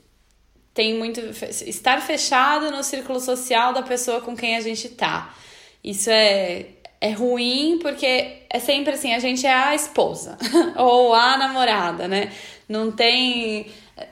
tem 0.73 0.95
muito. 0.95 1.21
estar 1.21 2.01
fechado 2.01 2.71
no 2.71 2.83
círculo 2.83 3.21
social 3.21 3.73
da 3.73 3.83
pessoa 3.83 4.21
com 4.21 4.37
quem 4.37 4.57
a 4.57 4.61
gente 4.61 4.89
tá. 4.89 5.35
Isso 5.83 6.09
é, 6.09 6.67
é 7.01 7.11
ruim 7.11 7.79
porque 7.83 8.45
é 8.49 8.59
sempre 8.61 8.95
assim: 8.95 9.13
a 9.13 9.19
gente 9.19 9.47
é 9.47 9.53
a 9.53 9.75
esposa 9.75 10.39
ou 10.79 11.13
a 11.13 11.37
namorada, 11.37 12.09
né? 12.09 12.33
Não 12.69 12.91
tem. 12.91 13.67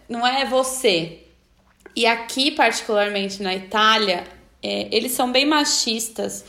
Não 0.08 0.26
é 0.26 0.44
você. 0.44 1.20
E 1.94 2.04
aqui, 2.04 2.50
particularmente 2.50 3.42
na 3.42 3.54
Itália, 3.54 4.24
é, 4.62 4.88
eles 4.90 5.12
são 5.12 5.32
bem 5.32 5.46
machistas 5.46 6.44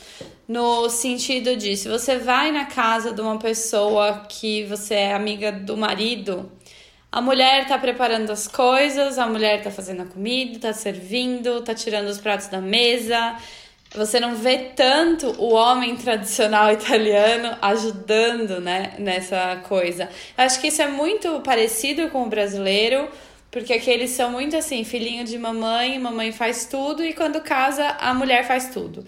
no 0.48 0.88
sentido 0.88 1.54
de 1.56 1.76
se 1.76 1.88
você 1.88 2.16
vai 2.16 2.50
na 2.50 2.64
casa 2.64 3.12
de 3.12 3.20
uma 3.20 3.38
pessoa 3.38 4.24
que 4.26 4.64
você 4.64 4.94
é 4.94 5.12
amiga 5.12 5.52
do 5.52 5.76
marido, 5.76 6.50
a 7.12 7.20
mulher 7.20 7.66
tá 7.66 7.78
preparando 7.78 8.30
as 8.30 8.48
coisas, 8.48 9.18
a 9.18 9.26
mulher 9.26 9.62
tá 9.62 9.70
fazendo 9.70 10.02
a 10.02 10.06
comida, 10.06 10.58
tá 10.58 10.72
servindo, 10.72 11.60
tá 11.60 11.74
tirando 11.74 12.08
os 12.08 12.18
pratos 12.18 12.48
da 12.48 12.62
mesa. 12.62 13.36
Você 13.94 14.18
não 14.18 14.34
vê 14.34 14.58
tanto 14.74 15.28
o 15.38 15.52
homem 15.52 15.96
tradicional 15.96 16.72
italiano 16.72 17.56
ajudando, 17.60 18.58
né, 18.58 18.94
nessa 18.98 19.56
coisa. 19.68 20.08
Acho 20.36 20.60
que 20.60 20.68
isso 20.68 20.80
é 20.80 20.88
muito 20.88 21.40
parecido 21.40 22.08
com 22.08 22.22
o 22.22 22.28
brasileiro, 22.28 23.08
porque 23.50 23.74
aqui 23.74 23.90
eles 23.90 24.10
são 24.10 24.30
muito 24.30 24.56
assim, 24.56 24.82
filhinho 24.84 25.24
de 25.24 25.38
mamãe, 25.38 25.98
mamãe 25.98 26.32
faz 26.32 26.66
tudo 26.66 27.04
e 27.04 27.12
quando 27.12 27.40
casa 27.42 27.86
a 28.00 28.14
mulher 28.14 28.46
faz 28.46 28.68
tudo. 28.68 29.04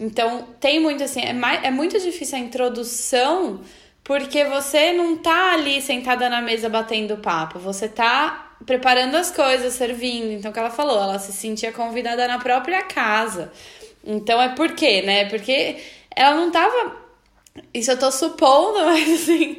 Então, 0.00 0.46
tem 0.60 0.80
muito 0.80 1.02
assim, 1.02 1.20
é, 1.20 1.32
mais, 1.32 1.62
é 1.64 1.70
muito 1.70 1.98
difícil 1.98 2.38
a 2.38 2.40
introdução, 2.40 3.60
porque 4.04 4.44
você 4.44 4.92
não 4.92 5.16
tá 5.16 5.52
ali 5.52 5.82
sentada 5.82 6.28
na 6.28 6.40
mesa 6.40 6.68
batendo 6.68 7.16
papo, 7.16 7.58
você 7.58 7.88
tá 7.88 8.54
preparando 8.64 9.16
as 9.16 9.30
coisas, 9.30 9.74
servindo. 9.74 10.32
Então, 10.32 10.50
o 10.50 10.54
que 10.54 10.60
ela 10.60 10.70
falou, 10.70 11.02
ela 11.02 11.18
se 11.18 11.32
sentia 11.32 11.72
convidada 11.72 12.26
na 12.28 12.38
própria 12.38 12.82
casa. 12.82 13.52
Então, 14.04 14.40
é 14.40 14.50
por 14.50 14.72
quê, 14.72 15.02
né? 15.02 15.26
Porque 15.28 15.76
ela 16.14 16.36
não 16.36 16.50
tava. 16.50 16.96
Isso 17.74 17.90
eu 17.90 17.98
tô 17.98 18.10
supondo, 18.10 18.78
mas 18.86 19.22
assim, 19.22 19.58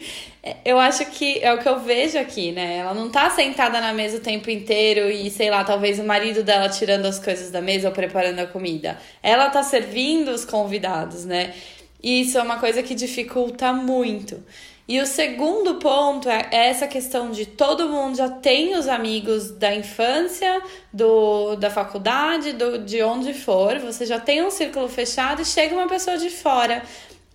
eu 0.64 0.80
acho 0.80 1.06
que 1.08 1.40
é 1.44 1.54
o 1.54 1.58
que 1.58 1.68
eu 1.68 1.80
vejo 1.80 2.18
aqui, 2.18 2.52
né? 2.52 2.78
Ela 2.78 2.94
não 2.94 3.10
tá 3.10 3.30
sentada 3.30 3.82
na 3.82 3.94
mesa 3.94 4.18
o 4.18 4.22
tempo 4.22 4.50
inteiro 4.50 5.10
e, 5.10 5.30
sei 5.30 5.50
lá, 5.50 5.64
talvez 5.64 6.00
o 6.00 6.04
marido 6.04 6.44
dela 6.44 6.70
tirando 6.70 7.06
as 7.06 7.20
coisas 7.20 7.52
da 7.52 7.62
mesa 7.62 7.90
ou 7.90 7.94
preparando 7.94 8.40
a 8.40 8.48
comida. 8.48 8.98
Ela 9.22 9.50
tá 9.50 9.62
servindo 9.64 10.30
os 10.30 10.46
convidados, 10.46 11.26
né? 11.26 11.54
E 12.02 12.22
isso 12.22 12.38
é 12.38 12.42
uma 12.42 12.58
coisa 12.58 12.82
que 12.82 12.96
dificulta 12.96 13.74
muito. 13.74 14.42
E 14.88 15.00
o 15.00 15.06
segundo 15.06 15.76
ponto 15.76 16.28
é 16.28 16.48
essa 16.52 16.88
questão 16.88 17.30
de 17.30 17.46
todo 17.46 17.90
mundo 17.90 18.18
já 18.18 18.28
tem 18.28 18.76
os 18.76 18.88
amigos 18.88 19.52
da 19.52 19.76
infância, 19.76 20.64
do, 20.92 21.56
da 21.58 21.70
faculdade, 21.70 22.54
do, 22.54 22.80
de 22.80 23.04
onde 23.04 23.32
for, 23.34 23.78
você 23.78 24.04
já 24.04 24.20
tem 24.20 24.44
um 24.44 24.50
círculo 24.50 24.90
fechado 24.90 25.44
e 25.44 25.46
chega 25.46 25.76
uma 25.76 25.88
pessoa 25.88 26.18
de 26.18 26.32
fora 26.32 26.82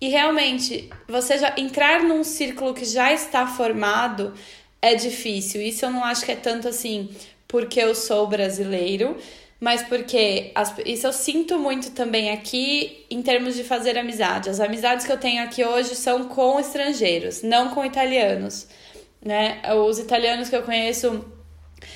e 0.05 0.07
realmente, 0.07 0.87
você 1.07 1.35
já 1.35 1.55
entrar 1.57 2.03
num 2.03 2.23
círculo 2.23 2.75
que 2.75 2.85
já 2.85 3.11
está 3.11 3.47
formado 3.47 4.35
é 4.79 4.93
difícil. 4.93 5.59
Isso 5.59 5.83
eu 5.83 5.89
não 5.89 6.03
acho 6.03 6.23
que 6.23 6.31
é 6.31 6.35
tanto 6.35 6.67
assim 6.67 7.09
porque 7.47 7.79
eu 7.79 7.95
sou 7.95 8.27
brasileiro, 8.27 9.17
mas 9.59 9.81
porque 9.81 10.51
as, 10.53 10.75
isso 10.85 11.07
eu 11.07 11.11
sinto 11.11 11.57
muito 11.57 11.89
também 11.89 12.29
aqui 12.29 13.03
em 13.09 13.23
termos 13.23 13.55
de 13.55 13.63
fazer 13.63 13.97
amizade. 13.97 14.47
As 14.47 14.59
amizades 14.59 15.07
que 15.07 15.11
eu 15.11 15.17
tenho 15.17 15.43
aqui 15.43 15.65
hoje 15.65 15.95
são 15.95 16.25
com 16.25 16.59
estrangeiros, 16.59 17.41
não 17.41 17.69
com 17.69 17.83
italianos. 17.83 18.67
Né? 19.19 19.59
Os 19.87 19.97
italianos 19.97 20.49
que 20.49 20.55
eu 20.55 20.61
conheço 20.61 21.25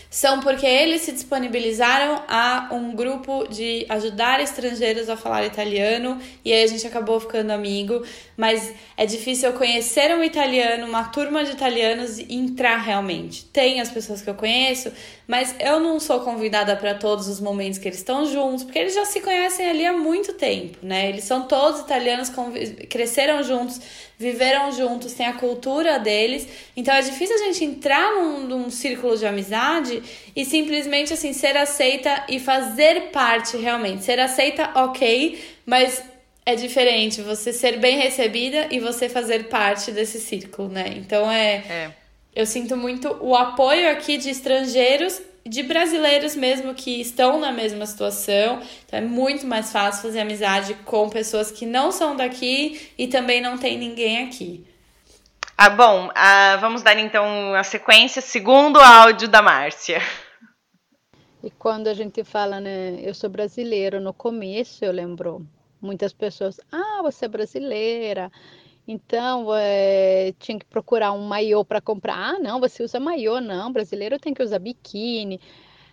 são 0.10 0.40
porque 0.40 0.66
eles 0.66 1.04
se 1.04 1.12
disponibilizaram 1.12 2.24
a 2.28 2.70
um 2.72 2.96
grupo 2.96 3.48
de 3.48 3.86
ajudar 3.90 4.42
estrangeiros 4.42 5.08
a 5.08 5.16
falar 5.16 5.46
italiano 5.46 6.20
e 6.44 6.52
aí 6.52 6.64
a 6.64 6.68
gente 6.68 6.86
acabou 6.88 7.20
ficando 7.20 7.52
amigo. 7.52 8.04
Mas 8.36 8.74
é 8.98 9.06
difícil 9.06 9.50
eu 9.50 9.56
conhecer 9.56 10.12
um 10.16 10.24
italiano, 10.24 10.88
uma 10.88 11.04
turma 11.04 11.44
de 11.44 11.52
italianos 11.52 12.18
e 12.18 12.34
entrar 12.34 12.78
realmente. 12.78 13.46
Tem 13.46 13.82
as 13.82 13.92
pessoas 13.92 14.22
que 14.22 14.30
eu 14.30 14.34
conheço, 14.34 14.92
mas 15.28 15.56
eu 15.60 15.80
não 15.80 16.00
sou 16.00 16.22
convidada 16.22 16.76
para 16.76 16.96
todos 16.96 17.28
os 17.28 17.40
momentos 17.40 17.78
que 17.78 17.88
eles 17.88 18.00
estão 18.00 18.26
juntos, 18.26 18.64
porque 18.64 18.80
eles 18.80 18.96
já 18.96 19.06
se 19.06 19.22
conhecem 19.22 19.70
ali 19.70 19.86
há 19.86 19.94
muito 19.94 20.34
tempo, 20.34 20.80
né? 20.82 21.08
Eles 21.10 21.26
são 21.26 21.44
todos 21.44 21.82
italianos, 21.82 22.32
cresceram 22.90 23.44
juntos, 23.44 23.80
viveram 24.18 24.72
juntos, 24.72 25.14
têm 25.14 25.28
a 25.28 25.34
cultura 25.34 26.00
deles. 26.00 26.48
Então 26.76 26.94
é 26.94 27.02
difícil 27.02 27.36
a 27.36 27.40
gente 27.40 27.64
entrar 27.64 28.12
num, 28.16 28.48
num 28.48 28.70
círculo 28.72 29.16
de 29.16 29.26
amizade 29.26 29.99
e 30.36 30.46
simplesmente 30.46 31.14
assim 31.14 31.34
ser 31.34 31.58
aceita 31.58 32.26
e 32.28 32.40
fazer 32.40 33.12
parte 33.12 33.58
realmente. 33.58 34.04
Ser 34.04 34.20
aceita, 34.20 34.72
ok, 34.76 35.40
mas 35.66 36.04
é 36.46 36.56
diferente 36.56 37.22
você 37.22 37.54
ser 37.54 37.78
bem 37.80 37.98
recebida 37.98 38.68
e 38.72 38.80
você 38.80 39.08
fazer 39.08 39.50
parte 39.50 39.92
desse 39.92 40.20
círculo, 40.20 40.70
né? 40.70 40.96
Então 40.98 41.32
é. 41.32 41.64
é 41.70 41.92
eu 42.36 42.46
sinto 42.46 42.78
muito 42.78 43.18
o 43.22 43.36
apoio 43.36 43.92
aqui 43.92 44.18
de 44.18 44.30
estrangeiros, 44.30 45.22
de 45.46 45.64
brasileiros 45.64 46.36
mesmo 46.36 46.74
que 46.74 47.02
estão 47.02 47.40
na 47.40 47.52
mesma 47.52 47.86
situação. 47.86 48.62
Então 48.86 49.00
é 49.00 49.02
muito 49.02 49.46
mais 49.48 49.72
fácil 49.72 50.04
fazer 50.04 50.22
amizade 50.22 50.74
com 50.86 51.10
pessoas 51.10 51.52
que 51.52 51.66
não 51.66 51.92
são 51.92 52.16
daqui 52.16 52.80
e 52.98 53.08
também 53.08 53.42
não 53.42 53.58
tem 53.58 53.78
ninguém 53.78 54.24
aqui. 54.24 54.64
Ah, 55.62 55.70
bom, 55.70 56.10
ah, 56.16 56.56
vamos 56.62 56.82
dar 56.82 56.98
então 56.98 57.54
a 57.54 57.66
sequência, 57.66 58.22
segundo 58.22 58.80
áudio 58.80 59.28
da 59.28 59.42
Márcia. 59.42 60.00
E 61.44 61.52
quando 61.52 61.90
a 61.90 61.94
gente 61.94 62.24
fala, 62.24 62.62
né, 62.62 62.98
eu 63.02 63.14
sou 63.14 63.30
brasileiro, 63.30 64.00
no 64.00 64.14
começo 64.14 64.86
eu 64.86 64.94
lembro 64.94 65.46
muitas 65.82 66.14
pessoas, 66.14 66.62
ah, 66.72 67.02
você 67.04 67.26
é 67.26 67.28
brasileira, 67.28 68.32
então, 68.88 69.54
é, 69.54 70.34
tinha 70.40 70.58
que 70.58 70.66
procurar 70.66 71.12
um 71.12 71.24
maiô 71.24 71.66
para 71.66 71.82
comprar. 71.82 72.16
Ah, 72.16 72.40
não, 72.40 72.62
você 72.62 72.82
usa 72.82 72.98
maiô, 72.98 73.42
não. 73.42 73.70
Brasileiro 73.70 74.18
tem 74.18 74.34
que 74.34 74.42
usar 74.42 74.60
biquíni. 74.60 75.42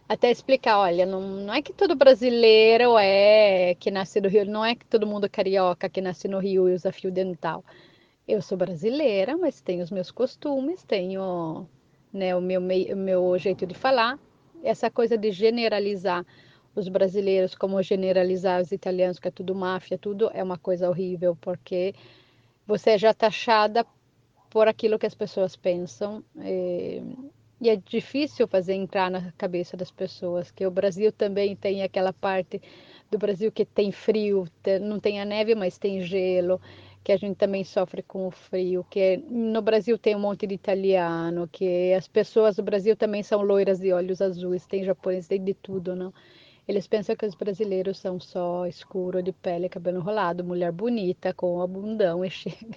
Até 0.09 0.31
explicar, 0.31 0.79
olha, 0.79 1.05
não, 1.05 1.21
não 1.21 1.53
é 1.53 1.61
que 1.61 1.73
todo 1.73 1.97
brasileiro 1.97 2.97
é 2.97 3.75
que 3.81 3.91
nasce 3.91 4.21
no 4.21 4.29
Rio, 4.29 4.47
não 4.47 4.64
é 4.64 4.77
que 4.77 4.87
todo 4.87 5.07
mundo 5.09 5.27
é 5.27 5.29
carioca 5.29 5.89
que 5.89 6.01
nasce 6.01 6.29
no 6.29 6.39
Rio 6.39 6.69
e 6.69 6.75
usa 6.75 6.93
fio 6.93 7.11
dental. 7.11 7.64
Eu 8.27 8.43
sou 8.43 8.59
brasileira, 8.59 9.37
mas 9.37 9.61
tenho 9.61 9.85
os 9.85 9.91
meus 9.91 10.11
costumes, 10.11 10.83
tenho 10.83 11.68
né, 12.12 12.35
o 12.35 12.41
meu, 12.41 12.61
meu 12.61 13.39
jeito 13.39 13.64
de 13.64 13.74
falar. 13.74 14.18
Essa 14.64 14.91
coisa 14.91 15.16
de 15.16 15.31
generalizar 15.31 16.27
os 16.74 16.89
brasileiros 16.89 17.55
como 17.55 17.81
generalizar 17.83 18.61
os 18.61 18.72
italianos, 18.72 19.20
que 19.20 19.29
é 19.29 19.31
tudo 19.31 19.55
máfia, 19.55 19.97
tudo 19.97 20.29
é 20.35 20.43
uma 20.43 20.59
coisa 20.59 20.91
horrível, 20.91 21.37
porque 21.41 21.95
você 22.66 22.91
é 22.91 22.99
já 22.99 23.14
taxada 23.14 23.87
por 24.51 24.66
aquilo 24.66 24.99
que 24.99 25.07
as 25.07 25.14
pessoas 25.14 25.55
pensam. 25.55 26.24
E, 26.41 27.01
e 27.61 27.70
é 27.70 27.77
difícil 27.77 28.49
fazer 28.49 28.74
entrar 28.74 29.09
na 29.09 29.31
cabeça 29.39 29.77
das 29.77 29.93
pessoas 29.93 30.51
que 30.51 30.66
o 30.66 30.70
Brasil 30.70 31.12
também 31.12 31.55
tem 31.55 31.85
aquela 31.85 32.12
parte 32.12 32.61
do 33.09 33.18
Brasil 33.18 33.53
que 33.53 33.64
tem 33.64 33.93
frio, 33.93 34.49
não 34.83 34.99
tem 34.99 35.20
a 35.20 35.24
neve, 35.24 35.55
mas 35.55 35.79
tem 35.79 36.03
gelo, 36.03 36.61
que 37.07 37.12
a 37.12 37.16
gente 37.16 37.36
também 37.36 37.62
sofre 37.62 38.02
com 38.02 38.26
o 38.26 38.32
frio, 38.32 38.84
que 38.90 39.18
no 39.30 39.62
Brasil 39.62 39.96
tem 39.96 40.16
um 40.16 40.18
monte 40.18 40.44
de 40.44 40.57
italiano, 40.57 41.46
que 41.46 41.92
as 41.92 42.09
pessoas 42.09 42.57
do 42.57 42.64
Brasil 42.64 42.96
também 42.96 43.22
são 43.22 43.42
loiras 43.42 43.78
de 43.78 43.92
olhos 43.92 44.20
azuis, 44.20 44.66
tem 44.66 44.82
japoneses, 44.82 45.28
tem 45.28 45.40
de 45.40 45.54
tudo, 45.54 45.94
não? 45.94 46.12
Eles 46.66 46.88
pensam 46.88 47.14
que 47.14 47.24
os 47.24 47.36
brasileiros 47.36 47.98
são 48.00 48.18
só 48.18 48.66
escuro 48.66 49.22
de 49.22 49.30
pele, 49.30 49.68
cabelo 49.68 49.98
enrolado, 49.98 50.42
mulher 50.42 50.72
bonita, 50.72 51.32
com 51.32 51.62
a 51.62 51.66
bundão 51.68 52.24
e 52.24 52.28
chega. 52.42 52.76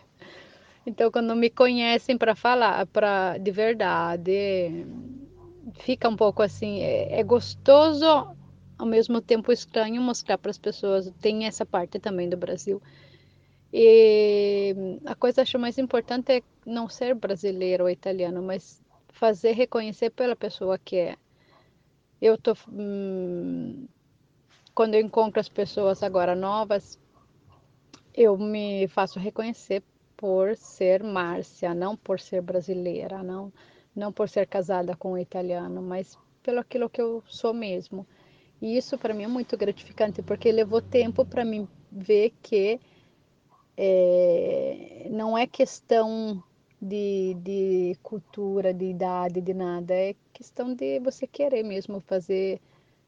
Então, 0.86 1.09
quando 1.09 1.36
me 1.36 1.49
conhecem 1.49 2.15
para 2.15 2.36
falar, 2.36 2.86
para 2.86 3.36
de 3.39 3.49
verdade, 3.49 4.86
fica 5.80 6.07
um 6.07 6.15
pouco 6.15 6.43
assim, 6.43 6.82
é, 6.82 7.19
é 7.19 7.23
gostoso, 7.23 8.05
ao 8.77 8.86
mesmo 8.86 9.21
tempo 9.21 9.51
estranho 9.51 9.99
mostrar 10.03 10.38
para 10.38 10.51
as 10.51 10.59
pessoas. 10.59 11.11
Tem 11.19 11.47
essa 11.47 11.65
parte 11.65 11.97
também 11.97 12.30
do 12.30 12.38
Brasil. 12.38 12.80
E 13.72 14.74
a 15.05 15.15
coisa 15.15 15.41
acho 15.41 15.59
mais 15.59 15.78
importante 15.78 16.32
é 16.32 16.43
não 16.65 16.89
ser 16.89 17.13
brasileiro 17.13 17.84
ou 17.84 17.89
italiano, 17.89 18.41
mas 18.41 18.82
fazer 19.09 19.51
reconhecer 19.51 20.09
pela 20.09 20.36
pessoa 20.36 20.78
que 20.78 20.95
é 20.95 21.15
eu 22.22 22.38
tô 22.38 22.53
hum, 22.70 23.88
quando 24.74 24.95
eu 24.95 25.01
encontro 25.01 25.39
as 25.39 25.47
pessoas 25.47 26.03
agora 26.03 26.36
novas, 26.36 26.99
eu 28.13 28.38
me 28.38 28.88
faço 28.88 29.20
reconhecer 29.20 29.84
por 30.17 30.55
ser 30.55 31.03
Márcia, 31.03 31.74
não 31.74 31.95
por 31.95 32.20
ser 32.20 32.41
brasileira, 32.41 33.24
não 33.24 33.53
não 33.95 34.13
por 34.13 34.30
ser 34.30 34.47
casada 34.47 34.95
com 34.95 35.13
um 35.13 35.17
italiano, 35.17 35.82
mas 35.82 36.17
pelo 36.41 36.59
aquilo 36.59 36.89
que 36.89 37.01
eu 37.01 37.24
sou 37.28 37.53
mesmo. 37.53 38.07
E 38.61 38.78
isso 38.78 38.97
para 38.97 39.13
mim 39.13 39.24
é 39.24 39.28
muito 39.28 39.57
gratificante, 39.57 40.22
porque 40.22 40.51
levou 40.51 40.82
tempo 40.82 41.26
para 41.26 41.43
mim 41.43 41.67
ver 41.91 42.34
que 42.41 42.80
é, 43.82 45.07
não 45.09 45.38
é 45.38 45.47
questão 45.47 46.43
de, 46.82 47.34
de 47.36 47.97
cultura, 48.03 48.73
de 48.73 48.86
idade, 48.89 49.39
de 49.39 49.53
nada, 49.53 49.93
é 49.93 50.15
questão 50.34 50.75
de 50.75 50.99
você 50.99 51.25
querer 51.25 51.63
mesmo 51.63 52.01
fazer, 52.01 52.59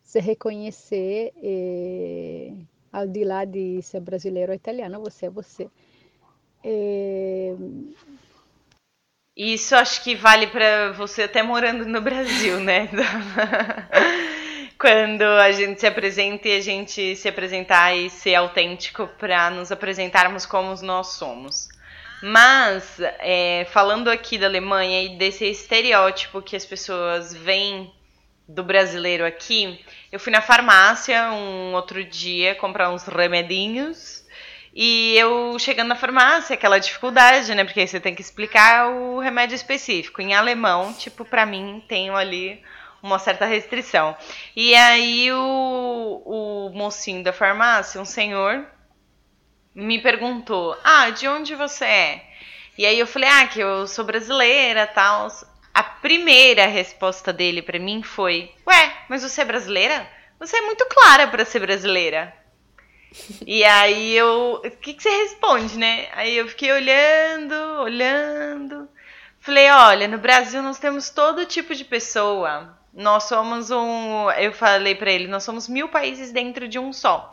se 0.02 0.22
reconhecer, 0.22 1.34
e, 1.44 2.54
ao 2.92 3.06
de 3.06 3.26
lá 3.26 3.44
de 3.44 3.82
ser 3.82 4.00
brasileiro 4.00 4.54
ou 4.54 4.56
italiano, 4.56 5.02
você 5.02 5.26
é 5.26 5.30
você. 5.30 5.70
É... 6.64 7.54
Isso 9.36 9.76
acho 9.76 10.02
que 10.02 10.16
vale 10.16 10.48
para 10.48 10.94
você 10.94 11.24
até 11.24 11.44
morando 11.44 11.86
no 11.86 12.00
Brasil, 12.00 12.62
né? 12.62 12.90
Quando 14.82 15.22
a 15.22 15.52
gente 15.52 15.80
se 15.80 15.86
apresenta 15.86 16.48
e 16.48 16.58
a 16.58 16.60
gente 16.60 17.16
se 17.16 17.30
apresentar 17.30 17.96
e 17.96 18.10
ser 18.10 18.34
autêntico 18.34 19.08
para 19.20 19.52
nos 19.52 19.72
apresentarmos 19.72 20.44
como 20.44 20.74
nós 20.82 21.10
somos. 21.10 21.70
Mas, 22.24 23.00
é, 23.20 23.68
falando 23.70 24.10
aqui 24.10 24.40
da 24.40 24.48
Alemanha 24.48 25.04
e 25.04 25.10
desse 25.20 25.46
estereótipo 25.46 26.42
que 26.42 26.56
as 26.56 26.66
pessoas 26.66 27.32
veem 27.32 27.94
do 28.48 28.64
brasileiro 28.64 29.24
aqui, 29.24 29.86
eu 30.12 30.20
fui 30.20 30.34
na 30.34 30.42
farmácia 30.42 31.32
um 31.32 31.76
outro 31.76 32.04
dia 32.04 32.56
comprar 32.56 32.90
uns 32.90 33.04
remedinhos 33.04 34.26
e 34.74 35.16
eu 35.16 35.60
chegando 35.60 35.90
na 35.90 35.96
farmácia, 35.96 36.56
aquela 36.56 36.80
dificuldade, 36.80 37.54
né? 37.54 37.64
Porque 37.64 37.82
aí 37.82 37.88
você 37.88 38.00
tem 38.00 38.16
que 38.16 38.22
explicar 38.24 38.90
o 38.90 39.20
remédio 39.20 39.54
específico. 39.54 40.24
Em 40.24 40.34
alemão, 40.34 40.92
tipo, 40.92 41.24
para 41.24 41.46
mim, 41.46 41.84
tenho 41.88 42.16
ali 42.16 42.64
uma 43.02 43.20
certa 43.20 43.46
restrição. 43.46 44.16
E 44.56 44.76
aí 44.76 45.32
o, 45.32 46.24
o 46.26 46.70
mocinho 46.74 47.24
da 47.24 47.34
farmácia, 47.34 48.02
um 48.02 48.06
senhor, 48.06 48.66
me 49.74 50.00
perguntou: 50.00 50.78
Ah, 50.84 51.10
de 51.10 51.28
onde 51.28 51.56
você 51.56 51.86
é? 51.86 52.26
E 52.78 52.86
aí 52.86 53.00
eu 53.00 53.08
falei: 53.08 53.30
Ah, 53.30 53.48
que 53.48 53.60
eu 53.60 53.88
sou 53.88 54.06
brasileira 54.06 54.88
tal. 54.88 55.28
A 55.74 55.84
primeira 55.84 56.68
resposta 56.68 57.32
dele 57.32 57.62
para 57.62 57.80
mim 57.80 58.04
foi: 58.04 58.52
Ué, 58.68 58.94
mas 59.10 59.24
você 59.24 59.42
é 59.42 59.46
brasileira? 59.46 60.08
Você 60.40 60.58
é 60.58 60.62
muito 60.62 60.86
clara 60.88 61.28
para 61.28 61.46
ser 61.46 61.60
brasileira. 61.60 62.34
E 63.46 63.64
aí 63.64 64.16
eu. 64.16 64.62
O 64.64 64.72
que, 64.72 64.94
que 64.94 65.04
você 65.04 65.10
responde, 65.10 65.78
né? 65.78 66.08
Aí 66.14 66.36
eu 66.36 66.48
fiquei 66.48 66.72
olhando, 66.72 67.54
olhando. 67.82 68.90
Falei, 69.42 69.70
olha, 69.72 70.08
no 70.08 70.20
Brasil 70.20 70.62
nós 70.62 70.78
temos 70.78 71.10
todo 71.10 71.48
tipo 71.48 71.74
de 71.74 71.84
pessoa. 71.84 72.78
Nós 72.94 73.24
somos 73.24 73.72
um. 73.72 74.30
Eu 74.32 74.52
falei 74.52 74.96
para 74.96 75.12
ele, 75.12 75.28
nós 75.28 75.44
somos 75.44 75.68
mil 75.68 75.88
países 75.90 76.32
dentro 76.32 76.68
de 76.68 76.78
um 76.78 76.92
só. 76.92 77.32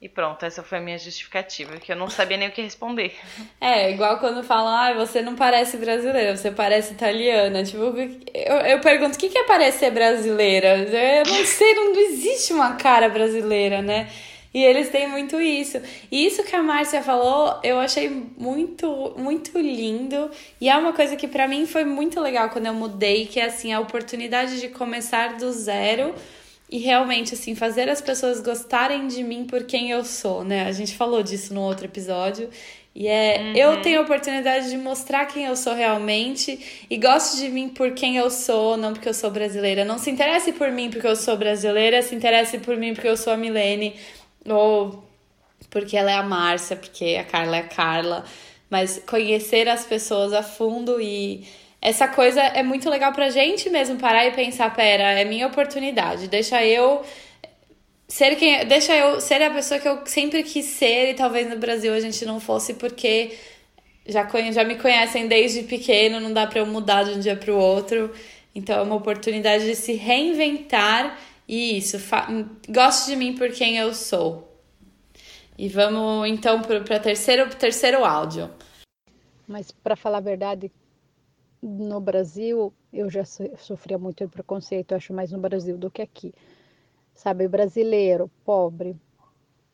E 0.00 0.08
pronto, 0.08 0.44
essa 0.44 0.62
foi 0.62 0.78
a 0.78 0.80
minha 0.80 0.98
justificativa, 0.98 1.78
que 1.78 1.90
eu 1.90 1.96
não 1.96 2.08
sabia 2.08 2.36
nem 2.36 2.48
o 2.48 2.52
que 2.52 2.60
responder. 2.60 3.18
É, 3.60 3.90
igual 3.90 4.20
quando 4.20 4.44
falam, 4.44 4.68
ah, 4.68 4.92
você 4.92 5.22
não 5.22 5.34
parece 5.34 5.78
brasileira, 5.78 6.36
você 6.36 6.50
parece 6.50 6.92
italiana. 6.92 7.64
Tipo, 7.64 7.94
eu, 8.32 8.56
eu 8.56 8.80
pergunto, 8.80 9.16
o 9.16 9.18
que, 9.18 9.36
é 9.36 9.44
parecer 9.44 9.90
brasileira? 9.90 10.76
Eu 10.76 11.26
não 11.26 11.44
sei, 11.44 11.74
não 11.74 11.94
existe 11.96 12.52
uma 12.52 12.74
cara 12.76 13.08
brasileira, 13.08 13.80
né? 13.80 14.08
E 14.56 14.64
eles 14.64 14.88
têm 14.88 15.06
muito 15.06 15.38
isso. 15.38 15.78
E 16.10 16.24
isso 16.24 16.42
que 16.42 16.56
a 16.56 16.62
Márcia 16.62 17.02
falou, 17.02 17.60
eu 17.62 17.78
achei 17.78 18.08
muito, 18.38 19.12
muito 19.14 19.58
lindo. 19.58 20.30
E 20.58 20.70
é 20.70 20.74
uma 20.78 20.94
coisa 20.94 21.14
que 21.14 21.28
para 21.28 21.46
mim 21.46 21.66
foi 21.66 21.84
muito 21.84 22.18
legal 22.18 22.48
quando 22.48 22.64
eu 22.64 22.72
mudei, 22.72 23.26
que 23.26 23.38
é 23.38 23.44
assim, 23.44 23.74
a 23.74 23.80
oportunidade 23.80 24.58
de 24.58 24.68
começar 24.70 25.36
do 25.36 25.52
zero 25.52 26.14
e 26.70 26.78
realmente, 26.78 27.34
assim, 27.34 27.54
fazer 27.54 27.90
as 27.90 28.00
pessoas 28.00 28.40
gostarem 28.40 29.06
de 29.08 29.22
mim 29.22 29.44
por 29.44 29.64
quem 29.64 29.90
eu 29.90 30.02
sou, 30.02 30.42
né? 30.42 30.64
A 30.64 30.72
gente 30.72 30.96
falou 30.96 31.22
disso 31.22 31.52
no 31.52 31.60
outro 31.60 31.84
episódio. 31.84 32.48
E 32.94 33.06
é, 33.08 33.38
uhum. 33.38 33.52
eu 33.54 33.82
tenho 33.82 33.98
a 33.98 34.02
oportunidade 34.04 34.70
de 34.70 34.78
mostrar 34.78 35.26
quem 35.26 35.44
eu 35.44 35.54
sou 35.54 35.74
realmente 35.74 36.86
e 36.88 36.96
gosto 36.96 37.36
de 37.36 37.50
mim 37.50 37.68
por 37.68 37.90
quem 37.90 38.16
eu 38.16 38.30
sou, 38.30 38.74
não 38.78 38.94
porque 38.94 39.10
eu 39.10 39.12
sou 39.12 39.30
brasileira. 39.30 39.84
Não 39.84 39.98
se 39.98 40.10
interesse 40.10 40.50
por 40.52 40.72
mim 40.72 40.88
porque 40.88 41.06
eu 41.06 41.14
sou 41.14 41.36
brasileira, 41.36 42.00
se 42.00 42.14
interesse 42.14 42.56
por 42.56 42.74
mim 42.74 42.94
porque 42.94 43.06
eu 43.06 43.18
sou 43.18 43.34
a 43.34 43.36
Milene 43.36 43.94
ou 44.48 45.04
porque 45.70 45.96
ela 45.96 46.10
é 46.10 46.14
a 46.14 46.22
Márcia, 46.22 46.76
porque 46.76 47.16
a 47.20 47.24
Carla 47.24 47.56
é 47.56 47.60
a 47.60 47.68
Carla. 47.68 48.24
Mas 48.68 49.02
conhecer 49.06 49.68
as 49.68 49.84
pessoas 49.84 50.32
a 50.32 50.42
fundo 50.42 51.00
e 51.00 51.46
essa 51.80 52.08
coisa 52.08 52.40
é 52.40 52.62
muito 52.62 52.90
legal 52.90 53.12
pra 53.12 53.30
gente 53.30 53.70
mesmo 53.70 53.96
parar 53.96 54.26
e 54.26 54.32
pensar, 54.32 54.74
pera, 54.74 55.12
é 55.12 55.24
minha 55.24 55.46
oportunidade, 55.46 56.26
deixa 56.26 56.64
eu 56.64 57.04
ser 58.08 58.36
quem, 58.36 58.64
deixa 58.66 58.94
eu 58.94 59.20
ser 59.20 59.42
a 59.42 59.50
pessoa 59.50 59.78
que 59.78 59.88
eu 59.88 60.00
sempre 60.04 60.42
quis 60.42 60.64
ser 60.64 61.10
e 61.10 61.14
talvez 61.14 61.48
no 61.48 61.56
Brasil 61.56 61.92
a 61.92 62.00
gente 62.00 62.24
não 62.24 62.40
fosse 62.40 62.74
porque 62.74 63.36
já, 64.06 64.28
já 64.52 64.64
me 64.64 64.76
conhecem 64.76 65.26
desde 65.26 65.62
pequeno, 65.64 66.20
não 66.20 66.32
dá 66.32 66.46
para 66.46 66.60
eu 66.60 66.66
mudar 66.66 67.02
de 67.02 67.10
um 67.10 67.20
dia 67.20 67.36
para 67.36 67.52
o 67.52 67.58
outro. 67.58 68.12
Então 68.54 68.78
é 68.78 68.82
uma 68.82 68.94
oportunidade 68.94 69.66
de 69.66 69.74
se 69.74 69.92
reinventar 69.94 71.18
isso, 71.48 71.96
gosto 72.68 73.06
de 73.06 73.16
mim 73.16 73.34
por 73.34 73.50
quem 73.52 73.76
eu 73.76 73.94
sou. 73.94 74.52
E 75.58 75.68
vamos 75.68 76.28
então 76.28 76.60
para 76.60 76.78
o 76.78 77.00
terceiro, 77.00 77.48
terceiro 77.54 78.04
áudio. 78.04 78.50
Mas 79.46 79.70
para 79.70 79.96
falar 79.96 80.18
a 80.18 80.20
verdade, 80.20 80.70
no 81.62 82.00
Brasil, 82.00 82.72
eu 82.92 83.08
já 83.08 83.24
sofria 83.24 83.98
muito 83.98 84.28
preconceito, 84.28 84.94
acho 84.94 85.12
mais 85.12 85.32
no 85.32 85.38
Brasil 85.38 85.78
do 85.78 85.90
que 85.90 86.02
aqui. 86.02 86.34
Sabe, 87.14 87.48
brasileiro, 87.48 88.30
pobre, 88.44 88.94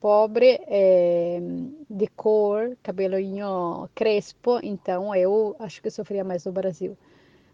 pobre, 0.00 0.60
é, 0.68 1.40
de 1.88 2.06
cor, 2.08 2.76
cabelinho 2.82 3.88
crespo, 3.94 4.60
então 4.62 5.14
eu 5.14 5.56
acho 5.58 5.82
que 5.82 5.90
sofria 5.90 6.22
mais 6.22 6.44
no 6.44 6.52
Brasil. 6.52 6.96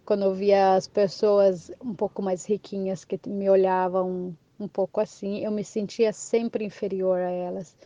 Quando 0.08 0.22
eu 0.22 0.32
via 0.32 0.74
as 0.74 0.88
pessoas 0.88 1.70
um 1.84 1.92
pouco 1.92 2.22
mais 2.22 2.46
riquinhas 2.46 3.04
que 3.04 3.20
me 3.28 3.50
olhavam 3.50 4.34
um 4.58 4.66
pouco 4.66 5.02
assim, 5.02 5.44
eu 5.44 5.50
me 5.50 5.62
sentia 5.62 6.14
sempre 6.14 6.64
inferior 6.64 7.18
a 7.18 7.30
elas. 7.30 7.76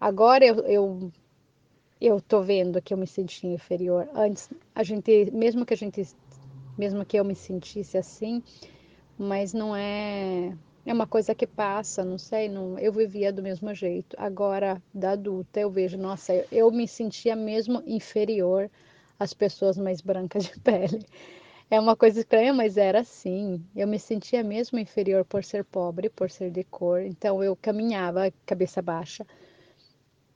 Agora 0.00 0.44
eu, 0.44 0.56
eu 0.66 1.12
eu 2.00 2.20
tô 2.20 2.42
vendo 2.42 2.82
que 2.82 2.92
eu 2.92 2.98
me 2.98 3.06
senti 3.06 3.46
inferior. 3.46 4.08
Antes, 4.12 4.50
a 4.74 4.82
gente, 4.82 5.30
mesmo 5.30 5.64
que 5.64 5.72
a 5.72 5.76
gente, 5.76 6.08
mesmo 6.76 7.04
que 7.04 7.16
eu 7.16 7.24
me 7.24 7.36
sentisse 7.36 7.96
assim, 7.96 8.42
mas 9.16 9.52
não 9.52 9.76
é, 9.76 10.52
é 10.84 10.92
uma 10.92 11.06
coisa 11.06 11.36
que 11.36 11.46
passa, 11.46 12.04
não 12.04 12.18
sei, 12.18 12.48
não, 12.48 12.80
eu 12.80 12.92
vivia 12.92 13.32
do 13.32 13.44
mesmo 13.44 13.72
jeito. 13.72 14.16
Agora, 14.18 14.82
da 14.92 15.12
adulta, 15.12 15.60
eu 15.60 15.70
vejo, 15.70 15.96
nossa, 15.96 16.34
eu, 16.34 16.46
eu 16.50 16.70
me 16.72 16.88
sentia 16.88 17.36
mesmo 17.36 17.80
inferior 17.86 18.68
às 19.20 19.32
pessoas 19.32 19.78
mais 19.78 20.00
brancas 20.00 20.42
de 20.46 20.58
pele. 20.58 21.06
É 21.70 21.78
uma 21.78 21.96
coisa 21.96 22.20
estranha, 22.20 22.52
mas 22.52 22.76
era 22.76 23.00
assim. 23.00 23.64
Eu 23.76 23.86
me 23.86 23.98
sentia 23.98 24.42
mesmo 24.42 24.78
inferior 24.78 25.24
por 25.24 25.44
ser 25.44 25.64
pobre, 25.64 26.10
por 26.10 26.30
ser 26.30 26.50
de 26.50 26.64
cor. 26.64 27.00
Então 27.02 27.42
eu 27.44 27.56
caminhava 27.56 28.32
cabeça 28.44 28.82
baixa 28.82 29.24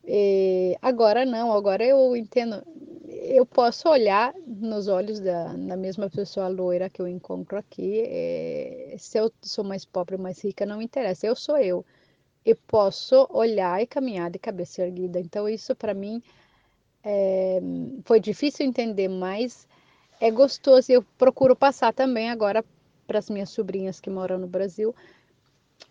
e 0.06 0.76
agora 0.82 1.24
não, 1.24 1.52
agora 1.52 1.84
eu 1.84 2.16
entendo. 2.16 2.62
Eu 3.08 3.46
posso 3.46 3.88
olhar 3.88 4.34
nos 4.46 4.86
olhos 4.86 5.18
da, 5.18 5.54
mesma 5.76 6.10
pessoa 6.10 6.48
loira 6.48 6.90
que 6.90 7.00
eu 7.00 7.08
encontro 7.08 7.56
aqui. 7.58 8.02
É, 8.06 8.96
se 8.98 9.18
eu 9.18 9.32
sou 9.42 9.64
mais 9.64 9.84
pobre 9.84 10.16
ou 10.16 10.22
mais 10.22 10.42
rica, 10.44 10.66
não 10.66 10.82
interessa. 10.82 11.26
Eu 11.26 11.34
sou 11.34 11.56
eu. 11.58 11.84
Eu 12.44 12.56
posso 12.66 13.26
olhar 13.30 13.82
e 13.82 13.86
caminhar 13.86 14.30
de 14.30 14.38
cabeça 14.38 14.82
erguida. 14.82 15.18
Então, 15.18 15.48
isso 15.48 15.74
para 15.74 15.94
mim 15.94 16.22
é, 17.02 17.60
foi 18.04 18.20
difícil 18.20 18.66
entender, 18.66 19.08
mas 19.08 19.66
é 20.20 20.30
gostoso. 20.30 20.90
E 20.90 20.94
eu 20.94 21.02
procuro 21.18 21.54
passar 21.56 21.92
também 21.92 22.30
agora 22.30 22.64
para 23.06 23.18
as 23.18 23.28
minhas 23.28 23.50
sobrinhas 23.50 24.00
que 24.00 24.10
moram 24.10 24.38
no 24.38 24.46
Brasil, 24.46 24.94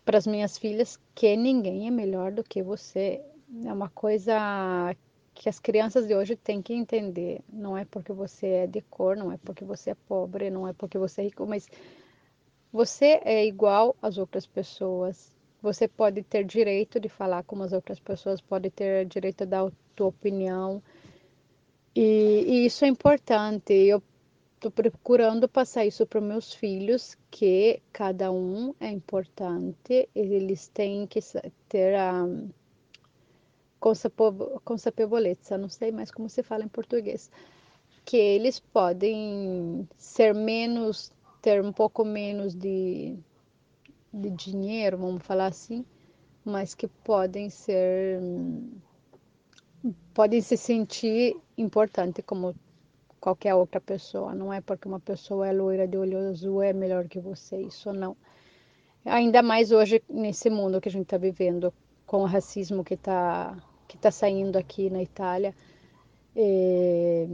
para 0.04 0.18
as 0.18 0.26
minhas 0.26 0.58
filhas, 0.58 0.98
que 1.14 1.36
ninguém 1.36 1.86
é 1.86 1.90
melhor 1.90 2.32
do 2.32 2.42
que 2.42 2.62
você 2.62 3.22
é 3.64 3.72
uma 3.72 3.88
coisa 3.88 4.94
que 5.34 5.48
as 5.48 5.58
crianças 5.58 6.06
de 6.06 6.14
hoje 6.14 6.36
têm 6.36 6.62
que 6.62 6.72
entender. 6.72 7.40
Não 7.52 7.76
é 7.76 7.84
porque 7.84 8.12
você 8.12 8.46
é 8.46 8.66
de 8.66 8.80
cor, 8.82 9.16
não 9.16 9.32
é 9.32 9.36
porque 9.36 9.64
você 9.64 9.90
é 9.90 9.96
pobre, 10.08 10.50
não 10.50 10.66
é 10.66 10.72
porque 10.72 10.98
você 10.98 11.20
é 11.20 11.24
rico, 11.24 11.46
mas 11.46 11.68
você 12.72 13.20
é 13.24 13.44
igual 13.46 13.94
às 14.00 14.18
outras 14.18 14.46
pessoas. 14.46 15.34
Você 15.60 15.88
pode 15.88 16.22
ter 16.22 16.44
direito 16.44 17.00
de 17.00 17.08
falar 17.08 17.42
como 17.44 17.62
as 17.62 17.72
outras 17.72 17.98
pessoas, 17.98 18.40
pode 18.40 18.70
ter 18.70 19.06
direito 19.06 19.38
de 19.38 19.46
dar 19.46 19.66
a 19.66 19.72
tua 19.94 20.08
opinião. 20.08 20.82
E, 21.94 22.44
e 22.46 22.66
isso 22.66 22.84
é 22.84 22.88
importante. 22.88 23.72
Eu 23.72 24.02
estou 24.68 24.70
procurando 24.70 25.46
passar 25.46 25.84
isso 25.84 26.06
para 26.06 26.20
meus 26.20 26.54
filhos, 26.54 27.18
que 27.30 27.82
cada 27.92 28.32
um 28.32 28.74
é 28.80 28.88
importante, 28.88 30.08
eles 30.14 30.68
têm 30.68 31.06
que 31.06 31.20
ter 31.68 31.94
a 31.94 32.26
consapevolezza, 34.64 35.58
não 35.58 35.68
sei 35.68 35.92
mais 35.92 36.10
como 36.10 36.30
se 36.30 36.42
fala 36.42 36.64
em 36.64 36.68
português, 36.68 37.30
que 38.06 38.16
eles 38.16 38.58
podem 38.58 39.86
ser 39.98 40.34
menos 40.34 41.12
ter 41.42 41.62
um 41.62 41.72
pouco 41.72 42.02
menos 42.02 42.54
de, 42.54 43.18
de 44.10 44.30
dinheiro, 44.30 44.96
vamos 44.96 45.22
falar 45.22 45.48
assim, 45.48 45.84
mas 46.42 46.74
que 46.74 46.88
podem 46.88 47.50
ser 47.50 48.18
podem 50.14 50.40
se 50.40 50.56
sentir 50.56 51.36
importante 51.58 52.22
como 52.22 52.54
qualquer 53.24 53.54
outra 53.54 53.80
pessoa. 53.80 54.34
Não 54.34 54.52
é 54.52 54.60
porque 54.60 54.86
uma 54.86 55.00
pessoa 55.00 55.48
é 55.48 55.52
loira 55.52 55.88
de 55.88 55.96
olho 55.96 56.18
azul 56.18 56.62
é 56.62 56.74
melhor 56.74 57.08
que 57.08 57.18
você, 57.18 57.56
isso 57.62 57.90
não. 57.90 58.14
Ainda 59.02 59.42
mais 59.42 59.72
hoje 59.72 60.02
nesse 60.10 60.50
mundo 60.50 60.78
que 60.78 60.90
a 60.90 60.92
gente 60.92 61.04
está 61.04 61.16
vivendo, 61.16 61.72
com 62.06 62.18
o 62.18 62.26
racismo 62.26 62.84
que 62.84 62.92
está 62.92 63.56
que 63.88 63.96
tá 63.96 64.10
saindo 64.10 64.58
aqui 64.58 64.90
na 64.90 65.02
Itália, 65.02 65.54
é, 66.36 67.26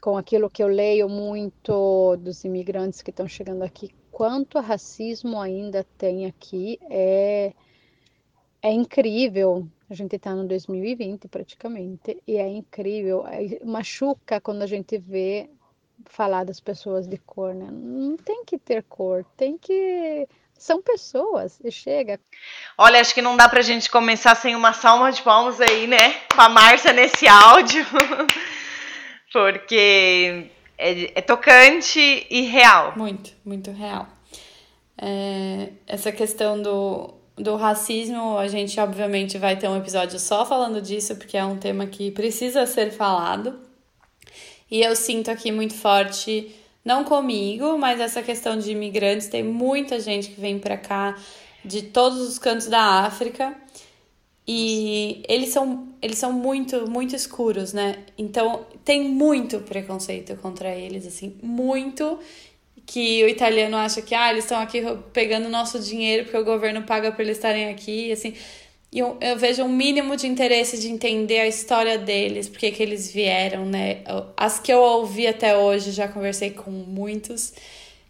com 0.00 0.16
aquilo 0.16 0.48
que 0.48 0.62
eu 0.62 0.68
leio 0.68 1.06
muito 1.08 2.16
dos 2.16 2.44
imigrantes 2.44 3.02
que 3.02 3.10
estão 3.10 3.28
chegando 3.28 3.62
aqui, 3.62 3.90
quanto 4.10 4.58
racismo 4.58 5.38
ainda 5.38 5.84
tem 5.98 6.24
aqui 6.24 6.78
é, 6.88 7.52
é 8.62 8.72
incrível. 8.72 9.68
A 9.88 9.94
gente 9.94 10.16
está 10.16 10.34
no 10.34 10.46
2020 10.46 11.28
praticamente, 11.28 12.20
e 12.26 12.36
é 12.36 12.48
incrível, 12.48 13.24
é, 13.26 13.64
machuca 13.64 14.40
quando 14.40 14.62
a 14.62 14.66
gente 14.66 14.98
vê 14.98 15.48
falar 16.04 16.44
das 16.44 16.60
pessoas 16.60 17.06
de 17.06 17.18
cor, 17.18 17.54
né? 17.54 17.68
Não 17.70 18.16
tem 18.16 18.44
que 18.44 18.58
ter 18.58 18.82
cor, 18.82 19.24
tem 19.36 19.56
que 19.56 20.28
são 20.58 20.82
pessoas 20.82 21.60
e 21.62 21.70
chega. 21.70 22.18
Olha, 22.78 23.00
acho 23.00 23.14
que 23.14 23.22
não 23.22 23.36
dá 23.36 23.48
pra 23.48 23.62
gente 23.62 23.90
começar 23.90 24.34
sem 24.34 24.56
uma 24.56 24.72
salva 24.72 25.12
de 25.12 25.22
palmas 25.22 25.60
aí, 25.60 25.86
né? 25.86 26.14
Com 26.34 26.40
a 26.40 26.48
Márcia 26.48 26.92
nesse 26.92 27.28
áudio. 27.28 27.84
Porque 29.32 30.50
é, 30.78 31.18
é, 31.18 31.20
tocante 31.20 32.26
e 32.30 32.42
real. 32.42 32.94
Muito, 32.96 33.32
muito 33.44 33.70
real. 33.70 34.08
É, 34.98 35.70
essa 35.86 36.10
questão 36.10 36.60
do, 36.60 37.14
do 37.36 37.56
racismo, 37.56 38.38
a 38.38 38.48
gente 38.48 38.78
obviamente 38.80 39.36
vai 39.38 39.56
ter 39.56 39.68
um 39.68 39.76
episódio 39.76 40.18
só 40.18 40.46
falando 40.46 40.80
disso, 40.80 41.16
porque 41.16 41.36
é 41.36 41.44
um 41.44 41.58
tema 41.58 41.86
que 41.86 42.10
precisa 42.10 42.66
ser 42.66 42.90
falado. 42.90 43.58
E 44.70 44.80
eu 44.80 44.96
sinto 44.96 45.30
aqui 45.30 45.52
muito 45.52 45.74
forte 45.74 46.54
não 46.84 47.02
comigo, 47.02 47.76
mas 47.76 48.00
essa 48.00 48.22
questão 48.22 48.56
de 48.56 48.70
imigrantes, 48.70 49.26
tem 49.26 49.42
muita 49.42 49.98
gente 49.98 50.30
que 50.30 50.40
vem 50.40 50.58
para 50.58 50.76
cá 50.76 51.16
de 51.64 51.82
todos 51.82 52.20
os 52.20 52.38
cantos 52.38 52.68
da 52.68 53.04
África. 53.04 53.56
E 54.46 55.24
eles 55.28 55.48
são, 55.48 55.88
eles 56.00 56.16
são 56.16 56.32
muito, 56.32 56.88
muito 56.88 57.16
escuros, 57.16 57.72
né? 57.72 58.04
Então 58.16 58.64
tem 58.84 59.02
muito 59.02 59.58
preconceito 59.58 60.36
contra 60.36 60.72
eles, 60.72 61.04
assim, 61.04 61.36
muito. 61.42 62.20
Que 62.86 63.24
o 63.24 63.28
italiano 63.28 63.76
acha 63.76 64.00
que, 64.00 64.14
ah, 64.14 64.30
eles 64.30 64.44
estão 64.44 64.60
aqui 64.60 64.80
pegando 65.12 65.48
nosso 65.48 65.78
dinheiro 65.80 66.24
porque 66.24 66.38
o 66.38 66.44
governo 66.44 66.82
paga 66.82 67.10
por 67.12 67.22
eles 67.22 67.36
estarem 67.36 67.68
aqui, 67.68 68.12
assim. 68.12 68.34
E 68.92 69.00
eu, 69.00 69.18
eu 69.20 69.36
vejo 69.36 69.64
um 69.64 69.68
mínimo 69.68 70.16
de 70.16 70.26
interesse 70.26 70.78
de 70.80 70.88
entender 70.88 71.40
a 71.40 71.46
história 71.46 71.98
deles, 71.98 72.48
porque 72.48 72.70
que 72.70 72.82
eles 72.82 73.12
vieram, 73.12 73.66
né? 73.66 74.02
As 74.36 74.58
que 74.60 74.72
eu 74.72 74.78
ouvi 74.80 75.26
até 75.26 75.56
hoje, 75.56 75.90
já 75.90 76.08
conversei 76.08 76.50
com 76.50 76.70
muitos. 76.70 77.52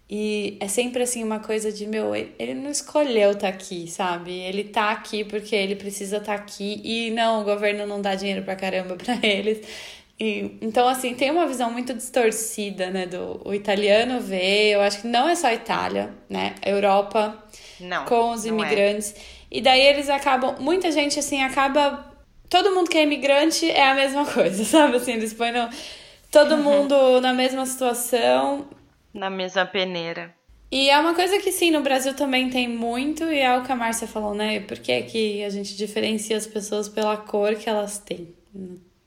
E 0.09 0.57
é 0.61 0.69
sempre 0.69 1.03
assim 1.03 1.25
uma 1.25 1.41
coisa 1.41 1.73
de, 1.73 1.87
meu, 1.87 2.15
ele 2.15 2.55
não 2.55 2.71
escolheu 2.71 3.33
estar 3.33 3.41
tá 3.41 3.49
aqui, 3.49 3.89
sabe? 3.89 4.31
Ele 4.31 4.65
tá 4.65 4.93
aqui 4.93 5.25
porque 5.25 5.57
ele 5.57 5.75
precisa 5.75 6.19
estar 6.19 6.37
tá 6.37 6.41
aqui 6.41 6.81
e 6.85 7.11
não, 7.11 7.41
o 7.41 7.45
governo 7.45 7.87
não 7.87 8.01
dá 8.01 8.15
dinheiro 8.15 8.45
pra 8.45 8.55
caramba 8.55 8.95
pra 8.97 9.19
eles. 9.27 9.67
E, 10.19 10.57
então, 10.63 10.89
assim, 10.89 11.15
tem 11.15 11.31
uma 11.31 11.47
visão 11.47 11.71
muito 11.71 11.93
distorcida, 11.93 12.91
né? 12.91 13.07
Do 13.07 13.41
o 13.45 13.53
italiano 13.53 14.21
vê, 14.21 14.75
eu 14.75 14.81
acho 14.81 15.03
que 15.03 15.07
não 15.07 15.29
é 15.29 15.35
só 15.35 15.49
a 15.49 15.55
Itália, 15.55 16.15
né? 16.29 16.55
A 16.63 16.71
Europa 16.71 17.37
não, 17.79 18.07
com 18.07 18.31
os 18.31 18.47
é. 18.47 18.49
imigrantes. 18.49 19.15
É. 19.15 19.21
E 19.51 19.61
daí 19.61 19.81
eles 19.81 20.09
acabam. 20.09 20.57
Muita 20.59 20.91
gente, 20.91 21.19
assim, 21.19 21.43
acaba. 21.43 22.13
Todo 22.49 22.75
mundo 22.75 22.89
que 22.89 22.97
é 22.97 23.03
imigrante 23.03 23.71
é 23.71 23.91
a 23.91 23.95
mesma 23.95 24.25
coisa, 24.31 24.65
sabe? 24.65 24.97
Assim, 24.97 25.13
eles 25.13 25.35
põem 25.35 25.53
no... 25.53 25.69
todo 26.31 26.55
uhum. 26.55 26.63
mundo 26.63 27.21
na 27.21 27.35
mesma 27.35 27.67
situação. 27.67 28.67
Na 29.13 29.29
mesma 29.29 29.67
peneira. 29.67 30.35
E 30.71 30.91
é 30.91 30.99
uma 30.99 31.15
coisa 31.15 31.39
que 31.39 31.53
sim, 31.53 31.71
no 31.71 31.81
Brasil 31.81 32.15
também 32.15 32.51
tem 32.51 32.69
muito, 32.69 33.25
e 33.25 33.39
é 33.39 33.57
o 33.57 33.63
que 33.63 33.71
a 33.71 33.77
Márcia 33.77 34.09
falou, 34.09 34.35
né? 34.35 34.61
Por 34.61 34.79
que, 34.79 35.03
que 35.03 35.45
a 35.45 35.51
gente 35.51 35.77
diferencia 35.77 36.37
as 36.37 36.47
pessoas 36.47 36.89
pela 36.89 37.17
cor 37.17 37.55
que 37.55 37.69
elas 37.69 37.99
têm? 37.99 38.35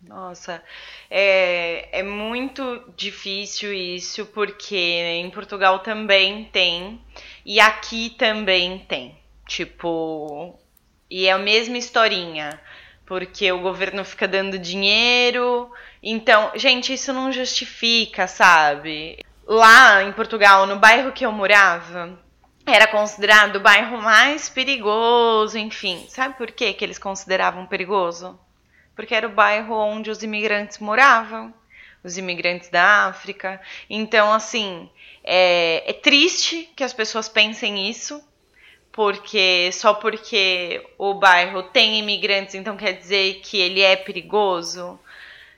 Nossa, 0.09 0.63
é, 1.07 1.99
é 1.99 2.01
muito 2.01 2.83
difícil 2.97 3.71
isso, 3.71 4.25
porque 4.25 4.75
em 4.75 5.29
Portugal 5.29 5.77
também 5.79 6.45
tem, 6.45 6.99
e 7.45 7.59
aqui 7.59 8.09
também 8.17 8.79
tem. 8.79 9.15
Tipo, 9.47 10.59
e 11.07 11.27
é 11.27 11.31
a 11.31 11.37
mesma 11.37 11.77
historinha, 11.77 12.59
porque 13.05 13.51
o 13.51 13.61
governo 13.61 14.03
fica 14.03 14.27
dando 14.27 14.57
dinheiro. 14.57 15.71
Então, 16.01 16.53
gente, 16.55 16.91
isso 16.91 17.13
não 17.13 17.31
justifica, 17.31 18.25
sabe? 18.25 19.19
Lá 19.45 20.01
em 20.01 20.11
Portugal, 20.11 20.65
no 20.65 20.77
bairro 20.77 21.11
que 21.11 21.23
eu 21.23 21.31
morava, 21.31 22.19
era 22.65 22.87
considerado 22.87 23.57
o 23.57 23.61
bairro 23.61 24.01
mais 24.01 24.49
perigoso, 24.49 25.55
enfim. 25.55 26.03
Sabe 26.09 26.35
por 26.35 26.49
que 26.51 26.73
que 26.73 26.83
eles 26.83 26.97
consideravam 26.97 27.67
perigoso? 27.67 28.39
Porque 28.99 29.15
era 29.15 29.25
o 29.25 29.31
bairro 29.31 29.75
onde 29.75 30.11
os 30.11 30.23
imigrantes 30.23 30.77
moravam, 30.77 31.53
os 32.03 32.17
imigrantes 32.17 32.67
da 32.67 33.05
África. 33.05 33.61
Então, 33.89 34.33
assim, 34.33 34.89
é, 35.23 35.89
é 35.89 35.93
triste 35.93 36.69
que 36.75 36.83
as 36.83 36.91
pessoas 36.91 37.29
pensem 37.29 37.89
isso, 37.89 38.21
porque 38.91 39.71
só 39.71 39.93
porque 39.93 40.85
o 40.97 41.13
bairro 41.13 41.63
tem 41.63 41.97
imigrantes, 41.97 42.55
então 42.55 42.75
quer 42.75 42.91
dizer 42.91 43.35
que 43.35 43.57
ele 43.57 43.79
é 43.79 43.95
perigoso? 43.95 44.99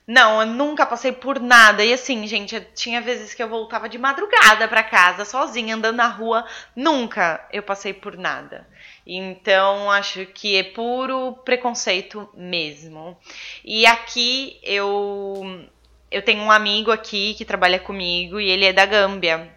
Não, 0.06 0.42
eu 0.42 0.46
nunca 0.46 0.86
passei 0.86 1.12
por 1.12 1.40
nada. 1.40 1.84
E 1.84 1.94
assim, 1.94 2.28
gente, 2.28 2.62
tinha 2.76 3.02
vezes 3.02 3.34
que 3.34 3.42
eu 3.42 3.50
voltava 3.50 3.90
de 3.90 3.98
madrugada 3.98 4.68
para 4.68 4.84
casa, 4.84 5.26
sozinha, 5.26 5.74
andando 5.76 5.96
na 5.96 6.08
rua. 6.08 6.46
Nunca 6.76 7.44
eu 7.52 7.64
passei 7.64 7.92
por 7.92 8.16
nada. 8.16 8.68
Então, 9.06 9.90
acho 9.90 10.26
que 10.28 10.56
é 10.56 10.64
puro 10.64 11.34
preconceito 11.44 12.30
mesmo. 12.36 13.18
E 13.64 13.86
aqui 13.86 14.60
eu 14.64 15.68
eu 16.12 16.22
tenho 16.22 16.42
um 16.42 16.52
amigo 16.52 16.92
aqui 16.92 17.34
que 17.36 17.46
trabalha 17.46 17.80
comigo 17.80 18.40
e 18.40 18.50
ele 18.50 18.66
é 18.66 18.74
da 18.74 18.86
Gâmbia. 18.86 19.50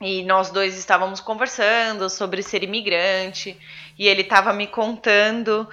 E 0.00 0.22
nós 0.22 0.50
dois 0.50 0.78
estávamos 0.78 1.20
conversando 1.20 2.08
sobre 2.08 2.42
ser 2.42 2.62
imigrante, 2.62 3.58
e 3.98 4.06
ele 4.06 4.22
estava 4.22 4.52
me 4.52 4.68
contando, 4.68 5.68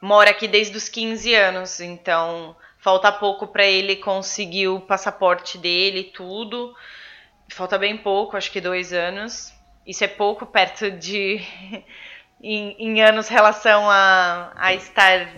mora 0.00 0.30
aqui 0.30 0.46
desde 0.46 0.76
os 0.76 0.90
15 0.90 1.34
anos, 1.34 1.80
então 1.80 2.54
falta 2.78 3.10
pouco 3.10 3.46
para 3.46 3.64
ele 3.64 3.96
conseguir 3.96 4.68
o 4.68 4.80
passaporte 4.80 5.56
dele 5.56 6.04
tudo. 6.04 6.74
Falta 7.48 7.78
bem 7.78 7.96
pouco, 7.96 8.36
acho 8.36 8.50
que 8.50 8.60
dois 8.60 8.92
anos. 8.92 9.52
Isso 9.86 10.04
é 10.04 10.08
pouco 10.08 10.44
perto 10.44 10.90
de. 10.90 11.40
em, 12.42 12.74
em 12.78 13.02
anos 13.02 13.28
relação 13.28 13.88
a, 13.88 14.52
a 14.56 14.74
estar 14.74 15.28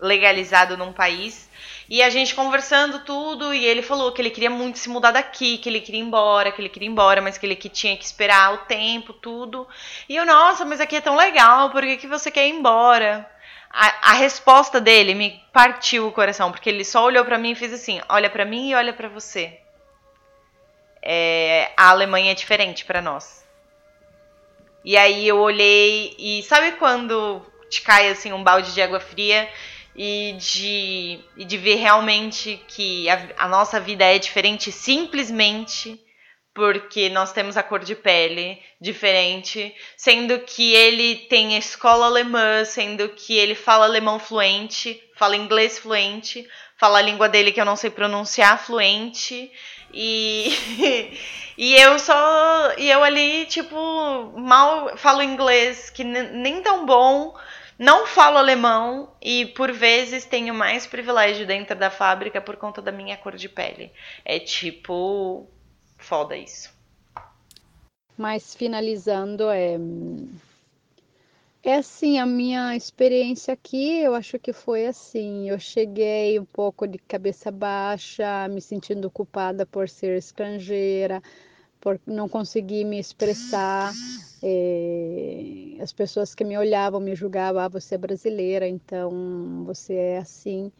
legalizado 0.00 0.76
num 0.76 0.92
país. 0.92 1.48
E 1.90 2.02
a 2.02 2.10
gente 2.10 2.34
conversando 2.34 3.00
tudo, 3.00 3.52
e 3.52 3.64
ele 3.64 3.80
falou 3.80 4.12
que 4.12 4.20
ele 4.20 4.30
queria 4.30 4.50
muito 4.50 4.78
se 4.78 4.90
mudar 4.90 5.10
daqui, 5.10 5.56
que 5.56 5.70
ele 5.70 5.80
queria 5.80 6.00
ir 6.00 6.04
embora, 6.04 6.52
que 6.52 6.60
ele 6.60 6.68
queria 6.68 6.86
ir 6.86 6.92
embora, 6.92 7.22
mas 7.22 7.38
que 7.38 7.46
ele 7.46 7.56
que 7.56 7.70
tinha 7.70 7.96
que 7.96 8.04
esperar 8.04 8.52
o 8.52 8.58
tempo, 8.58 9.12
tudo. 9.14 9.66
E 10.06 10.14
eu, 10.14 10.26
nossa, 10.26 10.66
mas 10.66 10.80
aqui 10.80 10.96
é 10.96 11.00
tão 11.00 11.16
legal, 11.16 11.70
por 11.70 11.82
que, 11.82 11.96
que 11.96 12.06
você 12.06 12.30
quer 12.30 12.46
ir 12.46 12.50
embora? 12.50 13.28
A, 13.70 14.10
a 14.10 14.12
resposta 14.14 14.80
dele 14.80 15.14
me 15.14 15.42
partiu 15.52 16.06
o 16.06 16.12
coração, 16.12 16.50
porque 16.50 16.68
ele 16.68 16.84
só 16.84 17.04
olhou 17.04 17.24
para 17.24 17.38
mim 17.38 17.52
e 17.52 17.54
fez 17.54 17.72
assim: 17.72 18.00
olha 18.08 18.28
para 18.28 18.44
mim 18.44 18.70
e 18.70 18.74
olha 18.74 18.92
para 18.92 19.08
você. 19.08 19.58
É, 21.02 21.70
a 21.76 21.88
Alemanha 21.90 22.32
é 22.32 22.34
diferente 22.34 22.84
para 22.84 23.00
nós. 23.00 23.47
E 24.84 24.96
aí 24.96 25.26
eu 25.26 25.38
olhei 25.38 26.14
e 26.18 26.42
sabe 26.44 26.72
quando 26.72 27.42
te 27.68 27.82
cai 27.82 28.08
assim 28.08 28.32
um 28.32 28.42
balde 28.42 28.72
de 28.72 28.80
água 28.80 29.00
fria 29.00 29.48
e 29.94 30.36
de, 30.38 31.20
e 31.36 31.44
de 31.44 31.56
ver 31.56 31.74
realmente 31.76 32.62
que 32.68 33.08
a, 33.10 33.28
a 33.38 33.48
nossa 33.48 33.80
vida 33.80 34.04
é 34.04 34.18
diferente 34.18 34.70
simplesmente 34.70 36.00
porque 36.54 37.08
nós 37.08 37.32
temos 37.32 37.56
a 37.56 37.62
cor 37.62 37.84
de 37.84 37.94
pele 37.94 38.60
diferente, 38.80 39.72
sendo 39.96 40.40
que 40.40 40.74
ele 40.74 41.14
tem 41.14 41.54
a 41.54 41.58
escola 41.58 42.06
alemã, 42.06 42.64
sendo 42.64 43.08
que 43.10 43.36
ele 43.36 43.54
fala 43.54 43.84
alemão 43.84 44.18
fluente, 44.18 45.00
fala 45.14 45.36
inglês 45.36 45.78
fluente, 45.78 46.44
fala 46.76 46.98
a 46.98 47.02
língua 47.02 47.28
dele 47.28 47.52
que 47.52 47.60
eu 47.60 47.64
não 47.64 47.76
sei 47.76 47.90
pronunciar 47.90 48.58
fluente. 48.58 49.48
E, 49.92 50.48
e 51.56 51.74
eu 51.74 51.98
só. 51.98 52.74
E 52.76 52.90
eu 52.90 53.02
ali, 53.02 53.46
tipo, 53.46 53.76
mal 54.38 54.96
falo 54.96 55.22
inglês, 55.22 55.90
que 55.90 56.04
nem 56.04 56.62
tão 56.62 56.84
bom, 56.84 57.34
não 57.78 58.06
falo 58.06 58.38
alemão 58.38 59.12
e 59.22 59.46
por 59.46 59.72
vezes 59.72 60.24
tenho 60.24 60.52
mais 60.52 60.86
privilégio 60.86 61.46
dentro 61.46 61.76
da 61.76 61.90
fábrica 61.90 62.40
por 62.40 62.56
conta 62.56 62.82
da 62.82 62.90
minha 62.90 63.16
cor 63.16 63.36
de 63.36 63.48
pele. 63.48 63.92
É 64.24 64.38
tipo 64.38 65.48
foda 65.96 66.36
isso. 66.36 66.76
Mas 68.16 68.54
finalizando, 68.54 69.48
é 69.48 69.78
é 71.62 71.76
assim, 71.76 72.18
a 72.18 72.26
minha 72.26 72.76
experiência 72.76 73.52
aqui, 73.54 74.00
eu 74.00 74.14
acho 74.14 74.38
que 74.38 74.52
foi 74.52 74.86
assim. 74.86 75.50
Eu 75.50 75.58
cheguei 75.58 76.38
um 76.38 76.44
pouco 76.44 76.86
de 76.86 76.98
cabeça 76.98 77.50
baixa, 77.50 78.48
me 78.48 78.60
sentindo 78.60 79.10
culpada 79.10 79.66
por 79.66 79.88
ser 79.88 80.16
estrangeira, 80.16 81.22
por 81.80 82.00
não 82.06 82.28
conseguir 82.28 82.84
me 82.84 82.98
expressar. 82.98 83.92
É, 84.42 85.76
as 85.80 85.92
pessoas 85.92 86.34
que 86.34 86.44
me 86.44 86.56
olhavam 86.56 87.00
me 87.00 87.14
julgavam, 87.14 87.60
ah, 87.60 87.68
você 87.68 87.96
é 87.96 87.98
brasileira, 87.98 88.68
então 88.68 89.64
você 89.64 89.94
é 89.94 90.18
assim. 90.18 90.72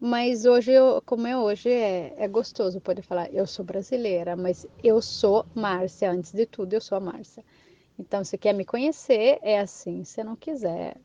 Mas 0.00 0.46
hoje, 0.46 0.72
eu, 0.72 1.00
como 1.06 1.26
é 1.28 1.36
hoje, 1.36 1.68
é, 1.70 2.14
é 2.16 2.26
gostoso 2.26 2.80
poder 2.80 3.02
falar, 3.02 3.32
eu 3.32 3.46
sou 3.46 3.64
brasileira, 3.64 4.34
mas 4.34 4.66
eu 4.82 5.00
sou 5.00 5.46
Márcia, 5.54 6.10
antes 6.10 6.32
de 6.32 6.44
tudo, 6.44 6.72
eu 6.74 6.80
sou 6.80 6.98
a 6.98 7.00
Márcia. 7.00 7.44
Então, 7.98 8.24
se 8.24 8.36
quer 8.38 8.52
me 8.52 8.64
conhecer, 8.64 9.38
é 9.42 9.58
assim. 9.60 10.04
Se 10.04 10.22
não 10.24 10.36
quiser, 10.36 10.96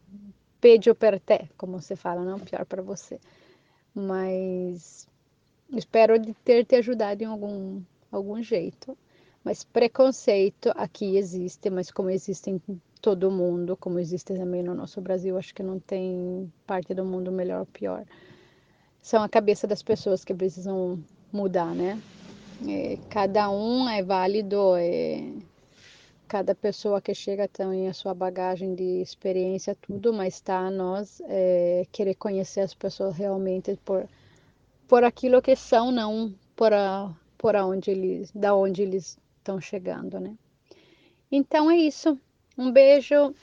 pede 0.59 0.89
o 0.89 0.95
perté, 0.95 1.49
como 1.57 1.79
você 1.79 1.95
fala, 1.95 2.23
não 2.23 2.39
pior 2.39 2.65
para 2.65 2.81
você. 2.81 3.19
Mas 3.93 5.07
espero 5.71 6.17
de 6.17 6.33
ter 6.33 6.65
te 6.65 6.75
ajudado 6.75 7.21
em 7.21 7.25
algum, 7.25 7.81
algum 8.11 8.41
jeito. 8.41 8.97
Mas 9.43 9.63
preconceito 9.63 10.71
aqui 10.75 11.17
existe, 11.17 11.69
mas 11.69 11.89
como 11.89 12.09
existe 12.09 12.49
em 12.49 12.61
todo 13.01 13.31
mundo, 13.31 13.77
como 13.77 13.99
existe 13.99 14.33
também 14.33 14.61
no 14.61 14.73
nosso 14.73 14.99
Brasil, 14.99 15.37
acho 15.37 15.53
que 15.53 15.63
não 15.63 15.79
tem 15.79 16.51
parte 16.65 16.93
do 16.93 17.05
mundo 17.05 17.31
melhor 17.31 17.61
ou 17.61 17.65
pior. 17.65 18.03
São 19.01 19.23
a 19.23 19.29
cabeça 19.29 19.65
das 19.65 19.81
pessoas 19.81 20.25
que 20.25 20.33
precisam 20.33 20.99
mudar, 21.31 21.73
né? 21.73 22.01
É, 22.67 22.97
cada 23.09 23.49
um 23.49 23.87
é 23.87 24.03
válido, 24.03 24.75
é, 24.75 25.31
cada 26.27 26.53
pessoa 26.53 27.01
que 27.01 27.13
chega 27.15 27.47
tem 27.47 27.87
a 27.87 27.93
sua 27.93 28.13
bagagem 28.13 28.75
de 28.75 29.01
experiência, 29.01 29.75
tudo, 29.81 30.13
mas 30.13 30.35
está 30.35 30.59
a 30.59 30.71
nós 30.71 31.21
é, 31.27 31.87
querer 31.91 32.15
conhecer 32.15 32.61
as 32.61 32.73
pessoas 32.73 33.15
realmente 33.15 33.79
por, 33.85 34.07
por 34.87 35.03
aquilo 35.03 35.41
que 35.41 35.55
são, 35.55 35.91
não 35.91 36.33
por, 36.55 36.73
a, 36.73 37.11
por 37.37 37.55
onde 37.55 37.91
eles, 37.91 38.31
da 38.31 38.53
onde 38.53 38.81
eles 38.81 39.17
estão 39.37 39.61
chegando, 39.61 40.19
né? 40.19 40.35
Então 41.31 41.71
é 41.71 41.77
isso. 41.77 42.19
Um 42.57 42.71
beijo. 42.71 43.33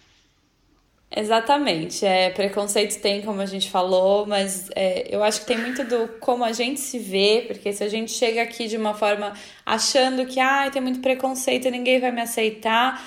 Exatamente. 1.11 2.05
É, 2.05 2.31
preconceito 2.31 3.01
tem, 3.01 3.23
como 3.23 3.41
a 3.41 3.47
gente 3.47 3.71
falou, 3.71 4.27
mas 4.27 4.69
é, 4.75 5.07
eu 5.15 5.23
acho 5.23 5.41
que 5.41 5.47
tem 5.47 5.59
muito 5.59 5.85
do 5.85 6.09
como 6.21 6.45
a 6.45 6.53
gente 6.53 6.81
se 6.81 6.99
vê, 6.99 7.45
porque 7.47 7.73
se 7.73 7.85
a 7.85 7.89
gente 7.89 8.11
chega 8.13 8.43
aqui 8.43 8.67
de 8.67 8.77
uma 8.77 8.95
forma 8.95 9.33
achando 9.65 10.27
que 10.27 10.41
ah, 10.41 10.69
tem 10.71 10.83
muito 10.83 11.01
preconceito, 11.01 11.71
ninguém 11.71 12.01
vai 12.01 12.11
me 12.11 12.21
aceitar, 12.21 13.01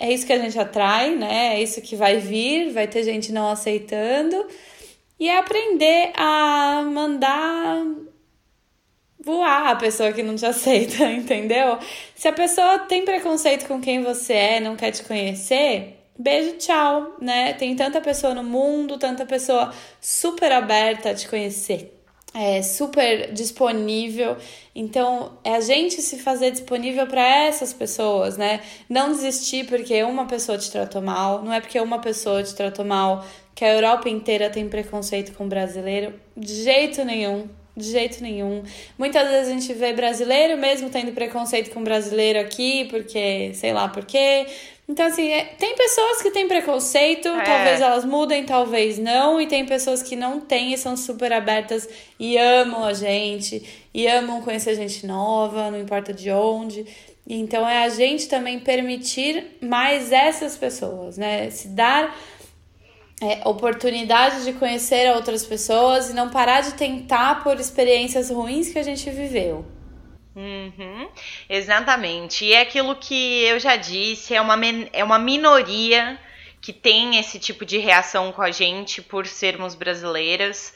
é 0.00 0.10
isso 0.10 0.26
que 0.26 0.32
a 0.32 0.38
gente 0.38 0.58
atrai, 0.58 1.14
né? 1.14 1.56
É 1.56 1.62
isso 1.62 1.82
que 1.82 1.94
vai 1.94 2.18
vir, 2.18 2.72
vai 2.72 2.88
ter 2.88 3.02
gente 3.04 3.30
não 3.32 3.50
aceitando. 3.50 4.46
E 5.18 5.28
é 5.28 5.38
aprender 5.38 6.12
a 6.16 6.82
mandar 6.90 7.84
voar 9.22 9.68
a 9.70 9.76
pessoa 9.76 10.12
que 10.12 10.22
não 10.22 10.34
te 10.36 10.46
aceita, 10.46 11.04
entendeu? 11.12 11.78
Se 12.14 12.26
a 12.26 12.32
pessoa 12.32 12.78
tem 12.80 13.04
preconceito 13.04 13.66
com 13.68 13.80
quem 13.80 14.02
você 14.02 14.32
é, 14.32 14.60
não 14.60 14.76
quer 14.76 14.92
te 14.92 15.04
conhecer, 15.04 15.99
beijo, 16.20 16.56
tchau, 16.58 17.16
né? 17.20 17.54
Tem 17.54 17.74
tanta 17.74 18.00
pessoa 18.00 18.34
no 18.34 18.44
mundo, 18.44 18.98
tanta 18.98 19.24
pessoa 19.24 19.72
super 20.00 20.52
aberta 20.52 21.10
a 21.10 21.14
te 21.14 21.26
conhecer. 21.28 21.96
É 22.32 22.62
super 22.62 23.32
disponível, 23.32 24.36
então 24.72 25.32
é 25.42 25.56
a 25.56 25.60
gente 25.60 26.00
se 26.00 26.16
fazer 26.20 26.52
disponível 26.52 27.04
para 27.08 27.26
essas 27.46 27.72
pessoas, 27.72 28.36
né? 28.36 28.60
Não 28.88 29.10
desistir 29.10 29.66
porque 29.66 30.00
uma 30.04 30.26
pessoa 30.26 30.56
te 30.56 30.70
tratou 30.70 31.02
mal, 31.02 31.42
não 31.42 31.52
é 31.52 31.60
porque 31.60 31.80
uma 31.80 31.98
pessoa 31.98 32.40
te 32.44 32.54
tratou 32.54 32.84
mal 32.84 33.26
que 33.52 33.64
a 33.64 33.74
Europa 33.74 34.08
inteira 34.08 34.48
tem 34.48 34.68
preconceito 34.68 35.32
com 35.32 35.48
brasileiro, 35.48 36.14
de 36.36 36.62
jeito 36.62 37.04
nenhum, 37.04 37.48
de 37.76 37.90
jeito 37.90 38.22
nenhum. 38.22 38.62
Muitas 38.96 39.28
vezes 39.28 39.48
a 39.48 39.52
gente 39.52 39.72
vê 39.74 39.92
brasileiro 39.92 40.56
mesmo 40.56 40.88
tendo 40.88 41.10
preconceito 41.10 41.72
com 41.72 41.82
brasileiro 41.82 42.38
aqui, 42.38 42.84
porque 42.90 43.52
sei 43.54 43.72
lá 43.72 43.88
por 43.88 44.04
quê. 44.04 44.46
Então, 44.90 45.06
assim, 45.06 45.30
é, 45.30 45.44
tem 45.44 45.76
pessoas 45.76 46.20
que 46.20 46.32
têm 46.32 46.48
preconceito, 46.48 47.28
é. 47.28 47.44
talvez 47.44 47.80
elas 47.80 48.04
mudem, 48.04 48.44
talvez 48.44 48.98
não, 48.98 49.40
e 49.40 49.46
tem 49.46 49.64
pessoas 49.64 50.02
que 50.02 50.16
não 50.16 50.40
têm 50.40 50.72
e 50.72 50.78
são 50.78 50.96
super 50.96 51.32
abertas 51.32 51.88
e 52.18 52.36
amam 52.36 52.82
a 52.84 52.92
gente, 52.92 53.86
e 53.94 54.08
amam 54.08 54.42
conhecer 54.42 54.74
gente 54.74 55.06
nova, 55.06 55.70
não 55.70 55.78
importa 55.78 56.12
de 56.12 56.28
onde. 56.32 56.84
Então, 57.24 57.68
é 57.68 57.84
a 57.84 57.88
gente 57.88 58.28
também 58.28 58.58
permitir 58.58 59.58
mais 59.62 60.10
essas 60.10 60.56
pessoas, 60.56 61.16
né? 61.16 61.48
Se 61.50 61.68
dar 61.68 62.12
é, 63.22 63.48
oportunidade 63.48 64.42
de 64.42 64.54
conhecer 64.54 65.14
outras 65.14 65.46
pessoas 65.46 66.10
e 66.10 66.14
não 66.14 66.30
parar 66.30 66.62
de 66.62 66.74
tentar 66.74 67.44
por 67.44 67.60
experiências 67.60 68.28
ruins 68.28 68.70
que 68.70 68.78
a 68.80 68.82
gente 68.82 69.08
viveu. 69.08 69.64
Uhum, 70.34 71.08
exatamente. 71.48 72.44
E 72.44 72.52
é 72.52 72.60
aquilo 72.60 72.94
que 72.96 73.44
eu 73.44 73.58
já 73.58 73.76
disse, 73.76 74.34
é 74.34 74.40
uma, 74.40 74.56
é 74.92 75.02
uma 75.02 75.18
minoria 75.18 76.18
que 76.60 76.72
tem 76.72 77.18
esse 77.18 77.38
tipo 77.38 77.64
de 77.64 77.78
reação 77.78 78.32
com 78.32 78.42
a 78.42 78.50
gente 78.50 79.02
por 79.02 79.26
sermos 79.26 79.74
brasileiras. 79.74 80.74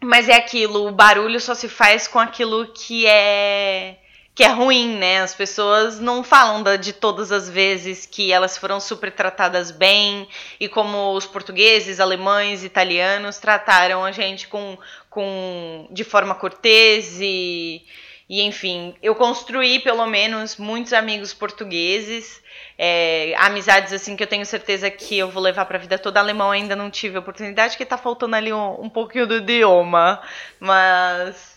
Mas 0.00 0.28
é 0.28 0.34
aquilo, 0.34 0.86
o 0.86 0.92
barulho 0.92 1.40
só 1.40 1.54
se 1.54 1.68
faz 1.68 2.06
com 2.06 2.18
aquilo 2.18 2.66
que 2.68 3.06
é 3.06 3.98
que 4.34 4.42
é 4.42 4.48
ruim, 4.48 4.96
né? 4.96 5.20
As 5.20 5.32
pessoas 5.32 6.00
não 6.00 6.24
falam 6.24 6.64
de 6.76 6.92
todas 6.92 7.30
as 7.30 7.48
vezes 7.48 8.04
que 8.04 8.32
elas 8.32 8.58
foram 8.58 8.80
super 8.80 9.12
tratadas 9.12 9.70
bem 9.70 10.26
e 10.58 10.68
como 10.68 11.12
os 11.12 11.24
portugueses, 11.24 12.00
alemães, 12.00 12.64
italianos 12.64 13.38
trataram 13.38 14.04
a 14.04 14.10
gente 14.10 14.48
com, 14.48 14.76
com 15.08 15.86
de 15.92 16.02
forma 16.02 16.34
cortês 16.34 17.20
e 17.20 17.84
e 18.28 18.42
enfim, 18.42 18.94
eu 19.02 19.14
construí 19.14 19.80
pelo 19.80 20.06
menos 20.06 20.56
muitos 20.56 20.92
amigos 20.92 21.34
portugueses, 21.34 22.42
é, 22.78 23.34
amizades 23.36 23.92
assim 23.92 24.16
que 24.16 24.22
eu 24.22 24.26
tenho 24.26 24.46
certeza 24.46 24.90
que 24.90 25.18
eu 25.18 25.30
vou 25.30 25.42
levar 25.42 25.66
para 25.66 25.76
a 25.76 25.80
vida 25.80 25.98
toda. 25.98 26.20
Alemão 26.20 26.50
ainda 26.50 26.74
não 26.74 26.90
tive 26.90 27.18
oportunidade, 27.18 27.76
que 27.76 27.84
tá 27.84 27.98
faltando 27.98 28.34
ali 28.34 28.52
um, 28.52 28.80
um 28.80 28.88
pouquinho 28.88 29.26
do 29.26 29.36
idioma, 29.36 30.22
mas 30.58 31.54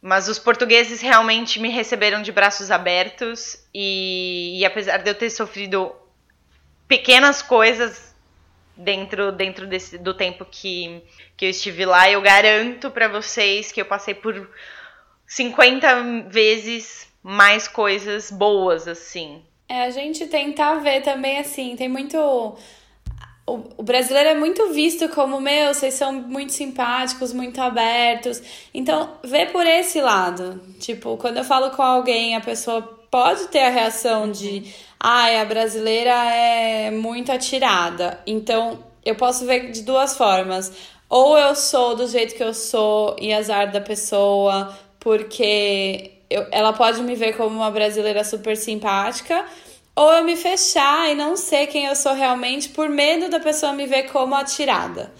mas 0.00 0.28
os 0.28 0.38
portugueses 0.38 1.00
realmente 1.00 1.58
me 1.58 1.70
receberam 1.70 2.22
de 2.22 2.30
braços 2.30 2.70
abertos 2.70 3.64
e, 3.74 4.60
e 4.60 4.64
apesar 4.64 4.98
de 4.98 5.10
eu 5.10 5.14
ter 5.14 5.28
sofrido 5.28 5.92
pequenas 6.86 7.42
coisas 7.42 8.14
dentro 8.76 9.32
dentro 9.32 9.66
desse, 9.66 9.98
do 9.98 10.14
tempo 10.14 10.44
que, 10.48 11.02
que 11.36 11.46
eu 11.46 11.50
estive 11.50 11.84
lá, 11.84 12.08
eu 12.08 12.20
garanto 12.22 12.90
para 12.90 13.08
vocês 13.08 13.72
que 13.72 13.80
eu 13.80 13.86
passei 13.86 14.14
por 14.14 14.48
50 15.28 16.28
vezes 16.30 17.06
mais 17.22 17.68
coisas 17.68 18.30
boas, 18.30 18.88
assim. 18.88 19.42
É, 19.68 19.82
a 19.82 19.90
gente 19.90 20.26
tentar 20.26 20.76
ver 20.76 21.02
também, 21.02 21.38
assim, 21.38 21.76
tem 21.76 21.88
muito. 21.88 22.16
O, 23.46 23.82
brasileiro 23.82 24.30
é 24.30 24.34
muito 24.34 24.72
visto 24.72 25.08
como, 25.10 25.40
meu, 25.40 25.72
vocês 25.72 25.94
são 25.94 26.12
muito 26.12 26.52
simpáticos, 26.52 27.32
muito 27.32 27.60
abertos. 27.60 28.42
Então, 28.72 29.18
vê 29.22 29.46
por 29.46 29.66
esse 29.66 30.00
lado. 30.00 30.60
Tipo, 30.80 31.16
quando 31.18 31.36
eu 31.36 31.44
falo 31.44 31.70
com 31.70 31.82
alguém, 31.82 32.34
a 32.34 32.40
pessoa 32.40 32.82
pode 33.10 33.48
ter 33.48 33.60
a 33.60 33.70
reação 33.70 34.30
de, 34.30 34.72
ai, 34.98 35.36
ah, 35.36 35.42
a 35.42 35.44
brasileira 35.44 36.10
é 36.10 36.90
muito 36.90 37.30
atirada. 37.30 38.20
Então, 38.26 38.84
eu 39.04 39.14
posso 39.14 39.46
ver 39.46 39.70
de 39.70 39.82
duas 39.82 40.16
formas. 40.16 40.72
Ou 41.08 41.38
eu 41.38 41.54
sou 41.54 41.96
do 41.96 42.06
jeito 42.06 42.34
que 42.34 42.42
eu 42.42 42.52
sou 42.52 43.16
e 43.18 43.32
azar 43.32 43.72
da 43.72 43.80
pessoa, 43.80 44.76
porque 45.00 46.12
eu, 46.30 46.46
ela 46.50 46.72
pode 46.72 47.02
me 47.02 47.14
ver 47.14 47.36
como 47.36 47.56
uma 47.56 47.70
brasileira 47.70 48.24
super 48.24 48.56
simpática, 48.56 49.44
ou 49.96 50.12
eu 50.12 50.24
me 50.24 50.36
fechar 50.36 51.10
e 51.10 51.14
não 51.14 51.36
ser 51.36 51.66
quem 51.66 51.86
eu 51.86 51.96
sou 51.96 52.12
realmente 52.12 52.68
por 52.68 52.88
medo 52.88 53.28
da 53.28 53.40
pessoa 53.40 53.72
me 53.72 53.86
ver 53.86 54.04
como 54.12 54.34
atirada. 54.34 55.12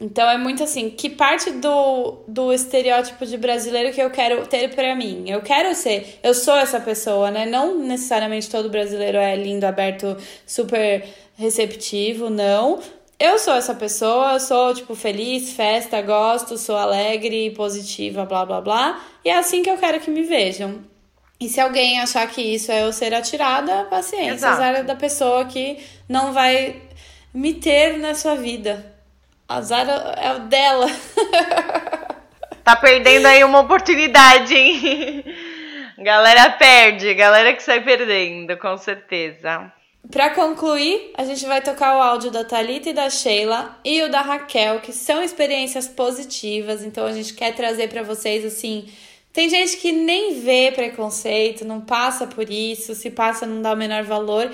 Então 0.00 0.28
é 0.28 0.36
muito 0.36 0.62
assim, 0.62 0.90
que 0.90 1.08
parte 1.08 1.50
do, 1.52 2.24
do 2.26 2.52
estereótipo 2.52 3.24
de 3.24 3.36
brasileiro 3.36 3.92
que 3.92 4.02
eu 4.02 4.10
quero 4.10 4.46
ter 4.46 4.74
para 4.74 4.94
mim? 4.94 5.24
Eu 5.28 5.40
quero 5.40 5.74
ser, 5.74 6.18
eu 6.22 6.34
sou 6.34 6.56
essa 6.56 6.80
pessoa, 6.80 7.30
né? 7.30 7.46
Não 7.46 7.78
necessariamente 7.78 8.50
todo 8.50 8.68
brasileiro 8.68 9.18
é 9.18 9.36
lindo, 9.36 9.64
aberto, 9.64 10.16
super 10.46 11.04
receptivo, 11.36 12.28
não. 12.28 12.80
Eu 13.18 13.38
sou 13.38 13.54
essa 13.54 13.74
pessoa, 13.74 14.34
eu 14.34 14.40
sou, 14.40 14.74
tipo, 14.74 14.94
feliz, 14.94 15.52
festa, 15.52 16.02
gosto, 16.02 16.58
sou 16.58 16.76
alegre, 16.76 17.50
positiva, 17.50 18.24
blá 18.24 18.44
blá 18.44 18.60
blá. 18.60 19.00
E 19.24 19.30
é 19.30 19.38
assim 19.38 19.62
que 19.62 19.70
eu 19.70 19.78
quero 19.78 20.00
que 20.00 20.10
me 20.10 20.22
vejam. 20.22 20.82
E 21.40 21.48
se 21.48 21.60
alguém 21.60 22.00
achar 22.00 22.26
que 22.28 22.40
isso 22.40 22.72
é 22.72 22.82
eu 22.82 22.92
ser 22.92 23.14
atirada, 23.14 23.84
paciência. 23.84 24.32
Exato. 24.32 24.62
Azar 24.62 24.84
da 24.84 24.96
pessoa 24.96 25.44
que 25.44 25.78
não 26.08 26.32
vai 26.32 26.82
me 27.32 27.54
ter 27.54 27.98
na 27.98 28.14
sua 28.14 28.34
vida. 28.34 28.94
Azar 29.48 29.86
é 30.16 30.32
o 30.32 30.40
dela. 30.40 30.86
Tá 32.64 32.74
perdendo 32.76 33.26
aí 33.26 33.44
uma 33.44 33.60
oportunidade, 33.60 34.54
hein? 34.54 35.22
Galera 35.98 36.50
perde, 36.50 37.14
galera 37.14 37.52
que 37.52 37.62
sai 37.62 37.80
perdendo, 37.82 38.56
com 38.56 38.76
certeza. 38.76 39.70
Para 40.10 40.34
concluir, 40.34 41.12
a 41.16 41.24
gente 41.24 41.46
vai 41.46 41.62
tocar 41.62 41.96
o 41.96 42.02
áudio 42.02 42.30
da 42.30 42.44
Talita 42.44 42.90
e 42.90 42.92
da 42.92 43.08
Sheila 43.08 43.78
e 43.84 44.02
o 44.02 44.10
da 44.10 44.20
Raquel, 44.20 44.80
que 44.80 44.92
são 44.92 45.22
experiências 45.22 45.88
positivas, 45.88 46.84
então 46.84 47.06
a 47.06 47.12
gente 47.12 47.32
quer 47.32 47.54
trazer 47.54 47.88
para 47.88 48.02
vocês 48.02 48.44
assim, 48.44 48.86
tem 49.32 49.48
gente 49.48 49.78
que 49.78 49.90
nem 49.90 50.40
vê 50.40 50.70
preconceito, 50.72 51.64
não 51.64 51.80
passa 51.80 52.26
por 52.26 52.48
isso, 52.50 52.94
se 52.94 53.10
passa 53.10 53.46
não 53.46 53.62
dá 53.62 53.72
o 53.72 53.76
menor 53.76 54.04
valor, 54.04 54.52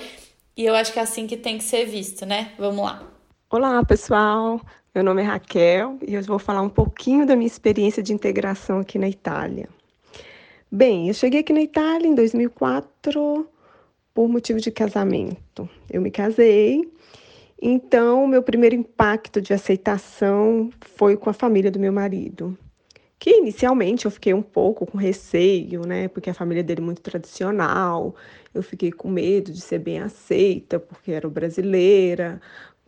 e 0.55 0.65
eu 0.65 0.73
acho 0.73 0.93
que 0.93 0.99
é 0.99 1.01
assim 1.01 1.27
que 1.27 1.35
tem 1.35 1.57
que 1.57 1.63
ser 1.63 1.85
visto, 1.85 2.25
né? 2.25 2.53
Vamos 2.57 2.83
lá. 2.83 3.03
Olá, 3.49 3.83
pessoal. 3.83 4.61
Meu 4.95 5.03
nome 5.03 5.21
é 5.21 5.25
Raquel 5.25 5.97
e 6.05 6.13
eu 6.13 6.23
vou 6.23 6.39
falar 6.39 6.61
um 6.61 6.69
pouquinho 6.69 7.25
da 7.25 7.35
minha 7.35 7.47
experiência 7.47 8.01
de 8.01 8.13
integração 8.13 8.79
aqui 8.79 8.97
na 8.97 9.07
Itália. 9.07 9.69
Bem, 10.71 11.09
eu 11.09 11.13
cheguei 11.13 11.41
aqui 11.41 11.51
na 11.51 11.61
Itália 11.61 12.07
em 12.07 12.15
2004 12.15 13.47
por 14.21 14.29
motivo 14.29 14.59
de 14.59 14.69
casamento. 14.69 15.67
Eu 15.89 15.99
me 15.99 16.11
casei, 16.11 16.87
então 17.59 18.27
meu 18.27 18.43
primeiro 18.43 18.75
impacto 18.75 19.41
de 19.41 19.51
aceitação 19.51 20.69
foi 20.95 21.17
com 21.17 21.27
a 21.27 21.33
família 21.33 21.71
do 21.71 21.79
meu 21.79 21.91
marido. 21.91 22.55
Que 23.17 23.37
inicialmente 23.37 24.05
eu 24.05 24.11
fiquei 24.11 24.31
um 24.31 24.41
pouco 24.43 24.85
com 24.85 24.95
receio, 24.95 25.87
né? 25.87 26.07
Porque 26.07 26.29
a 26.29 26.35
família 26.35 26.63
dele 26.63 26.81
é 26.81 26.83
muito 26.83 27.01
tradicional. 27.01 28.15
Eu 28.53 28.61
fiquei 28.61 28.91
com 28.91 29.09
medo 29.09 29.51
de 29.51 29.59
ser 29.59 29.79
bem 29.79 29.99
aceita, 29.99 30.79
porque 30.79 31.11
era 31.11 31.27
brasileira, 31.27 32.39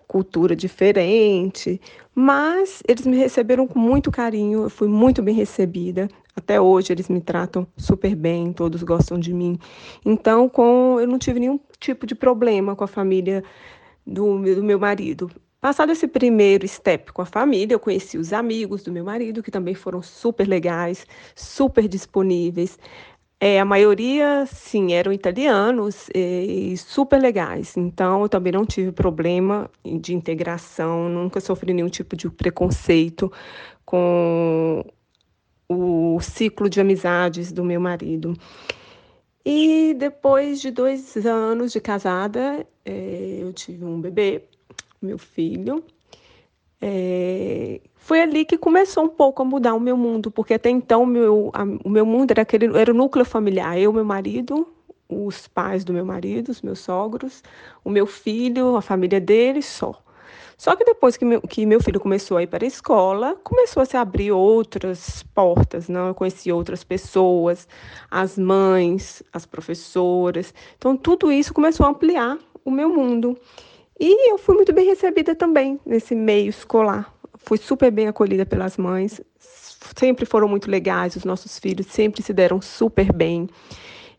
cultura 0.08 0.56
diferente, 0.56 1.82
mas 2.14 2.84
eles 2.88 3.08
me 3.08 3.18
receberam 3.18 3.66
com 3.66 3.80
muito 3.80 4.12
carinho, 4.12 4.64
eu 4.64 4.70
fui 4.70 4.88
muito 4.88 5.24
bem 5.24 5.34
recebida. 5.34 6.08
Até 6.36 6.60
hoje 6.60 6.92
eles 6.92 7.10
me 7.10 7.22
tratam 7.22 7.68
super 7.78 8.16
bem, 8.16 8.52
todos 8.52 8.82
gostam 8.84 9.20
de 9.20 9.34
mim. 9.34 9.58
Então, 10.06 10.50
com 10.50 11.00
eu 11.00 11.08
não 11.08 11.20
tive 11.20 11.40
nenhum 11.40 11.60
tipo 11.80 12.08
de 12.08 12.16
problema 12.16 12.76
com 12.76 12.84
a 12.84 12.88
família 12.88 13.44
do, 14.06 14.40
do 14.56 14.64
meu 14.64 14.80
marido. 14.80 15.30
Passado 15.62 15.92
esse 15.94 16.08
primeiro 16.08 16.68
step 16.68 17.14
com 17.14 17.22
a 17.22 17.26
família, 17.26 17.76
eu 17.76 17.80
conheci 17.80 18.18
os 18.18 18.34
amigos 18.34 18.84
do 18.84 18.92
meu 18.92 19.06
marido, 19.06 19.42
que 19.42 19.50
também 19.50 19.74
foram 19.74 20.02
super 20.02 20.46
legais, 20.46 21.06
super 21.36 21.88
disponíveis. 21.88 22.78
É, 23.40 23.60
a 23.60 23.66
maioria, 23.66 24.46
sim, 24.46 24.94
eram 24.94 25.14
italianos 25.14 26.10
e 26.14 26.76
super 26.78 27.22
legais. 27.22 27.78
Então, 27.78 28.24
eu 28.24 28.30
também 28.30 28.52
não 28.52 28.66
tive 28.66 28.92
problema 28.92 29.70
de 29.86 30.14
integração, 30.14 31.08
nunca 31.10 31.40
sofri 31.40 31.74
nenhum 31.74 31.90
tipo 31.90 32.16
de 32.16 32.30
preconceito 32.30 33.32
com 33.86 34.84
o 35.74 36.20
ciclo 36.22 36.70
de 36.70 36.80
amizades 36.80 37.52
do 37.52 37.64
meu 37.64 37.80
marido. 37.82 38.34
E 39.46 39.94
depois 39.96 40.62
de 40.62 40.72
dois 40.72 41.18
anos 41.26 41.72
de 41.72 41.82
casada, 41.82 42.66
é, 42.86 43.40
eu 43.42 43.52
tive 43.52 43.84
um 43.84 44.00
bebê, 44.00 44.44
meu 45.02 45.18
filho. 45.18 45.84
É, 46.82 47.80
foi 47.96 48.22
ali 48.22 48.46
que 48.46 48.58
começou 48.58 49.06
um 49.06 49.10
pouco 49.10 49.42
a 49.42 49.46
mudar 49.46 49.74
o 49.74 49.80
meu 49.80 49.96
mundo, 49.96 50.30
porque 50.30 50.54
até 50.54 50.70
então 50.70 51.06
meu, 51.06 51.50
a, 51.54 51.64
o 51.64 51.90
meu 51.90 52.06
mundo 52.06 52.32
era 52.32 52.42
aquele, 52.42 52.78
era 52.78 52.92
o 52.92 52.94
núcleo 52.94 53.26
familiar, 53.26 53.78
eu, 53.80 53.94
meu 53.94 54.04
marido, 54.04 54.68
os 55.10 55.48
pais 55.48 55.84
do 55.84 55.94
meu 55.94 56.06
marido, 56.06 56.50
os 56.50 56.62
meus 56.62 56.80
sogros, 56.80 57.44
o 57.84 57.90
meu 57.90 58.06
filho, 58.06 58.76
a 58.76 58.82
família 58.82 59.20
dele, 59.22 59.62
só. 59.62 60.04
Só 60.58 60.76
que 60.76 60.84
depois 60.84 61.18
que 61.18 61.26
meu, 61.26 61.42
que 61.42 61.66
meu 61.66 61.82
filho 61.82 62.00
começou 62.00 62.38
a 62.38 62.44
ir 62.44 62.48
para 62.48 62.64
a 62.64 62.68
escola, 62.68 63.36
começou 63.44 63.82
a 63.82 63.86
se 63.86 63.98
abrir 63.98 64.32
outras 64.32 65.24
portas, 65.36 65.90
não? 65.90 66.08
Eu 66.08 66.16
conheci 66.16 66.52
outras 66.52 66.84
pessoas, 66.84 67.68
as 68.10 68.38
mães, 68.38 69.24
as 69.32 69.46
professoras. 69.46 70.54
Então, 70.78 70.96
tudo 70.96 71.32
isso 71.32 71.54
começou 71.54 71.86
a 71.86 71.90
ampliar 71.90 72.38
o 72.64 72.72
meu 72.72 72.90
mundo. 72.90 73.38
E 74.00 74.32
eu 74.32 74.38
fui 74.38 74.56
muito 74.56 74.74
bem 74.74 74.86
recebida 74.86 75.36
também 75.36 75.80
nesse 75.86 76.16
meio 76.16 76.50
escolar. 76.50 77.14
Fui 77.38 77.58
super 77.58 77.92
bem 77.92 78.08
acolhida 78.08 78.46
pelas 78.46 78.78
mães, 78.78 79.22
sempre 79.98 80.26
foram 80.26 80.48
muito 80.48 80.70
legais, 80.70 81.16
os 81.16 81.26
nossos 81.26 81.60
filhos 81.60 81.88
sempre 81.88 82.22
se 82.22 82.34
deram 82.34 82.62
super 82.62 83.12
bem. 83.12 83.50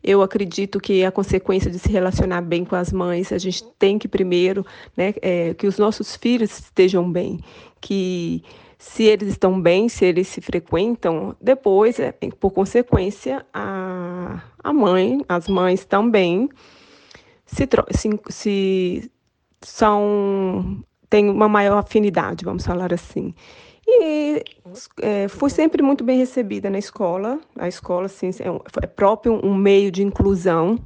Eu 0.05 0.20
acredito 0.20 0.78
que 0.78 1.02
a 1.02 1.11
consequência 1.11 1.70
de 1.70 1.78
se 1.78 1.90
relacionar 1.90 2.42
bem 2.42 2.62
com 2.64 2.76
as 2.76 2.92
mães, 2.92 3.32
a 3.32 3.38
gente 3.38 3.64
tem 3.78 3.98
que 3.98 4.07
primeiro, 4.07 4.64
né, 4.94 5.14
é, 5.22 5.55
que 5.55 5.66
os 5.66 5.78
nossos 5.78 6.14
filhos 6.14 6.59
estejam 6.59 7.11
bem, 7.11 7.40
que 7.80 8.42
se 8.78 9.05
eles 9.05 9.28
estão 9.28 9.59
bem, 9.59 9.88
se 9.88 10.05
eles 10.05 10.28
se 10.28 10.42
frequentam, 10.42 11.34
depois, 11.40 11.98
é, 11.98 12.12
por 12.38 12.50
consequência, 12.50 13.46
a, 13.52 14.42
a 14.62 14.72
mãe, 14.74 15.24
as 15.26 15.48
mães 15.48 15.86
também 15.86 16.50
se, 17.46 17.66
se, 17.92 18.20
se 18.28 19.11
são 19.62 20.84
têm 21.09 21.30
uma 21.30 21.48
maior 21.48 21.78
afinidade, 21.78 22.44
vamos 22.44 22.66
falar 22.66 22.92
assim. 22.92 23.34
E 23.87 24.43
é, 25.03 25.28
fui 25.28 25.51
sempre 25.51 25.82
muito 25.82 26.03
bem 26.03 26.18
recebida 26.18 26.70
na 26.70 26.78
escola. 26.78 27.39
A 27.57 27.68
escola, 27.68 28.07
assim, 28.07 28.30
é, 28.30 28.82
é 28.82 28.87
próprio 28.87 29.41
um 29.45 29.55
meio 29.55 29.91
de 29.91 30.03
inclusão. 30.03 30.78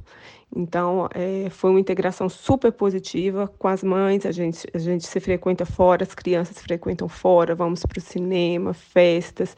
Então, 0.55 1.07
é, 1.13 1.49
foi 1.49 1.69
uma 1.69 1.79
integração 1.79 2.27
super 2.27 2.71
positiva 2.71 3.47
com 3.59 3.67
as 3.67 3.83
mães. 3.83 4.25
A 4.25 4.31
gente, 4.31 4.67
a 4.73 4.77
gente 4.77 5.05
se 5.05 5.19
frequenta 5.19 5.65
fora, 5.65 6.03
as 6.03 6.13
crianças 6.13 6.57
frequentam 6.59 7.07
fora. 7.07 7.55
Vamos 7.55 7.85
para 7.85 7.99
o 7.99 8.01
cinema, 8.01 8.73
festas, 8.73 9.55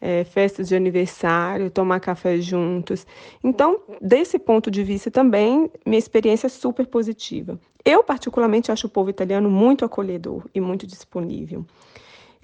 é, 0.00 0.24
festas 0.24 0.68
de 0.68 0.76
aniversário, 0.76 1.70
tomar 1.70 2.00
café 2.00 2.38
juntos. 2.38 3.06
Então, 3.42 3.80
desse 4.00 4.38
ponto 4.38 4.70
de 4.70 4.82
vista 4.82 5.10
também, 5.10 5.70
minha 5.86 5.98
experiência 5.98 6.48
é 6.48 6.50
super 6.50 6.86
positiva. 6.86 7.58
Eu, 7.84 8.02
particularmente, 8.02 8.72
acho 8.72 8.88
o 8.88 8.90
povo 8.90 9.10
italiano 9.10 9.48
muito 9.48 9.84
acolhedor 9.84 10.44
e 10.54 10.60
muito 10.60 10.86
disponível. 10.86 11.64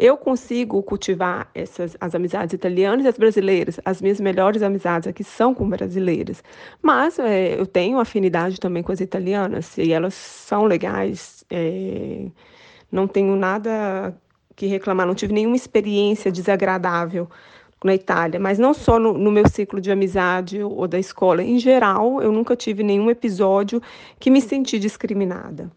Eu 0.02 0.16
consigo 0.16 0.82
cultivar 0.82 1.50
essas 1.54 1.94
as 2.00 2.14
amizades 2.14 2.54
italianas 2.54 3.04
e 3.04 3.08
as 3.08 3.18
brasileiras. 3.18 3.78
As 3.84 4.00
minhas 4.00 4.18
melhores 4.18 4.62
amizades 4.62 5.06
aqui 5.06 5.22
são 5.22 5.54
com 5.54 5.68
brasileiras. 5.68 6.42
Mas 6.80 7.18
é, 7.18 7.60
eu 7.60 7.66
tenho 7.66 7.98
afinidade 7.98 8.58
também 8.58 8.82
com 8.82 8.92
as 8.92 9.00
italianas 9.00 9.76
e 9.76 9.92
elas 9.92 10.14
são 10.14 10.64
legais. 10.64 11.44
É, 11.50 12.28
não 12.90 13.06
tenho 13.06 13.36
nada 13.36 14.16
que 14.56 14.64
reclamar, 14.66 15.06
não 15.06 15.14
tive 15.14 15.34
nenhuma 15.34 15.54
experiência 15.54 16.32
desagradável 16.32 17.28
na 17.84 17.94
Itália, 17.94 18.40
mas 18.40 18.58
não 18.58 18.72
só 18.72 18.98
no, 18.98 19.12
no, 19.12 19.30
meu 19.30 19.46
ciclo 19.50 19.82
de 19.82 19.90
amizade 19.92 20.62
ou 20.62 20.88
da 20.88 20.98
escola. 20.98 21.42
Em 21.42 21.58
geral, 21.58 22.22
eu 22.22 22.32
nunca 22.32 22.56
tive 22.56 22.82
nenhum 22.82 23.10
episódio 23.10 23.82
que 24.18 24.30
me 24.30 24.40
senti 24.40 24.78
discriminada. 24.78 25.70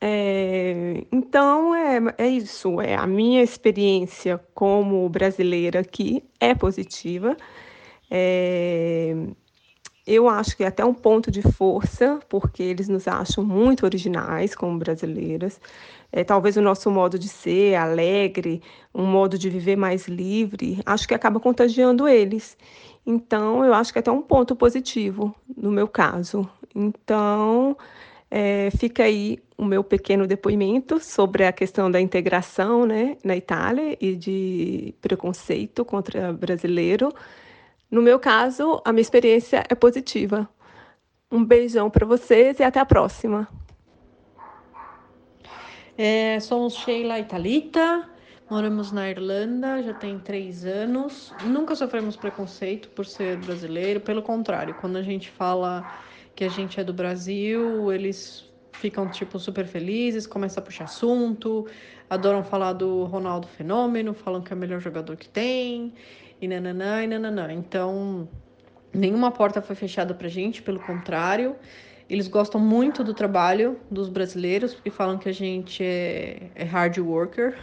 É, 0.00 1.04
então 1.10 1.74
é, 1.74 1.98
é 2.18 2.28
isso, 2.28 2.80
é 2.80 2.94
a 2.94 3.06
minha 3.06 3.42
experiência 3.42 4.38
como 4.54 5.08
brasileira 5.08 5.80
aqui 5.80 6.22
é 6.38 6.54
positiva. 6.54 7.36
É, 8.10 9.14
eu 10.06 10.28
acho 10.28 10.56
que 10.56 10.64
é 10.64 10.68
até 10.68 10.84
um 10.84 10.94
ponto 10.94 11.30
de 11.30 11.42
força, 11.42 12.18
porque 12.30 12.62
eles 12.62 12.88
nos 12.88 13.06
acham 13.06 13.44
muito 13.44 13.84
originais 13.84 14.54
como 14.54 14.78
brasileiras. 14.78 15.60
É, 16.10 16.24
talvez 16.24 16.56
o 16.56 16.62
nosso 16.62 16.90
modo 16.90 17.18
de 17.18 17.28
ser 17.28 17.74
alegre, 17.74 18.62
um 18.94 19.04
modo 19.04 19.36
de 19.36 19.50
viver 19.50 19.76
mais 19.76 20.08
livre, 20.08 20.80
acho 20.86 21.06
que 21.06 21.14
acaba 21.14 21.38
contagiando 21.40 22.08
eles. 22.08 22.56
Então, 23.04 23.64
eu 23.64 23.74
acho 23.74 23.92
que 23.92 23.98
é 23.98 24.00
até 24.00 24.10
um 24.10 24.22
ponto 24.22 24.56
positivo 24.56 25.34
no 25.56 25.70
meu 25.70 25.86
caso. 25.88 26.48
Então, 26.74 27.76
é, 28.30 28.70
fica 28.70 29.04
aí 29.04 29.38
o 29.56 29.64
meu 29.64 29.82
pequeno 29.82 30.26
depoimento 30.26 31.00
sobre 31.00 31.44
a 31.44 31.52
questão 31.52 31.90
da 31.90 32.00
integração 32.00 32.86
né, 32.86 33.16
na 33.24 33.36
Itália 33.36 33.96
e 34.00 34.14
de 34.14 34.94
preconceito 35.00 35.84
contra 35.84 36.32
brasileiro. 36.32 37.12
No 37.90 38.02
meu 38.02 38.18
caso, 38.18 38.80
a 38.84 38.92
minha 38.92 39.02
experiência 39.02 39.64
é 39.68 39.74
positiva. 39.74 40.48
Um 41.30 41.44
beijão 41.44 41.90
para 41.90 42.06
vocês 42.06 42.60
e 42.60 42.62
até 42.62 42.80
a 42.80 42.86
próxima. 42.86 43.48
É, 45.96 46.38
somos 46.38 46.74
Sheila 46.74 47.18
e 47.18 47.26
moramos 48.48 48.92
na 48.92 49.10
Irlanda, 49.10 49.82
já 49.82 49.92
tem 49.94 50.18
três 50.18 50.64
anos. 50.64 51.34
Nunca 51.44 51.74
sofremos 51.74 52.14
preconceito 52.14 52.88
por 52.90 53.04
ser 53.04 53.36
brasileiro, 53.38 54.00
pelo 54.00 54.22
contrário, 54.22 54.74
quando 54.74 54.96
a 54.96 55.02
gente 55.02 55.28
fala 55.30 55.84
que 56.38 56.44
a 56.44 56.48
gente 56.48 56.78
é 56.78 56.84
do 56.84 56.92
Brasil, 56.92 57.92
eles 57.92 58.48
ficam 58.70 59.08
tipo 59.10 59.40
super 59.40 59.66
felizes, 59.66 60.24
começam 60.24 60.62
a 60.62 60.64
puxar 60.64 60.84
assunto, 60.84 61.66
adoram 62.08 62.44
falar 62.44 62.74
do 62.74 63.02
Ronaldo 63.06 63.48
Fenômeno, 63.48 64.14
falam 64.14 64.40
que 64.40 64.52
é 64.52 64.54
o 64.54 64.58
melhor 64.58 64.78
jogador 64.78 65.16
que 65.16 65.28
tem, 65.28 65.92
e 66.40 66.46
nananã, 66.46 67.02
e 67.02 67.08
nananã. 67.08 67.52
Então, 67.52 68.28
nenhuma 68.94 69.32
porta 69.32 69.60
foi 69.60 69.74
fechada 69.74 70.14
pra 70.14 70.28
gente, 70.28 70.62
pelo 70.62 70.78
contrário. 70.78 71.56
Eles 72.08 72.28
gostam 72.28 72.60
muito 72.60 73.02
do 73.02 73.12
trabalho 73.12 73.76
dos 73.90 74.08
brasileiros, 74.08 74.72
porque 74.72 74.90
falam 74.90 75.18
que 75.18 75.28
a 75.28 75.34
gente 75.34 75.82
é, 75.82 76.52
é 76.54 76.62
hard 76.62 76.98
worker, 76.98 77.58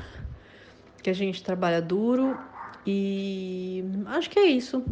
que 1.02 1.10
a 1.10 1.14
gente 1.14 1.42
trabalha 1.42 1.82
duro, 1.82 2.38
e 2.86 3.86
acho 4.08 4.30
que 4.30 4.38
é 4.38 4.48
isso. 4.48 4.84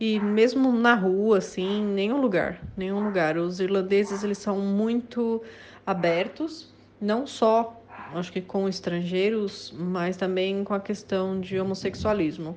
E 0.00 0.20
mesmo 0.20 0.72
na 0.72 0.94
rua, 0.94 1.38
assim, 1.38 1.84
nenhum 1.84 2.20
lugar, 2.20 2.60
nenhum 2.76 3.02
lugar. 3.02 3.36
Os 3.36 3.58
irlandeses, 3.58 4.22
eles 4.22 4.38
são 4.38 4.60
muito 4.60 5.42
abertos, 5.84 6.72
não 7.00 7.26
só, 7.26 7.82
acho 8.14 8.32
que 8.32 8.40
com 8.40 8.68
estrangeiros, 8.68 9.74
mas 9.76 10.16
também 10.16 10.62
com 10.62 10.74
a 10.74 10.80
questão 10.80 11.40
de 11.40 11.58
homossexualismo. 11.58 12.56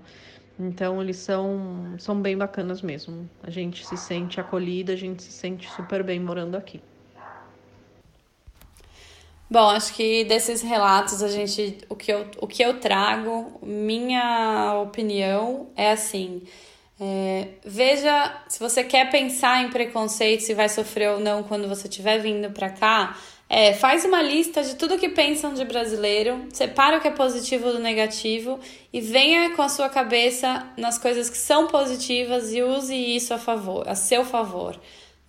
Então, 0.59 1.01
eles 1.01 1.17
são, 1.17 1.95
são 1.97 2.21
bem 2.21 2.37
bacanas 2.37 2.83
mesmo. 2.83 3.27
A 3.41 3.49
gente 3.49 3.85
se 3.87 3.97
sente 3.97 4.39
acolhida, 4.39 4.93
a 4.93 4.95
gente 4.95 5.23
se 5.23 5.31
sente 5.31 5.67
super 5.71 6.03
bem 6.03 6.19
morando 6.19 6.55
aqui. 6.55 6.79
Bom, 9.49 9.69
acho 9.69 9.93
que 9.95 10.23
desses 10.23 10.61
relatos 10.61 11.21
a 11.21 11.27
gente 11.27 11.79
o 11.89 11.95
que 11.95 12.09
eu, 12.09 12.25
o 12.37 12.47
que 12.47 12.63
eu 12.63 12.79
trago, 12.79 13.59
minha 13.61 14.79
opinião 14.81 15.67
é 15.75 15.91
assim. 15.91 16.43
É, 17.03 17.47
veja 17.65 18.43
se 18.47 18.59
você 18.59 18.83
quer 18.83 19.09
pensar 19.09 19.63
em 19.63 19.71
preconceito, 19.71 20.41
se 20.41 20.53
vai 20.53 20.69
sofrer 20.69 21.09
ou 21.09 21.19
não 21.19 21.41
quando 21.41 21.67
você 21.67 21.87
estiver 21.87 22.19
vindo 22.19 22.51
para 22.51 22.69
cá. 22.69 23.17
É, 23.49 23.73
faz 23.73 24.05
uma 24.05 24.21
lista 24.21 24.63
de 24.63 24.75
tudo 24.75 24.97
que 24.97 25.09
pensam 25.09 25.53
de 25.53 25.65
brasileiro, 25.65 26.47
separa 26.53 26.97
o 26.97 27.01
que 27.01 27.07
é 27.07 27.11
positivo 27.11 27.71
do 27.71 27.79
negativo 27.79 28.59
e 28.93 29.01
venha 29.01 29.53
com 29.55 29.61
a 29.61 29.67
sua 29.67 29.89
cabeça 29.89 30.71
nas 30.77 30.97
coisas 30.97 31.29
que 31.29 31.37
são 31.37 31.67
positivas 31.67 32.53
e 32.53 32.61
use 32.61 32.95
isso 32.95 33.33
a 33.33 33.37
favor, 33.37 33.89
a 33.89 33.95
seu 33.95 34.23
favor 34.23 34.79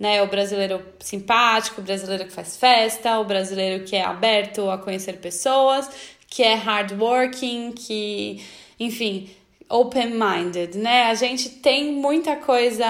né? 0.02 0.20
O 0.20 0.26
brasileiro 0.26 0.84
simpático, 0.98 1.80
o 1.80 1.84
brasileiro 1.84 2.24
que 2.24 2.32
faz 2.32 2.56
festa, 2.56 3.20
o 3.20 3.24
brasileiro 3.24 3.84
que 3.84 3.94
é 3.94 4.02
aberto 4.02 4.68
a 4.68 4.76
conhecer 4.76 5.18
pessoas, 5.18 5.88
que 6.26 6.42
é 6.42 6.54
hardworking, 6.54 7.70
que, 7.70 8.42
enfim, 8.80 9.30
open-minded, 9.72 10.76
né? 10.76 11.04
A 11.04 11.14
gente 11.14 11.48
tem 11.48 11.92
muita 11.92 12.36
coisa 12.36 12.86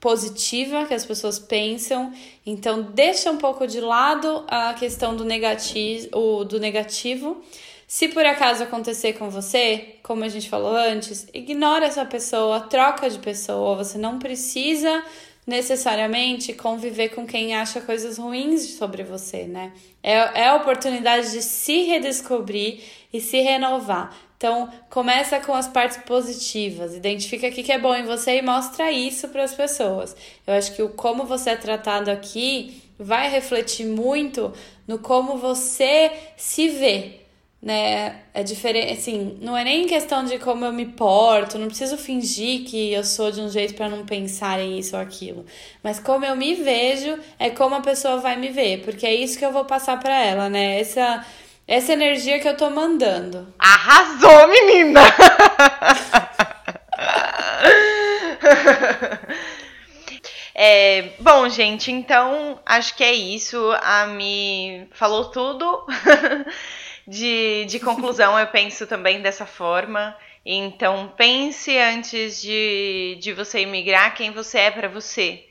positiva 0.00 0.86
que 0.86 0.94
as 0.94 1.04
pessoas 1.04 1.38
pensam, 1.38 2.12
então 2.46 2.82
deixa 2.82 3.30
um 3.30 3.36
pouco 3.36 3.66
de 3.66 3.80
lado 3.80 4.44
a 4.48 4.72
questão 4.72 5.14
do 5.14 5.24
negativo, 5.24 6.44
do 6.44 6.58
negativo. 6.58 7.42
Se 7.86 8.08
por 8.08 8.24
acaso 8.24 8.62
acontecer 8.62 9.14
com 9.14 9.28
você, 9.28 9.96
como 10.02 10.24
a 10.24 10.28
gente 10.28 10.48
falou 10.48 10.74
antes, 10.74 11.26
ignora 11.34 11.86
essa 11.86 12.04
pessoa, 12.04 12.60
troca 12.60 13.08
de 13.10 13.18
pessoa, 13.18 13.76
você 13.76 13.98
não 13.98 14.18
precisa 14.18 15.02
necessariamente 15.48 16.52
conviver 16.52 17.08
com 17.08 17.26
quem 17.26 17.56
acha 17.56 17.80
coisas 17.80 18.18
ruins 18.18 18.76
sobre 18.76 19.02
você, 19.02 19.44
né? 19.44 19.72
É, 20.02 20.42
é 20.42 20.48
a 20.48 20.56
oportunidade 20.56 21.32
de 21.32 21.40
se 21.40 21.84
redescobrir 21.84 22.80
e 23.10 23.18
se 23.18 23.40
renovar. 23.40 24.14
Então, 24.36 24.68
começa 24.90 25.40
com 25.40 25.54
as 25.54 25.66
partes 25.66 25.96
positivas, 25.96 26.94
identifica 26.94 27.48
o 27.48 27.50
que 27.50 27.72
é 27.72 27.78
bom 27.78 27.94
em 27.94 28.04
você 28.04 28.36
e 28.36 28.42
mostra 28.42 28.92
isso 28.92 29.28
para 29.28 29.42
as 29.42 29.54
pessoas. 29.54 30.14
Eu 30.46 30.52
acho 30.52 30.76
que 30.76 30.82
o 30.82 30.90
como 30.90 31.24
você 31.24 31.50
é 31.50 31.56
tratado 31.56 32.10
aqui 32.10 32.82
vai 32.98 33.30
refletir 33.30 33.86
muito 33.86 34.52
no 34.86 34.98
como 34.98 35.38
você 35.38 36.12
se 36.36 36.68
vê, 36.68 37.20
né? 37.60 38.20
É 38.32 38.42
diferente, 38.42 38.92
assim, 38.92 39.36
não 39.40 39.56
é 39.56 39.64
nem 39.64 39.86
questão 39.86 40.24
de 40.24 40.38
como 40.38 40.64
eu 40.64 40.72
me 40.72 40.86
porto, 40.86 41.58
não 41.58 41.66
preciso 41.66 41.96
fingir 41.96 42.64
que 42.64 42.92
eu 42.92 43.02
sou 43.02 43.30
de 43.30 43.40
um 43.40 43.50
jeito 43.50 43.74
para 43.74 43.88
não 43.88 44.06
pensar 44.06 44.60
em 44.60 44.78
isso 44.78 44.94
ou 44.94 45.02
aquilo, 45.02 45.44
mas 45.82 45.98
como 45.98 46.24
eu 46.24 46.36
me 46.36 46.54
vejo 46.54 47.18
é 47.38 47.50
como 47.50 47.74
a 47.74 47.80
pessoa 47.80 48.18
vai 48.18 48.36
me 48.36 48.48
ver, 48.48 48.82
porque 48.84 49.04
é 49.06 49.14
isso 49.14 49.38
que 49.38 49.44
eu 49.44 49.52
vou 49.52 49.64
passar 49.64 49.98
para 49.98 50.16
ela, 50.24 50.48
né? 50.48 50.80
Essa 50.80 51.26
essa 51.66 51.92
energia 51.92 52.38
que 52.40 52.48
eu 52.48 52.56
tô 52.56 52.70
mandando. 52.70 53.52
Arrasou, 53.58 54.48
menina. 54.48 55.00
É, 60.60 61.10
bom, 61.20 61.48
gente, 61.48 61.92
então 61.92 62.58
acho 62.66 62.96
que 62.96 63.04
é 63.04 63.12
isso. 63.12 63.56
A 63.80 64.06
Mi 64.06 64.88
falou 64.90 65.26
tudo. 65.26 65.86
de, 67.08 67.64
de 67.64 67.80
conclusão, 67.80 68.38
eu 68.38 68.46
penso 68.48 68.86
também 68.86 69.22
dessa 69.22 69.46
forma. 69.46 70.14
Então, 70.44 71.12
pense 71.16 71.76
antes 71.76 72.40
de, 72.40 73.18
de 73.20 73.32
você 73.32 73.60
imigrar 73.60 74.14
quem 74.14 74.30
você 74.30 74.58
é 74.58 74.70
para 74.70 74.88
você. 74.88 75.44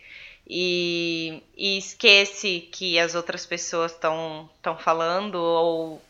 E, 0.47 1.43
e 1.57 1.77
esquece 1.77 2.69
que 2.71 2.97
as 2.97 3.15
outras 3.15 3.45
pessoas 3.45 3.91
estão 3.91 4.49
falando 4.79 5.35
ou 5.35 6.01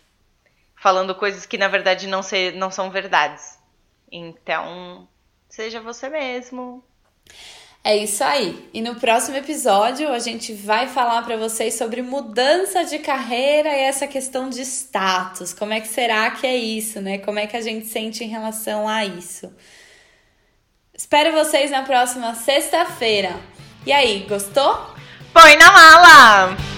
falando 0.76 1.16
coisas 1.16 1.46
que 1.46 1.58
na 1.58 1.68
verdade 1.68 2.06
não, 2.06 2.22
se, 2.22 2.52
não 2.52 2.70
são 2.70 2.92
verdades. 2.92 3.58
Então, 4.12 5.08
seja 5.50 5.82
você 5.82 6.08
mesmo. 6.08 6.84
É 7.88 7.96
isso 7.96 8.22
aí. 8.22 8.68
E 8.74 8.82
no 8.82 8.96
próximo 8.96 9.38
episódio 9.38 10.12
a 10.12 10.20
gente 10.20 10.52
vai 10.52 10.90
falar 10.90 11.22
para 11.22 11.38
vocês 11.38 11.76
sobre 11.76 12.02
mudança 12.02 12.84
de 12.84 13.00
carreira 13.00 13.70
e 13.70 13.80
essa 13.80 14.06
questão 14.06 14.50
de 14.50 14.60
status. 14.62 15.54
Como 15.54 15.72
é 15.72 15.80
que 15.80 15.88
será 15.88 16.30
que 16.32 16.46
é 16.46 16.54
isso, 16.54 17.00
né? 17.00 17.20
Como 17.20 17.40
é 17.40 17.48
que 17.48 17.56
a 17.56 17.62
gente 17.62 17.88
sente 17.88 18.26
em 18.26 18.28
relação 18.28 18.90
a 18.90 19.06
isso? 19.06 19.50
Espero 20.94 21.32
vocês 21.32 21.72
na 21.72 21.84
próxima 21.84 22.36
sexta-feira. 22.36 23.34
E 23.86 23.94
aí, 23.94 24.26
gostou? 24.28 24.94
Põe 25.32 25.56
na 25.56 25.72
mala! 25.72 26.77